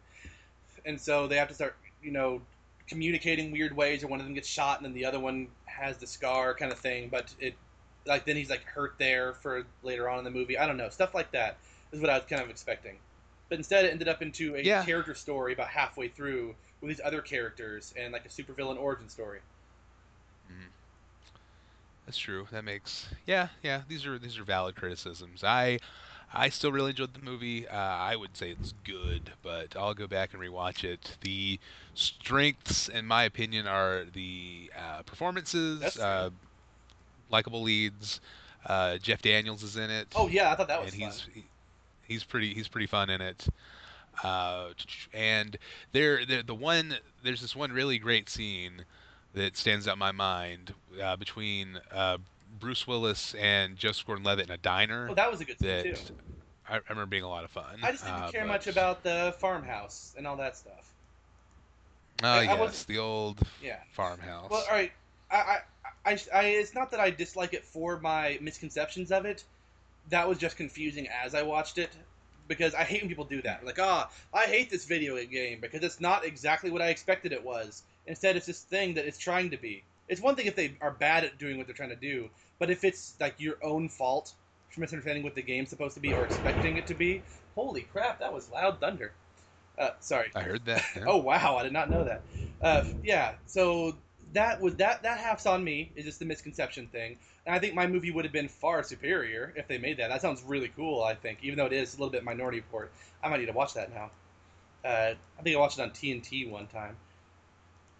[0.84, 2.40] and so they have to start you know
[2.88, 5.96] communicating weird ways or one of them gets shot and then the other one has
[5.98, 7.54] the scar kind of thing but it
[8.06, 10.58] like then he's like hurt there for later on in the movie.
[10.58, 11.56] I don't know stuff like that
[11.92, 12.96] is what I was kind of expecting,
[13.48, 14.84] but instead it ended up into a Yeah.
[14.84, 19.40] character story about halfway through with these other characters and like a supervillain origin story.
[22.06, 22.46] That's true.
[22.50, 23.82] That makes yeah, yeah.
[23.88, 25.44] These are these are valid criticisms.
[25.44, 25.78] I
[26.34, 27.68] I still really enjoyed the movie.
[27.68, 31.16] Uh, I would say it's good, but I'll go back and rewatch it.
[31.20, 31.58] The
[31.94, 36.30] strengths, in my opinion, are the uh, performances, uh,
[37.30, 38.20] likable leads.
[38.66, 40.08] Uh, Jeff Daniels is in it.
[40.14, 41.10] Oh yeah, I thought that was and fun.
[41.10, 41.44] he's he,
[42.02, 43.46] he's pretty he's pretty fun in it.
[44.22, 44.68] Uh,
[45.14, 45.56] and
[45.92, 48.84] there, there the one there's this one really great scene
[49.34, 52.18] that stands out in my mind uh, between uh,
[52.60, 55.08] Bruce Willis and Joseph Gordon-Levitt in a diner.
[55.10, 55.94] Oh, that was a good scene too.
[56.68, 57.80] I, I remember being a lot of fun.
[57.82, 60.92] I just didn't Uh, care but- much about the farmhouse and all that stuff.
[62.22, 63.78] Oh yes, the old Yeah.
[63.92, 64.48] farmhouse.
[64.50, 64.92] Well, all right.
[65.30, 65.58] I, I,
[66.12, 69.44] I, I, it's not that I dislike it for my misconceptions of it.
[70.10, 71.90] That was just confusing as I watched it
[72.48, 73.64] because I hate when people do that.
[73.64, 77.42] Like, ah, I hate this video game because it's not exactly what I expected it
[77.42, 77.82] was.
[78.06, 79.84] Instead, it's this thing that it's trying to be.
[80.08, 82.70] It's one thing if they are bad at doing what they're trying to do, but
[82.70, 84.32] if it's like your own fault
[84.70, 87.22] for misunderstanding what the game's supposed to be or expecting it to be,
[87.54, 89.12] holy crap, that was loud thunder.
[89.78, 90.30] Uh, sorry.
[90.34, 90.84] I heard that.
[90.96, 91.04] yeah.
[91.06, 92.22] Oh wow, I did not know that.
[92.60, 93.96] Uh, yeah, so
[94.32, 95.90] that was that that half's on me.
[95.96, 97.16] Is just the misconception thing,
[97.46, 100.08] and I think my movie would have been far superior if they made that.
[100.08, 101.02] That sounds really cool.
[101.02, 102.92] I think, even though it is a little bit minority report,
[103.22, 104.10] I might need to watch that now.
[104.84, 106.96] Uh, I think I watched it on TNT one time,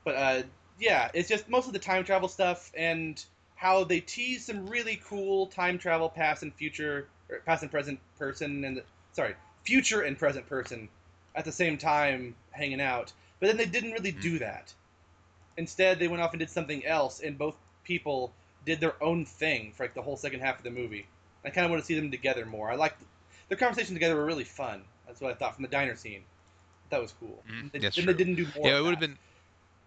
[0.04, 0.42] but uh,
[0.78, 3.22] yeah, it's just most of the time travel stuff and
[3.54, 8.00] how they tease some really cool time travel past and future, or past and present
[8.18, 10.88] person, and sorry, future and present person
[11.34, 13.12] at the same time hanging out.
[13.38, 14.72] But then they didn't really do that.
[15.56, 18.32] Instead, they went off and did something else, and both people
[18.64, 21.06] did their own thing for like the whole second half of the movie.
[21.44, 22.70] I kind of want to see them together more.
[22.70, 22.96] I like
[23.48, 24.82] their conversation together were really fun.
[25.06, 26.22] That's what I thought from the diner scene.
[26.90, 27.42] That was cool.
[27.50, 28.12] Mhm, They, that's then true.
[28.12, 28.68] they didn't do more.
[28.68, 29.18] yeah, it would have been.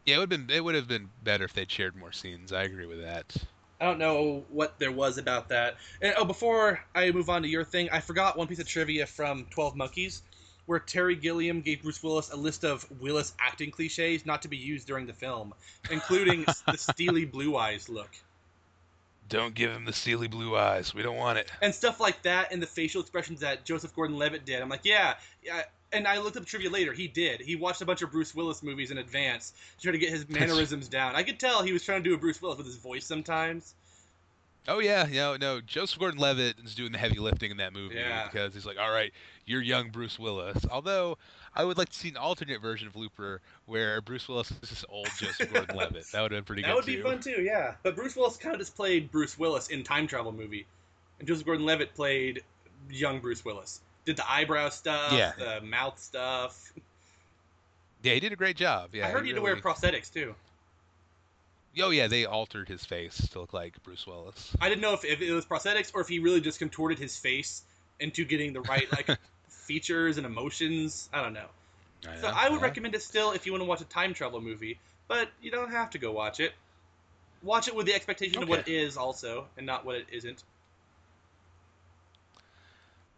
[0.05, 0.55] Yeah, it would have been.
[0.55, 2.53] It would have been better if they'd shared more scenes.
[2.53, 3.35] I agree with that.
[3.81, 5.75] I don't know what there was about that.
[6.01, 9.05] And oh, before I move on to your thing, I forgot one piece of trivia
[9.05, 10.21] from Twelve Monkeys,
[10.65, 14.57] where Terry Gilliam gave Bruce Willis a list of Willis acting cliches not to be
[14.57, 15.53] used during the film,
[15.91, 18.11] including the steely blue eyes look
[19.27, 20.93] Don't give him the steely blue eyes.
[20.93, 21.51] We don't want it.
[21.61, 24.61] and stuff like that, and the facial expressions that Joseph Gordon-Levitt did.
[24.61, 25.63] I'm like, yeah, yeah.
[25.95, 26.91] And I looked up trivia later.
[26.91, 27.39] He did.
[27.39, 30.27] He watched a bunch of Bruce Willis movies in advance to try to get his
[30.29, 31.15] mannerisms down.
[31.15, 33.73] I could tell he was trying to do a Bruce Willis with his voice sometimes.
[34.67, 35.61] Oh yeah, no, no.
[35.61, 38.25] Joseph Gordon-Levitt is doing the heavy lifting in that movie Yeah.
[38.25, 39.13] because he's like, all right,
[39.45, 40.65] you're young Bruce Willis.
[40.71, 41.17] Although
[41.55, 44.85] I would like to see an alternate version of Looper where Bruce Willis is just
[44.89, 46.11] old Joseph Gordon-Levitt.
[46.11, 47.75] That would have been pretty that good would be fun too, yeah.
[47.83, 50.65] But Bruce Willis kind of just played Bruce Willis in time travel movie,
[51.19, 52.41] and Joseph Gordon-Levitt played
[52.89, 53.81] young Bruce Willis.
[54.05, 55.33] Did the eyebrow stuff, Yeah.
[55.37, 56.73] the mouth stuff.
[58.03, 58.93] Yeah, he did a great job.
[58.93, 60.35] Yeah, I heard he had to wear prosthetics too.
[61.81, 64.55] Oh yeah, they altered his face to look like Bruce Willis.
[64.61, 67.17] I didn't know if, if it was prosthetics or if he really just contorted his
[67.17, 67.63] face
[67.99, 69.09] into getting the right like
[69.49, 71.09] features and emotions.
[71.13, 71.47] I don't know.
[72.15, 72.61] So know, I would yeah.
[72.61, 75.71] recommend it still if you want to watch a time travel movie, but you don't
[75.71, 76.53] have to go watch it.
[77.43, 78.73] Watch it with the expectation of what it Okay.
[78.73, 80.43] is also, and not what it isn't.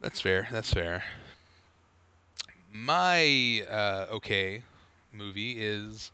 [0.01, 0.47] That's fair.
[0.51, 1.03] That's fair.
[2.71, 4.61] My uh, okay
[5.11, 6.11] movie is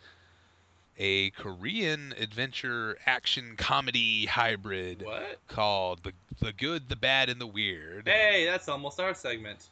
[0.98, 5.40] a Korean adventure action comedy hybrid What?
[5.48, 8.08] called the the Good, the Bad, and the Weird.
[8.08, 9.68] Hey, that's almost our segment.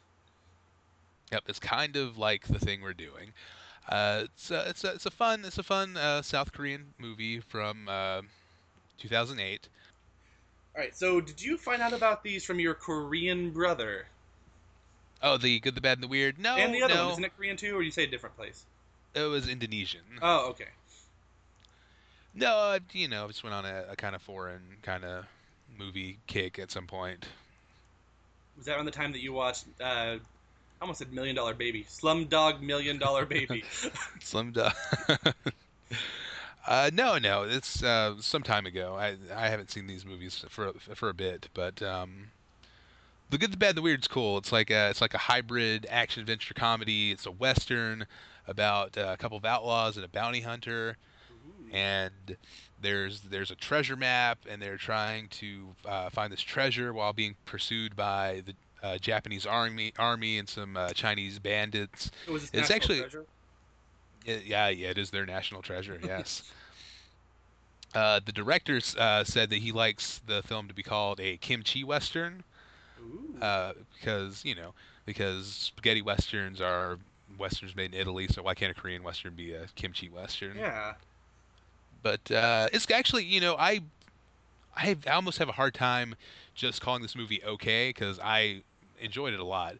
[1.30, 3.32] Yep, it's kind of like the thing we're doing.
[3.88, 7.40] Uh, it's a, it's a, it's a fun it's a fun uh, South Korean movie
[7.40, 8.20] from uh,
[8.98, 9.68] 2008.
[10.74, 10.96] All right.
[10.96, 14.06] So, did you find out about these from your Korean brother
[15.22, 16.38] Oh, the Good, the Bad, and the Weird.
[16.38, 17.12] No, and the other no, one?
[17.12, 18.64] Isn't it Korean too, or you say a different place?
[19.14, 20.00] it was Indonesian.
[20.20, 20.68] Oh, okay.
[22.34, 25.26] No, uh, you know, I just went on a, a kind of foreign kind of
[25.78, 27.26] movie kick at some point.
[28.56, 29.66] Was that around the time that you watched?
[29.80, 30.18] Uh, I
[30.80, 33.64] almost said Million Dollar Baby, Slumdog Million Dollar Baby.
[34.20, 34.72] Slim Dog.
[36.66, 38.96] uh, no, no, it's uh, some time ago.
[38.98, 42.28] I I haven't seen these movies for for a bit, but um,
[43.30, 44.38] the Good, the Bad, the Weird's cool.
[44.38, 47.10] It's like a, it's like a hybrid action adventure comedy.
[47.12, 48.06] It's a western
[48.46, 50.96] about uh, a couple of outlaws and a bounty hunter.
[51.72, 52.36] and
[52.80, 57.34] there's there's a treasure map, and they're trying to uh, find this treasure while being
[57.46, 58.54] pursued by the
[58.86, 62.10] uh, Japanese army army and some uh, Chinese bandits.
[62.28, 63.24] It It's actually- Treasure?
[64.24, 65.98] Yeah, yeah, it is their national treasure.
[66.02, 66.42] Yes.
[67.94, 71.84] Uh, the director uh, said that he likes the film to be called a kimchi
[71.84, 72.42] western
[73.40, 74.72] uh, because you know
[75.04, 76.98] because spaghetti westerns are
[77.38, 80.56] westerns made in Italy, so why can't a Korean western be a kimchi western?
[80.56, 80.94] yeah.
[82.02, 83.80] But uh, it's actually you know I
[84.76, 86.14] I I almost have a hard time
[86.54, 88.62] just calling this movie okay because I
[89.00, 89.76] enjoyed it a lot.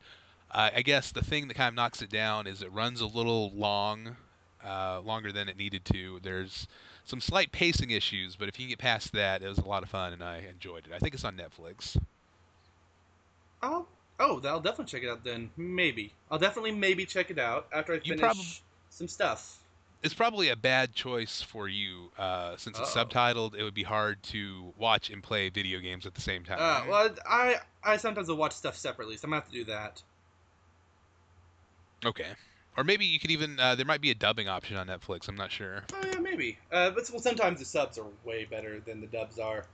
[0.51, 3.07] Uh, I guess the thing that kind of knocks it down is it runs a
[3.07, 4.17] little long,
[4.65, 6.21] uh, longer than it needed to.
[6.23, 6.67] There's
[7.05, 9.83] some slight pacing issues, but if you can get past that, it was a lot
[9.83, 10.93] of fun and I enjoyed it.
[10.95, 11.97] I think it's on Netflix.
[13.63, 13.87] Oh,
[14.21, 15.51] oh, I'll definitely check it out then.
[15.57, 16.13] Maybe.
[16.31, 18.61] I'll definitely maybe check it out after I finish probab-
[18.91, 19.59] some stuff.
[20.03, 23.05] It's probably a bad choice for you uh, since it's Uh-oh.
[23.05, 23.55] subtitled.
[23.55, 26.59] It would be hard to watch and play video games at the same time.
[26.61, 29.65] Uh, well, I I sometimes will watch stuff separately, so I'm gonna have to do
[29.65, 30.03] that.
[32.05, 32.33] Okay.
[32.77, 35.29] Or maybe you could even uh, there might be a dubbing option on Netflix.
[35.29, 35.83] I'm not sure.
[35.93, 36.59] Oh yeah, maybe.
[36.71, 39.67] Uh, but well, sometimes the subs are way better than the dubs are.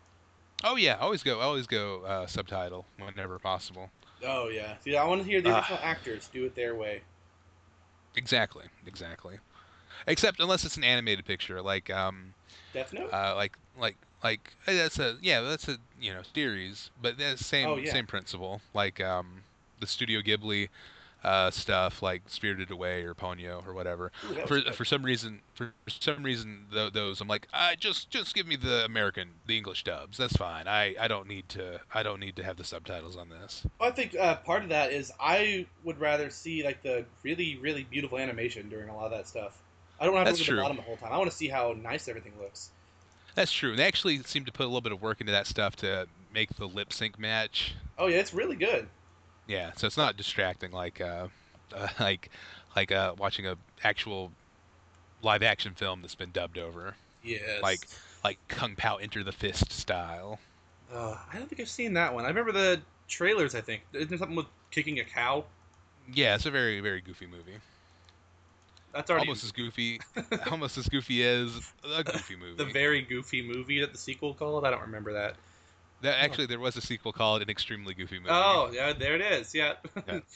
[0.64, 3.90] Oh yeah, always go always go uh, subtitle whenever possible.
[4.26, 4.76] Oh yeah.
[4.78, 5.58] See, I want to hear the Ah.
[5.58, 7.02] original actors do it their way.
[8.16, 9.38] Exactly, exactly.
[10.06, 12.34] Except unless it's an animated picture, like um,
[12.72, 13.12] Death Note.
[13.12, 17.46] uh, like like like eh, that's a yeah that's a you know series, but that's
[17.46, 17.92] same Oh, yeah.
[17.92, 18.60] same principle.
[18.74, 19.42] Like um,
[19.78, 20.68] the Studio Ghibli
[21.24, 24.12] uh, stuff, like Spirited Away or Ponyo or whatever.
[24.30, 24.74] Ooh, For good.
[24.74, 28.56] for some reason for some reason th- those I'm like uh, just just give me
[28.56, 30.16] the American the English dubs.
[30.16, 30.68] That's fine.
[30.68, 33.64] I, I don't need to I don't need to have the subtitles on this.
[33.80, 37.84] I think uh, part of that is I would rather see like the really really
[37.84, 39.58] beautiful animation during a lot of that stuff.
[40.00, 41.12] I don't want to look at the bottom the whole time.
[41.12, 42.70] I want to see how nice everything looks.
[43.34, 43.76] That's true.
[43.76, 46.54] They actually seem to put a little bit of work into that stuff to make
[46.56, 47.74] the lip sync match.
[47.98, 48.88] Oh yeah, it's really good.
[49.48, 51.26] Yeah, so it's not distracting like uh,
[51.76, 52.30] uh like
[52.76, 54.30] like uh watching a actual
[55.22, 56.94] live action film that's been dubbed over,
[57.24, 57.62] Yes.
[57.62, 57.88] Like-
[58.24, 60.40] like Kung Pao Enter the Fist style.
[60.92, 62.24] Uh, I don't think I've seen that one.
[62.24, 63.54] I remember the trailers.
[63.54, 65.44] I think isn't there something with kicking a cow?
[66.12, 67.58] Yeah, it's a very very goofy movie.
[68.92, 70.00] That's already Almost as goofy,
[70.50, 71.60] almost as goofy as
[71.94, 72.56] a goofy movie.
[72.56, 74.64] the very goofy movie that the sequel called.
[74.64, 75.36] I don't remember that.
[76.02, 78.30] That actually there was a sequel called An Extremely Goofy Movie.
[78.30, 79.54] Oh yeah, there it is.
[79.54, 79.74] Yeah.
[80.06, 80.20] Yeah.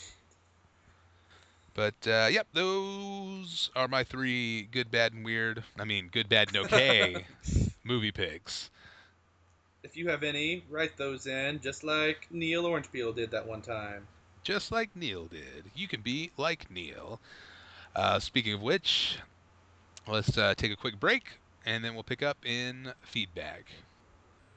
[1.74, 5.64] But uh, yep, those are my three good, bad, and weird.
[5.78, 7.24] I mean, good, bad, and okay
[7.84, 8.70] movie picks.
[9.82, 13.62] if you have any, write those in, just like Neil Orange Peel did that one
[13.62, 14.06] time.
[14.42, 15.70] Just like Neil did.
[15.74, 17.20] You can be like Neil.
[17.96, 19.18] Uh, speaking of which,
[20.06, 21.24] let's uh, take a quick break,
[21.64, 23.66] and then we'll pick up in feedback.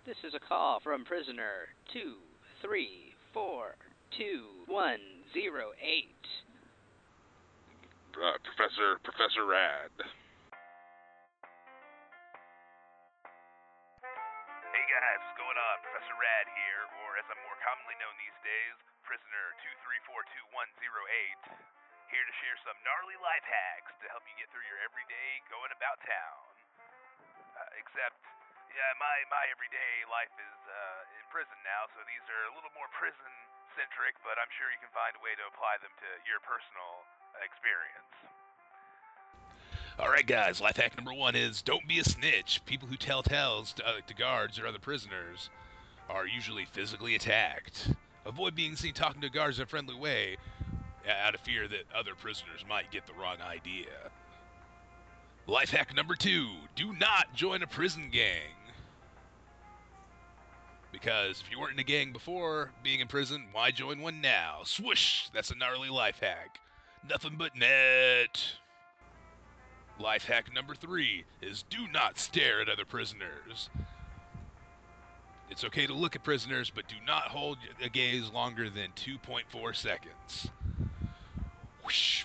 [0.05, 2.21] This is a call from prisoner two
[2.61, 3.73] three four
[4.13, 5.01] two one
[5.33, 6.21] zero eight.
[8.13, 9.89] Uh, Professor Professor Rad.
[14.05, 15.75] Hey guys, what's going on?
[15.81, 18.77] Professor Rad here, or as I'm more commonly known these days,
[19.09, 19.57] Prisoner
[20.05, 21.49] 2342108.
[22.13, 25.73] Here to share some gnarly life hacks to help you get through your everyday going
[25.73, 26.45] about town.
[27.57, 28.21] Uh, except,
[28.75, 32.71] yeah, my, my everyday life is uh, in prison now, so these are a little
[32.75, 33.31] more prison
[33.79, 37.07] centric, but I'm sure you can find a way to apply them to your personal
[37.39, 38.11] experience.
[39.95, 40.59] All right, guys.
[40.59, 42.59] Life hack number one is don't be a snitch.
[42.67, 45.49] People who tell tales to, uh, to guards or other prisoners
[46.09, 47.91] are usually physically attacked.
[48.25, 50.35] Avoid being seen talking to guards in a friendly way,
[51.07, 54.11] uh, out of fear that other prisoners might get the wrong idea.
[55.47, 58.51] Life hack number two: do not join a prison gang.
[61.01, 64.61] Because if you weren't in a gang before being in prison, why join one now?
[64.63, 65.27] Swoosh!
[65.33, 66.57] That's a gnarly life hack.
[67.09, 68.41] Nothing but net.
[69.99, 73.69] Life hack number three is do not stare at other prisoners.
[75.49, 79.75] It's okay to look at prisoners, but do not hold a gaze longer than 2.4
[79.75, 80.47] seconds.
[81.83, 82.23] Whoosh,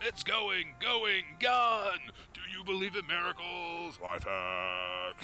[0.00, 2.00] It's going, going, gone.
[2.32, 3.98] Do you believe in miracles?
[4.00, 5.16] Life hack.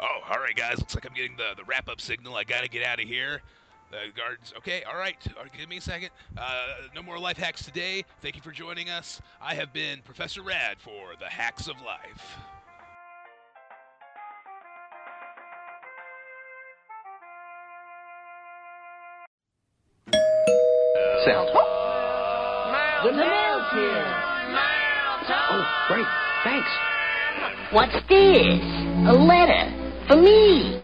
[0.00, 0.78] Oh, all right, guys.
[0.78, 2.34] Looks like I'm getting the, the wrap up signal.
[2.36, 3.42] I gotta get out of here.
[3.90, 4.52] The guards.
[4.58, 5.16] Okay, all right.
[5.36, 6.10] All right, Give me a second.
[6.36, 8.04] Uh, no more life hacks today.
[8.22, 9.20] Thank you for joining us.
[9.40, 12.38] I have been Professor Rad for the Hacks of Life.
[21.24, 21.50] Sounds.
[23.04, 24.24] The mail's here.
[25.26, 26.06] Oh, great.
[26.42, 26.68] Thanks.
[27.70, 28.60] What's this?
[29.06, 30.82] A letter for me.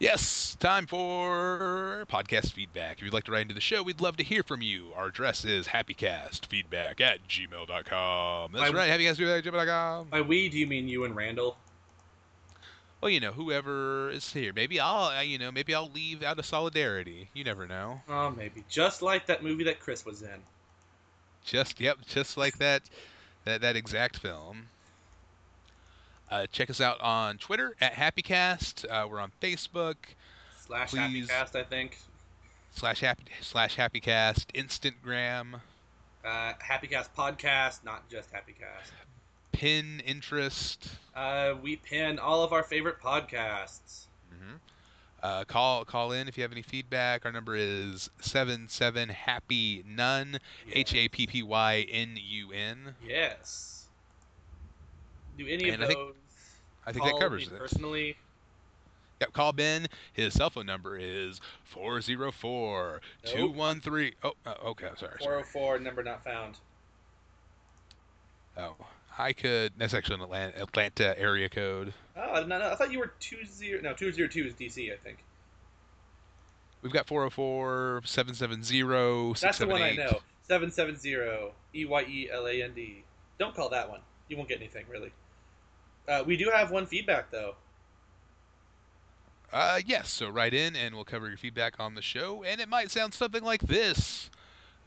[0.00, 2.98] Yes, time for podcast feedback.
[2.98, 4.92] If you'd like to write into the show, we'd love to hear from you.
[4.94, 8.52] Our address is happycastfeedback at gmail.com.
[8.52, 10.08] That's By- right, happycastfeedback at gmail.com.
[10.10, 11.56] By we, do you mean you and Randall?
[13.00, 14.52] Well, you know, whoever is here.
[14.52, 17.30] Maybe I'll, uh, you know, maybe I'll leave out of solidarity.
[17.34, 18.00] You never know.
[18.08, 18.64] Oh, maybe.
[18.68, 20.42] Just like that movie that Chris was in.
[21.44, 22.82] Just, yep, just like that,
[23.44, 24.68] that, that exact film.
[26.30, 28.84] Uh, check us out on Twitter at HappyCast.
[28.90, 29.96] Uh, we're on Facebook
[30.66, 31.28] Slash Please.
[31.28, 31.96] Happycast, I think.
[32.74, 34.46] slash happy slash HappyCast.
[34.54, 35.60] Instagram.
[36.24, 38.90] Uh, Happycast podcast, not just Happycast.
[39.52, 40.90] Pin interest.
[41.16, 44.04] Uh, we pin all of our favorite podcasts.
[44.30, 44.56] hmm
[45.22, 47.24] Uh, call call in if you have any feedback.
[47.24, 50.38] Our number is seven seven happy none
[50.72, 52.94] H A P P Y N U N.
[53.04, 53.77] Yes.
[55.38, 56.14] Do any And of I those?
[56.86, 57.58] I think that covers it.
[57.58, 58.16] Personally,
[59.20, 59.86] Yep, call Ben.
[60.12, 64.12] His cell phone number is 404 213.
[64.22, 65.16] Oh, uh, okay, sorry.
[65.20, 65.42] sorry.
[65.44, 66.56] 404 number not found.
[68.56, 68.76] Oh,
[69.18, 69.72] I could.
[69.76, 71.92] That's actually an Atlanta, Atlanta area code.
[72.16, 72.70] Oh, I did not know.
[72.70, 73.80] I thought you were two zero.
[73.80, 74.92] No, two zero two is DC.
[74.92, 75.18] I think
[76.82, 80.20] We've got 404 770 that's the one I know.
[80.46, 83.02] Seven seven zero E Y E L A N D.
[83.38, 84.00] Don't call that one.
[84.28, 85.10] You won't get anything really.
[86.08, 87.54] Uh, we do have one feedback though.
[89.52, 92.68] Uh, yes, so write in and we'll cover your feedback on the show, and it
[92.68, 94.30] might sound something like this.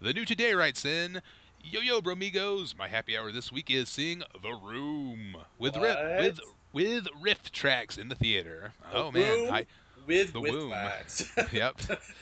[0.02, 1.22] The new today writes in,
[1.64, 6.40] Yo yo bromigos, my happy hour this week is seeing The Room with riff, with
[6.74, 8.74] with RiffTrax in the theater.
[8.92, 9.66] The oh man, I
[10.08, 10.74] with The with Womb.
[11.52, 11.80] yep.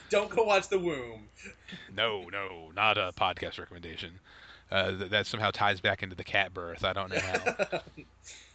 [0.10, 1.30] Don't go watch the womb.
[1.96, 4.20] No, no, not a podcast recommendation.
[4.72, 6.84] Uh, th- that somehow ties back into the cat birth.
[6.84, 7.80] I don't know how.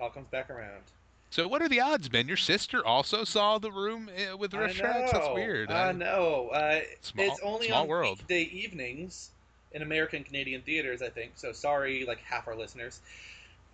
[0.00, 0.82] it all comes back around.
[1.30, 2.26] so, what are the odds, Ben?
[2.26, 5.12] Your sister also saw the room uh, with riff I tracks.
[5.12, 5.70] That's weird.
[5.70, 6.48] I know.
[6.52, 8.18] Uh, Small- it's only small on world.
[8.18, 9.30] weekday evenings
[9.72, 11.32] in American Canadian theaters, I think.
[11.36, 13.00] So sorry, like half our listeners.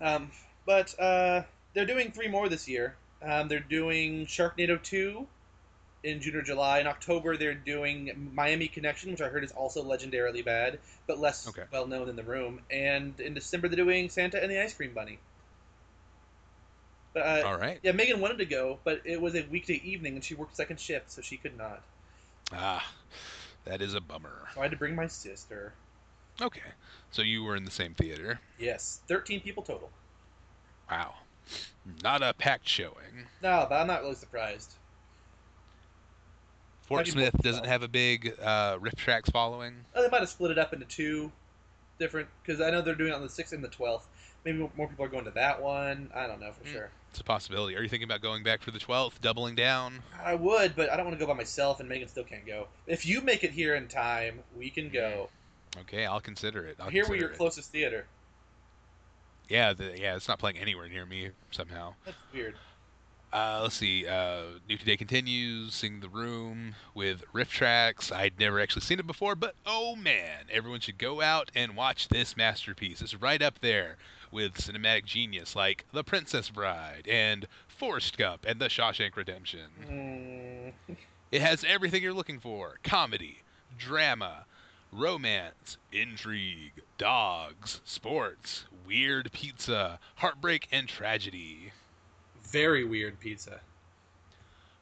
[0.01, 0.31] Um,
[0.66, 1.43] but uh,
[1.74, 2.97] they're doing three more this year.
[3.23, 5.27] Um, they're doing Sharknado two
[6.05, 6.81] in June or July.
[6.81, 11.48] In October, they're doing Miami Connection, which I heard is also legendarily bad, but less
[11.48, 11.62] Okay.
[11.73, 12.61] well known than The Room.
[12.70, 15.19] And in December, they're doing Santa and the Ice Cream Bunny.
[17.16, 17.78] Uh, All right.
[17.82, 20.78] yeah, Megan wanted to go, but it was a weekday evening, and she worked second
[20.78, 21.82] shift, so she could not.
[22.52, 22.86] Ah,
[23.64, 24.48] that is a bummer.
[24.55, 25.72] So I had to bring my sister.
[26.40, 26.60] Okay,
[27.10, 28.38] so you were in the same theater.
[28.59, 29.90] Yes, thirteen people total.
[30.90, 31.14] Wow,
[32.02, 33.26] not a packed showing.
[33.43, 34.74] No, but I'm not really surprised.
[36.82, 39.74] Fort Smith doesn't have a big uh, RiffTrax following.
[39.94, 41.32] Oh, they might have split it up into two
[41.98, 44.06] different because I know they're doing it on the sixth and the twelfth.
[44.44, 46.10] Maybe more- people are going to that one.
[46.14, 46.72] I don't know for Hmm.
[46.72, 46.90] sure.
[47.16, 47.74] It's a possibility.
[47.74, 50.02] Are you thinking about going back for the 12th, doubling down?
[50.22, 52.68] I would, but I don't want to go by myself, and Megan still can't go.
[52.86, 55.30] If you make it here in time, we can go.
[55.80, 56.76] Okay, I'll consider it.
[56.78, 57.38] I'll here we're your it.
[57.38, 58.05] closest theater.
[59.48, 61.94] Yeah, the, yeah, it's not playing anywhere near me somehow.
[62.05, 62.55] That's weird.
[63.32, 64.06] Uh, let's see.
[64.06, 68.14] Uh, New Today continues, Sing the Room with RiffTrax.
[68.14, 72.09] I'd never actually seen it before, but oh man, everyone should go out and watch
[72.09, 73.01] this masterpiece.
[73.01, 73.97] It's right up there
[74.36, 79.70] with cinematic genius like The Princess Bride and Forrest Gump and The Shawshank Redemption.
[79.90, 80.96] Mm,
[81.32, 83.38] It has everything you're looking for comedy,
[83.78, 84.44] drama,
[84.92, 91.72] romance, intrigue, dogs, sports, weird pizza, heartbreak, and tragedy.
[92.52, 93.60] very weird pizza.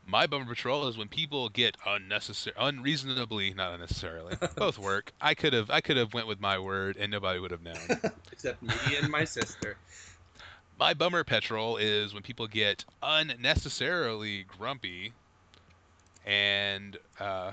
[0.07, 5.13] My bummer patrol is when people get unnecessary, unreasonably, not unnecessarily, both work.
[5.21, 7.75] I could have, I could have went with my word, and nobody would have known.
[8.33, 9.77] Except me and my sister.
[10.79, 15.13] my bummer petrol is when people get unnecessarily grumpy,
[16.27, 17.53] and uh,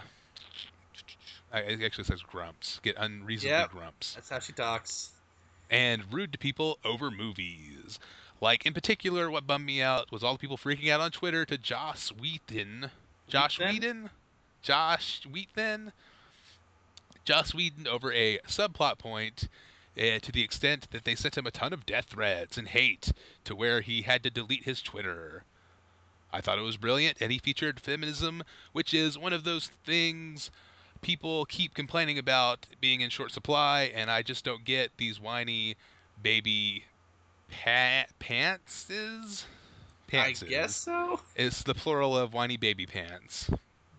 [1.53, 2.79] I- it actually says grumps.
[2.83, 3.71] Get unreasonably Yep.
[3.71, 4.13] grumps.
[4.15, 5.11] That's how she talks.
[5.69, 7.97] and rude to people over movies.
[8.41, 11.45] Like in particular, what bummed me out was all the people freaking out on Twitter
[11.45, 12.89] to Joss Wheaton,
[13.27, 13.73] Josh Wheaton?
[13.73, 14.09] Whedon,
[14.63, 15.91] Josh Wheaton,
[17.23, 19.47] Joss Whedon over a subplot point.
[19.97, 23.11] Uh, to the extent that they sent him a ton of death threats and hate
[23.43, 25.43] to where he had to delete his Twitter.
[26.31, 28.41] I thought it was brilliant, and he featured feminism,
[28.71, 30.49] which is one of those things
[31.01, 35.75] people keep complaining about being in short supply, and I just don't get these whiny
[36.23, 36.85] baby
[37.51, 39.43] pa- pantses.
[40.11, 40.43] Pantses.
[40.43, 41.19] I guess so.
[41.35, 43.49] It's the plural of whiny baby pants.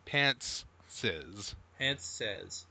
[0.04, 0.64] Pants
[1.02, 1.54] Pantses.
[1.78, 2.64] Hence says.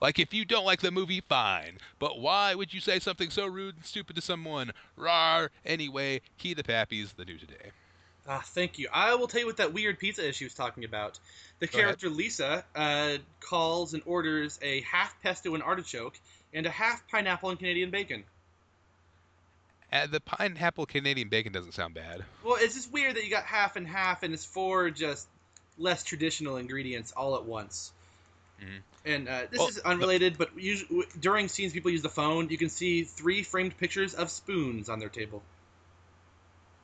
[0.00, 1.78] Like, if you don't like the movie, fine.
[2.00, 4.72] But why would you say something so rude and stupid to someone?
[4.96, 5.50] Rar.
[5.64, 7.70] Anyway, Key the Pappies, the new today.
[8.26, 8.88] Ah, thank you.
[8.92, 11.18] I will tell you what that weird pizza issue was talking about.
[11.60, 11.84] The Go ahead.
[11.84, 16.18] character Lisa uh, calls and orders a half pesto and artichoke
[16.52, 18.24] and a half pineapple and Canadian bacon.
[19.92, 22.24] Uh, the pineapple Canadian bacon doesn't sound bad.
[22.42, 25.28] Well, it's just weird that you got half and half, and it's four just
[25.76, 27.92] less traditional ingredients all at once.
[28.60, 28.82] Mhm.
[29.04, 32.56] And uh, this Well, is unrelated, but usually, during scenes people use the phone, you
[32.56, 35.42] can see three framed pictures of spoons on their table.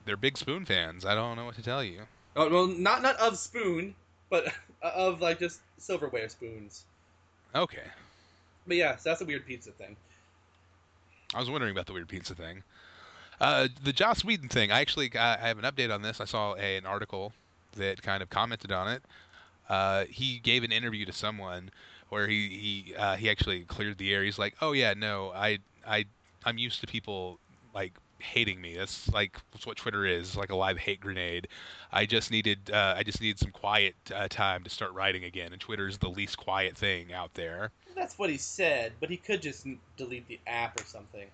[0.04, 1.06] They're big spoon fans.
[1.06, 2.02] I don't know what to tell you.
[2.36, 3.94] Oh, well, not not of spoon,
[4.28, 4.52] but
[4.82, 6.84] of like just silverware spoons.
[7.54, 7.84] Okay.
[8.66, 9.96] But yeah, so that's a weird pizza thing.
[11.34, 12.62] I was wondering about the weird pizza thing.
[13.40, 14.70] Uh, the Joss Whedon thing.
[14.72, 16.20] I actually I have an update on this.
[16.20, 17.32] I saw a, an article
[17.76, 19.02] that kind of commented on it.
[19.68, 21.70] Uh, he gave an interview to someone
[22.08, 24.24] where he he uh, he actually cleared the air.
[24.24, 26.06] He's like, "Oh yeah, no, I I
[26.44, 27.38] I'm used to people
[27.74, 28.76] like hating me.
[28.76, 31.48] That's like that's what Twitter is, like a live hate grenade.
[31.92, 35.52] I just needed uh, I just needed some quiet uh, time to start writing again,
[35.52, 39.16] and Twitter is the least quiet thing out there." That's what he said, but he
[39.16, 39.66] could just
[39.96, 41.28] delete the app or something.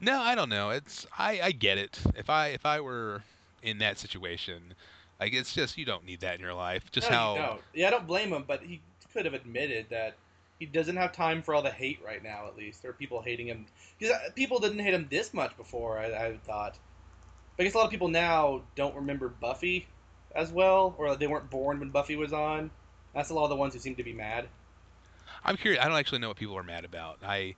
[0.00, 0.70] No, I don't know.
[0.70, 2.00] It's I, I get it.
[2.16, 3.22] If I if I were
[3.62, 4.74] in that situation,
[5.20, 6.90] like it's just you don't need that in your life.
[6.90, 7.62] Just no, how you don't.
[7.74, 10.16] Yeah, I don't blame him, but he could have admitted that
[10.58, 12.46] he doesn't have time for all the hate right now.
[12.46, 13.66] At least, there are people hating him
[13.98, 15.98] because uh, people didn't hate him this much before.
[15.98, 16.78] I, I thought.
[17.58, 19.88] I guess a lot of people now don't remember Buffy
[20.34, 22.70] as well, or they weren't born when Buffy was on.
[23.14, 24.48] That's a lot of the ones who seem to be mad.
[25.44, 25.82] I'm curious.
[25.82, 27.18] I don't actually know what people are mad about.
[27.22, 27.56] I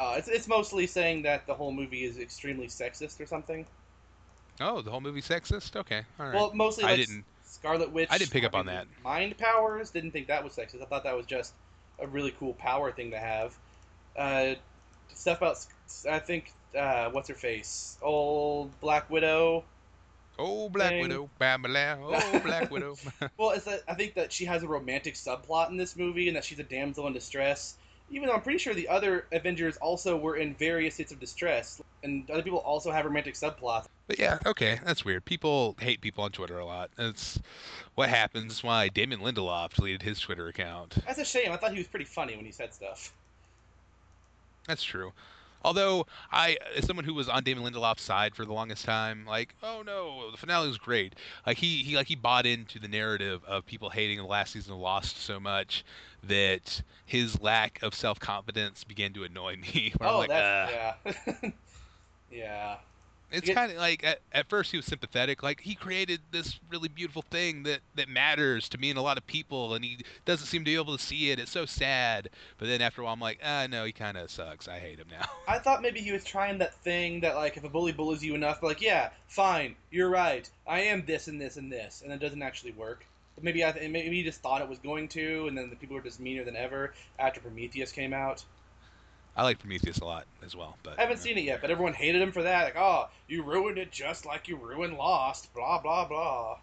[0.00, 3.66] Uh, it's it's mostly saying that the whole movie is extremely sexist or something.
[4.58, 5.76] oh the whole movie sexist.
[5.76, 6.34] Okay, all right.
[6.34, 7.24] Well, mostly I like didn't.
[7.44, 8.08] Scarlet Witch.
[8.10, 8.86] I didn't pick up on that.
[9.04, 9.90] Mind powers.
[9.90, 10.80] Didn't think that was sexist.
[10.80, 11.52] I thought that was just
[11.98, 13.54] a really cool power thing to have.
[14.16, 14.54] Uh,
[15.12, 15.66] stuff about
[16.10, 19.64] I think uh, what's her face, old Black Widow.
[20.38, 21.02] Oh Black thing.
[21.02, 21.98] Widow, bam bam.
[22.02, 22.96] Oh Black Widow.
[23.36, 26.36] Well, it's that I think that she has a romantic subplot in this movie, and
[26.38, 27.74] that she's a damsel in distress.
[28.10, 31.80] Even though I'm pretty sure the other Avengers also were in various states of distress,
[32.02, 33.86] and other people also have romantic subplots.
[34.08, 35.24] But yeah, okay, that's weird.
[35.24, 36.90] People hate people on Twitter a lot.
[36.96, 37.38] That's
[37.94, 38.64] what happens.
[38.64, 40.96] Why Damon Lindelof deleted his Twitter account.
[41.06, 41.52] That's a shame.
[41.52, 43.12] I thought he was pretty funny when he said stuff.
[44.66, 45.12] That's true.
[45.62, 49.54] Although I, as someone who was on Damon Lindelof's side for the longest time, like,
[49.62, 51.14] oh no, the finale was great.
[51.46, 54.72] Like he, he like he bought into the narrative of people hating the last season
[54.72, 55.84] of Lost so much
[56.22, 59.92] that his lack of self confidence began to annoy me.
[60.00, 60.72] Oh, like, that's
[61.06, 61.12] "Ugh."
[61.42, 61.50] yeah,
[62.30, 62.76] yeah.
[63.32, 66.88] It's kind of like at, at first he was sympathetic, like he created this really
[66.88, 70.46] beautiful thing that that matters to me and a lot of people, and he doesn't
[70.46, 71.38] seem to be able to see it.
[71.38, 72.30] It's so sad.
[72.58, 74.68] But then after a while, I'm like, ah, no, he kind of sucks.
[74.68, 75.26] I hate him now.
[75.48, 78.34] I thought maybe he was trying that thing that like if a bully bullies you
[78.34, 82.20] enough, like yeah, fine, you're right, I am this and this and this, and it
[82.20, 83.06] doesn't actually work.
[83.36, 85.76] But maybe I th- maybe he just thought it was going to, and then the
[85.76, 88.44] people were just meaner than ever after Prometheus came out.
[89.40, 91.70] I like Prometheus a lot as well, but I haven't you seen it yet, but
[91.70, 92.62] everyone hated him for that.
[92.64, 95.54] Like, oh, you ruined it just like you ruined Lost.
[95.54, 96.58] Blah blah blah.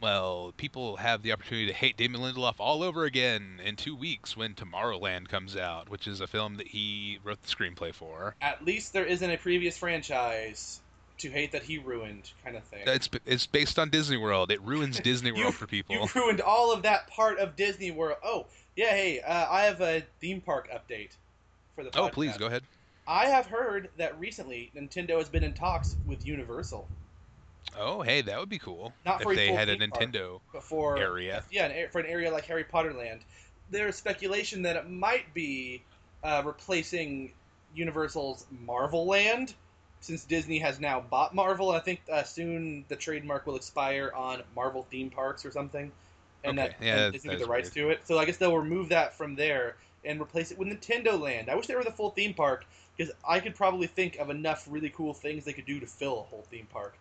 [0.00, 4.36] Well, people have the opportunity to hate Damon Lindelof all over again in two weeks
[4.36, 8.34] when Tomorrowland comes out, which is a film that he wrote the screenplay for.
[8.42, 10.80] At least there isn't a previous franchise
[11.18, 12.82] to hate that he ruined, kind of thing.
[12.84, 14.50] It's it's based on Disney World.
[14.50, 15.94] It ruins Disney You- World for people.
[15.94, 18.16] You ruined all of that part of Disney World.
[18.24, 21.14] Oh, yeah, hey, uh, I have a theme park update
[21.90, 22.62] for the Oh, please go ahead.
[23.06, 26.88] I have heard that recently Nintendo has been in talks with Universal
[27.78, 30.02] Oh, hey, that would be cool Not if for a they had a theme park.
[30.02, 31.42] Nintendo before area.
[31.50, 33.20] Yeah, an, for an area like Harry Potter Land.
[33.70, 35.82] There's speculation that it might be
[36.22, 37.32] uh, replacing
[37.74, 39.54] Universal's Marvel Land,
[40.00, 41.70] since Disney has now bought Marvel.
[41.70, 45.90] I think uh, soon the trademark will expire on Marvel theme parks or something,
[46.44, 48.06] and Okay, that yeah, and Disney get the rights to it.
[48.06, 51.48] So I guess they'll remove that from there and replace it with Nintendo Land.
[51.48, 52.66] I wish they were the full theme park
[52.96, 56.20] because I could probably think of enough really cool things they could do to fill
[56.20, 56.94] a whole theme park.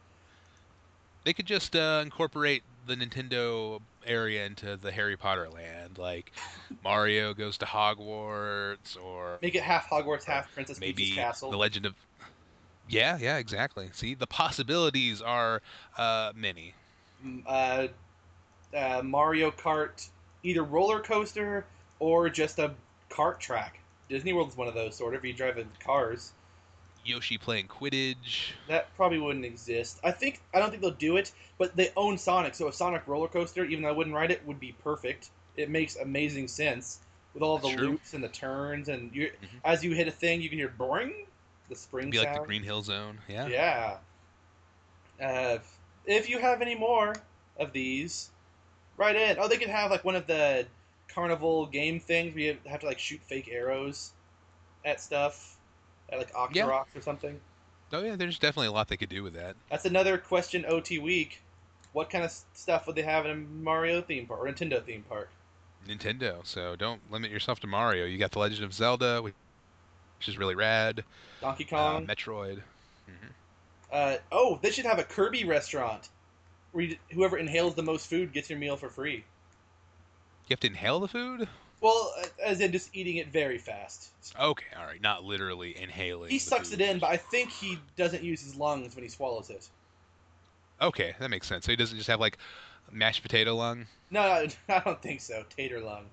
[1.24, 6.32] They could just uh, incorporate the Nintendo area into the Harry Potter land, like
[6.84, 11.52] Mario goes to Hogwarts, or Make it half Hogwarts, half Princess maybe Peach's castle.
[11.52, 11.96] the Legend of.
[12.88, 13.90] Yeah, yeah, exactly.
[13.94, 15.62] See, the possibilities are
[15.98, 16.76] uh, many.
[17.24, 17.88] mm, uh,
[18.76, 20.10] uh, Mario Kart,
[20.44, 21.66] either roller coaster
[22.00, 22.74] or just a
[23.12, 23.80] kart track.
[24.10, 25.24] Disney World is one of those sort of.
[25.24, 26.32] You drive in cars,
[27.06, 28.52] Yoshi playing Quidditch.
[28.68, 30.00] that probably wouldn't exist.
[30.04, 33.08] I think I don't think they'll do it, but they own Sonic, so a Sonic
[33.08, 35.30] roller coaster, even though I wouldn't ride it, would be perfect.
[35.58, 37.00] It makes amazing sense
[37.34, 37.88] with all the That's true.
[37.92, 39.48] loops and the turns, and you Mhm.
[39.64, 41.26] as you hit a thing, you can hear boing,
[41.70, 42.30] the spring Be sound.
[42.30, 43.20] like the Green Hill Zone.
[43.30, 43.48] Yeah.
[43.48, 43.98] Yeah.
[45.22, 45.60] Uh,
[46.06, 47.16] if you have any more
[47.58, 48.32] of these,
[48.98, 49.38] write in.
[49.40, 50.66] Oh, they could have like one of the
[51.14, 54.12] carnival game things where you have to like shoot fake arrows
[54.86, 55.58] at stuff,
[56.10, 56.84] at like Yeah.
[56.96, 57.40] Or something.
[57.94, 59.56] Oh yeah, there's definitely a lot they could do with that.
[59.70, 61.42] That's another question OT week.
[61.94, 65.04] What kind of stuff would they have in a Mario theme park or Nintendo theme
[65.10, 65.30] park?
[65.88, 68.06] Nintendo, so don't limit yourself to Mario.
[68.06, 69.34] You got the Legend of Zelda, which
[70.26, 71.04] is really rad.
[71.42, 72.08] Donkey Uh, Kong.
[72.08, 72.62] Metroid.
[73.92, 76.08] Uh, oh, they should have a Kirby restaurant.
[76.72, 79.26] Where you, whoever inhales the most food gets your meal for free.
[80.52, 81.48] You have to inhale the food.
[81.80, 82.14] Well,
[82.44, 84.10] as in just eating it very fast.
[84.38, 86.30] Okay, all right, not literally inhaling.
[86.30, 86.82] He sucks food.
[86.82, 89.70] it in, but I think he doesn't use his lungs when he swallows it.
[90.82, 91.66] Okay, that makes sense.
[91.66, 92.38] So he doesn't just have like
[92.92, 93.86] mashed potato lung.
[94.10, 95.46] No, no, I don't think so.
[95.56, 96.08] Tater lung.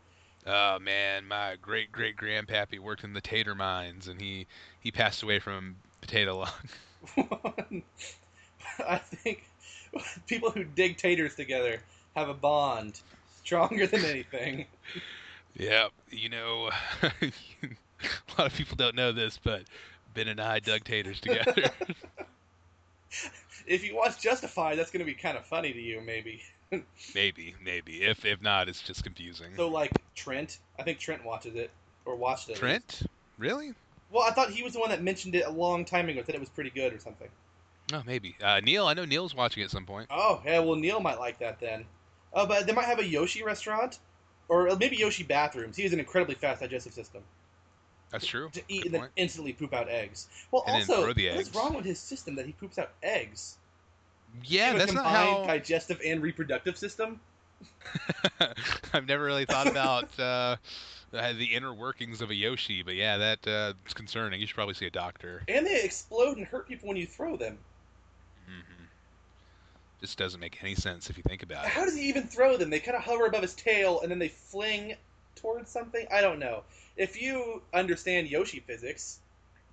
[0.47, 4.47] Oh man, my great great grandpappy worked in the tater mines, and he
[4.79, 6.47] he passed away from potato
[7.17, 7.83] lung.
[8.89, 9.49] I think
[10.29, 11.81] people who dig taters together
[12.15, 13.01] have a bond
[13.49, 14.67] stronger than anything.
[15.57, 16.71] Yeah, You know,
[17.03, 17.33] a
[18.37, 19.63] lot of people don't know this, but
[20.13, 21.71] Ben and I dug taters together.
[23.67, 26.43] if you watch Justified, that's going to be kind of funny to you, maybe.
[27.15, 28.03] maybe, maybe.
[28.03, 29.57] If if not, it's just confusing.
[29.57, 31.71] So, like Trent, I think Trent watches it
[32.05, 32.57] or watched it.
[32.57, 33.03] Trent?
[33.39, 33.73] Really?
[34.11, 36.23] Well, I thought he was the one that mentioned it a long time ago.
[36.25, 37.29] Said it was pretty good or something.
[37.95, 38.37] Oh, maybe.
[38.43, 40.09] Uh, Neil, I know Neil's watching at some point.
[40.11, 40.59] Oh, yeah.
[40.59, 41.87] Well, Neil might like that then.
[42.33, 43.99] Oh, but they might have a Yoshi restaurant,
[44.49, 45.77] or maybe Yoshi bathrooms.
[45.77, 47.23] He has an incredibly fast digestive system
[48.11, 48.51] That's true.
[48.53, 50.29] to eat Good and then instantly poop out eggs.
[50.51, 51.55] Well, And also, what is eggs.
[51.55, 53.59] wrong with his system that he poops out eggs?
[54.45, 55.45] Yeah, He have a that's not how.
[55.47, 57.21] digestive and reproductive system.
[58.93, 60.57] I've never really thought about uh,
[61.13, 64.41] uh, the inner workings of a Yoshi, but yeah, that uh, is concerning.
[64.41, 65.43] You should probably see a doctor.
[65.49, 67.59] And they explode and hurt people when you throw them.
[70.01, 71.71] Just doesn't make any sense if you think about it.
[71.71, 72.71] How does he even throw them?
[72.71, 74.95] They kind of hover above his tail and then they fling
[75.35, 76.07] towards something.
[76.13, 76.65] I don't know.
[76.97, 79.21] If you understand Yoshi physics,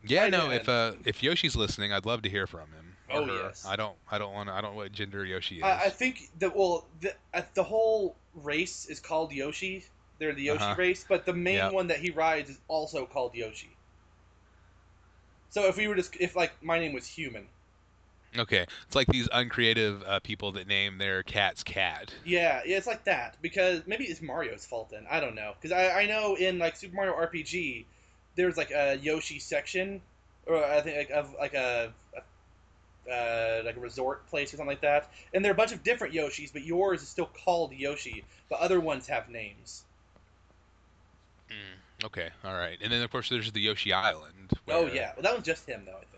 [0.07, 0.49] Yeah, I no.
[0.49, 0.61] did.
[0.61, 2.97] If uh, if Yoshi's listening, I'd love to hear from him.
[3.09, 3.31] Oh, her.
[3.45, 3.65] yes.
[3.65, 3.95] I don't.
[4.09, 4.49] I don't want.
[4.49, 5.63] I don't know what gender Yoshi is.
[5.63, 9.85] I, I think that well, the, uh, the whole race is called Yoshi.
[10.19, 10.75] They're the Yoshi Uh-huh.
[10.75, 11.73] race, but the main Yep.
[11.73, 13.77] one that he rides is also called Yoshi.
[15.49, 17.47] So if we were just if like my name was human,
[18.39, 22.13] okay, it's like these uncreative uh, people that name their cats cat.
[22.25, 25.05] yeah, yeah, it's like that because maybe it's Mario's fault then.
[25.09, 27.85] I don't know because I I know in like Super Mario RPG,
[28.35, 30.01] there's like a Yoshi section,
[30.45, 31.93] or I think like of like a.
[32.15, 32.21] a
[33.07, 35.83] uh, like a resort place or something like that, and there are a bunch of
[35.83, 39.83] different Yoshis, but yours is still called Yoshi, but other ones have names.
[41.49, 42.79] Mm, okay, all right.
[42.81, 44.53] And then of course there's the Yoshi Island.
[44.67, 46.14] Oh yeah, well that was just him though, I think.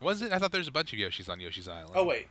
[0.00, 0.32] Was it?
[0.32, 1.92] I thought there was a bunch of Yoshis on Yoshi's Island.
[1.94, 2.28] Oh wait,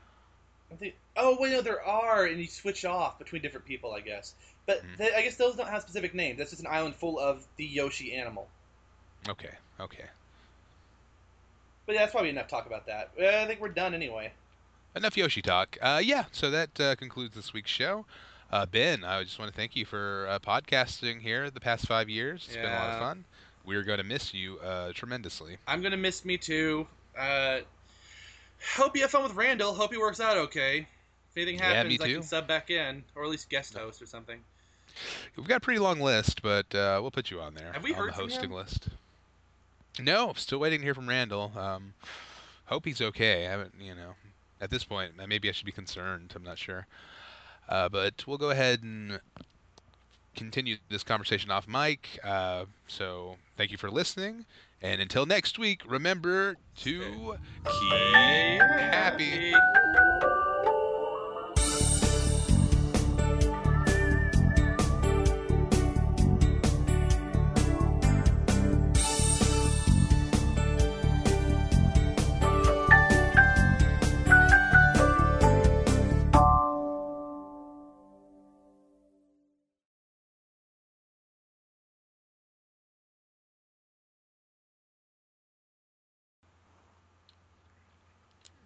[0.80, 0.96] think.
[1.16, 4.34] Oh wait, no, there are, and you switch off between different people, I guess.
[4.66, 4.98] But Mhm.
[4.98, 6.38] they, I guess those don't have specific names.
[6.38, 8.48] That's just an island full of the Yoshi animal.
[9.28, 9.52] Okay.
[9.80, 10.06] Okay.
[11.86, 13.12] But yeah, that's probably enough talk about that.
[13.20, 14.32] I think we're done anyway.
[14.96, 15.78] Enough Yoshi talk.
[15.82, 18.06] Uh, yeah, so that uh, concludes this week's show.
[18.52, 22.10] Uh, ben, I just want to thank you for uh, podcasting here the past five
[22.10, 22.46] years.
[22.48, 23.26] It's been a lot of fun.
[23.66, 25.58] We're going to miss you uh, tremendously.
[25.68, 26.88] I'm gonna miss me too.
[27.20, 27.60] Uh,
[28.76, 29.74] hope you have fun with Randall.
[29.74, 30.88] Hope he works out okay.
[31.32, 34.06] If anything happens, me I can sub back in, or at least guest host or
[34.06, 34.40] something.
[35.36, 37.72] We've got a pretty long list, but uh, we'll put you on there.
[37.74, 38.90] Have we on heard the from hosting list?
[40.00, 41.52] No, still waiting to hear from Randall.
[41.56, 41.94] Um,
[42.66, 43.46] hope he's okay.
[43.46, 44.14] I haven't, you know,
[44.62, 46.34] at this point, uh, maybe I should be concerned.
[46.36, 46.88] I'm not sure.
[47.68, 49.20] Uh, but we'll go ahead and
[50.36, 52.20] continue this conversation off mic.
[52.24, 54.46] Uh, so thank you for listening.
[54.82, 57.36] And until next week, remember to
[57.66, 59.54] keep happy.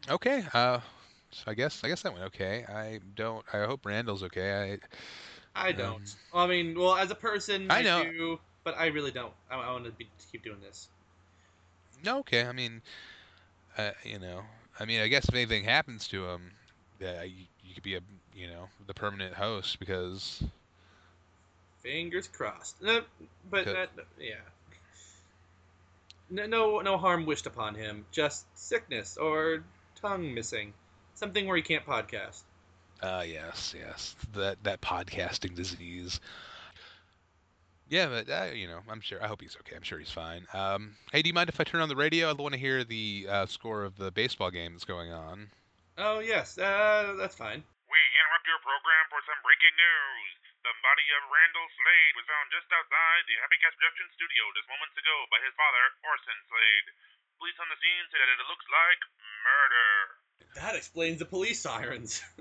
[0.09, 0.43] Okay.
[0.53, 0.79] Uh,
[1.31, 2.65] so I guess I guess that went okay.
[2.65, 3.45] I don't.
[3.53, 4.79] I hope Randall's okay.
[5.55, 6.15] I Um, don't.
[6.33, 8.03] I mean, well, as a person, I I, know.
[8.03, 9.33] do, but I really don't.
[9.49, 10.89] I, I want to be, keep doing this.
[12.03, 12.19] No.
[12.19, 12.45] Okay.
[12.45, 12.81] I mean,
[13.77, 14.43] uh, you know.
[14.79, 16.51] I mean, I guess if anything happens to him,
[16.99, 18.01] yeah, you, you could be a
[18.35, 20.43] you know the permanent host because
[21.81, 22.81] Fingers crossed.
[22.81, 23.03] No,
[23.49, 23.87] but uh,
[24.19, 24.41] yeah.
[26.29, 28.05] No, no, no harm wished upon him.
[28.11, 29.63] Just sickness or
[30.03, 30.73] tongue missing.
[31.15, 32.43] Something where he can't podcast.
[33.01, 34.15] Uh, yes, yes.
[34.35, 36.19] That that podcasting disease.
[37.89, 39.23] Yeah, but uh, you know, I'm sure.
[39.23, 39.75] I hope he's okay.
[39.75, 40.47] I'm sure he's fine.
[40.53, 42.29] Um, hey, do you mind if I turn on the radio?
[42.29, 45.51] I want to hear the uh, score of the baseball game that's going on.
[45.97, 47.61] Oh yes, uh, that's fine.
[47.61, 50.29] We interrupt your program for some breaking news.
[50.65, 54.65] The body of Randall Slade was found just outside the Happy Cast production studio just
[54.71, 56.87] moments ago by his father, Orson Slade.
[57.43, 59.01] Police on the scene say that it looks like
[59.43, 60.63] murder.
[60.65, 62.23] That explains the police sirens.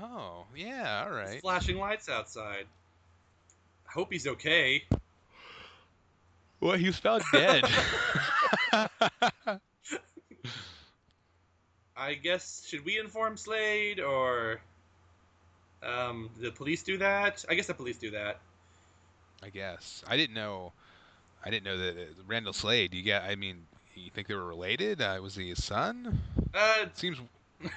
[0.00, 1.38] Oh, yeah, all right.
[1.42, 2.64] Flashing lights outside.
[3.86, 4.84] I hope he's okay.
[6.60, 7.62] Well, he was found dead.
[11.94, 14.62] I guess should we inform Slade or
[15.82, 17.44] um the police do that?
[17.50, 18.38] I guess the police do that.
[19.42, 20.72] I guess I didn't know.
[21.44, 22.94] I didn't know that uh, Randall Slade.
[22.94, 23.24] You got?
[23.24, 25.00] I mean, you think they were related?
[25.00, 26.20] Uh, was he his son?
[26.54, 27.18] Uh, seems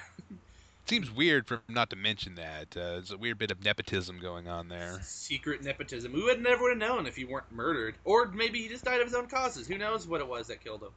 [0.86, 2.76] seems weird for him not to mention that.
[2.76, 4.98] Uh, there's a weird bit of nepotism going on there.
[5.02, 6.12] secret nepotism.
[6.12, 9.00] We would never would have known if he weren't murdered, or maybe he just died
[9.00, 9.66] of his own causes.
[9.66, 10.92] Who knows what it was that killed him?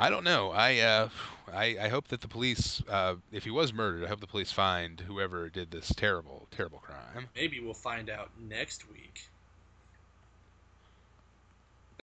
[0.00, 0.50] I don't know.
[0.52, 1.08] I uh,
[1.52, 4.52] I, I hope that the police, uh, if he was murdered, I hope the police
[4.52, 7.28] find whoever did this terrible, terrible crime.
[7.34, 9.28] Maybe we'll find out next week.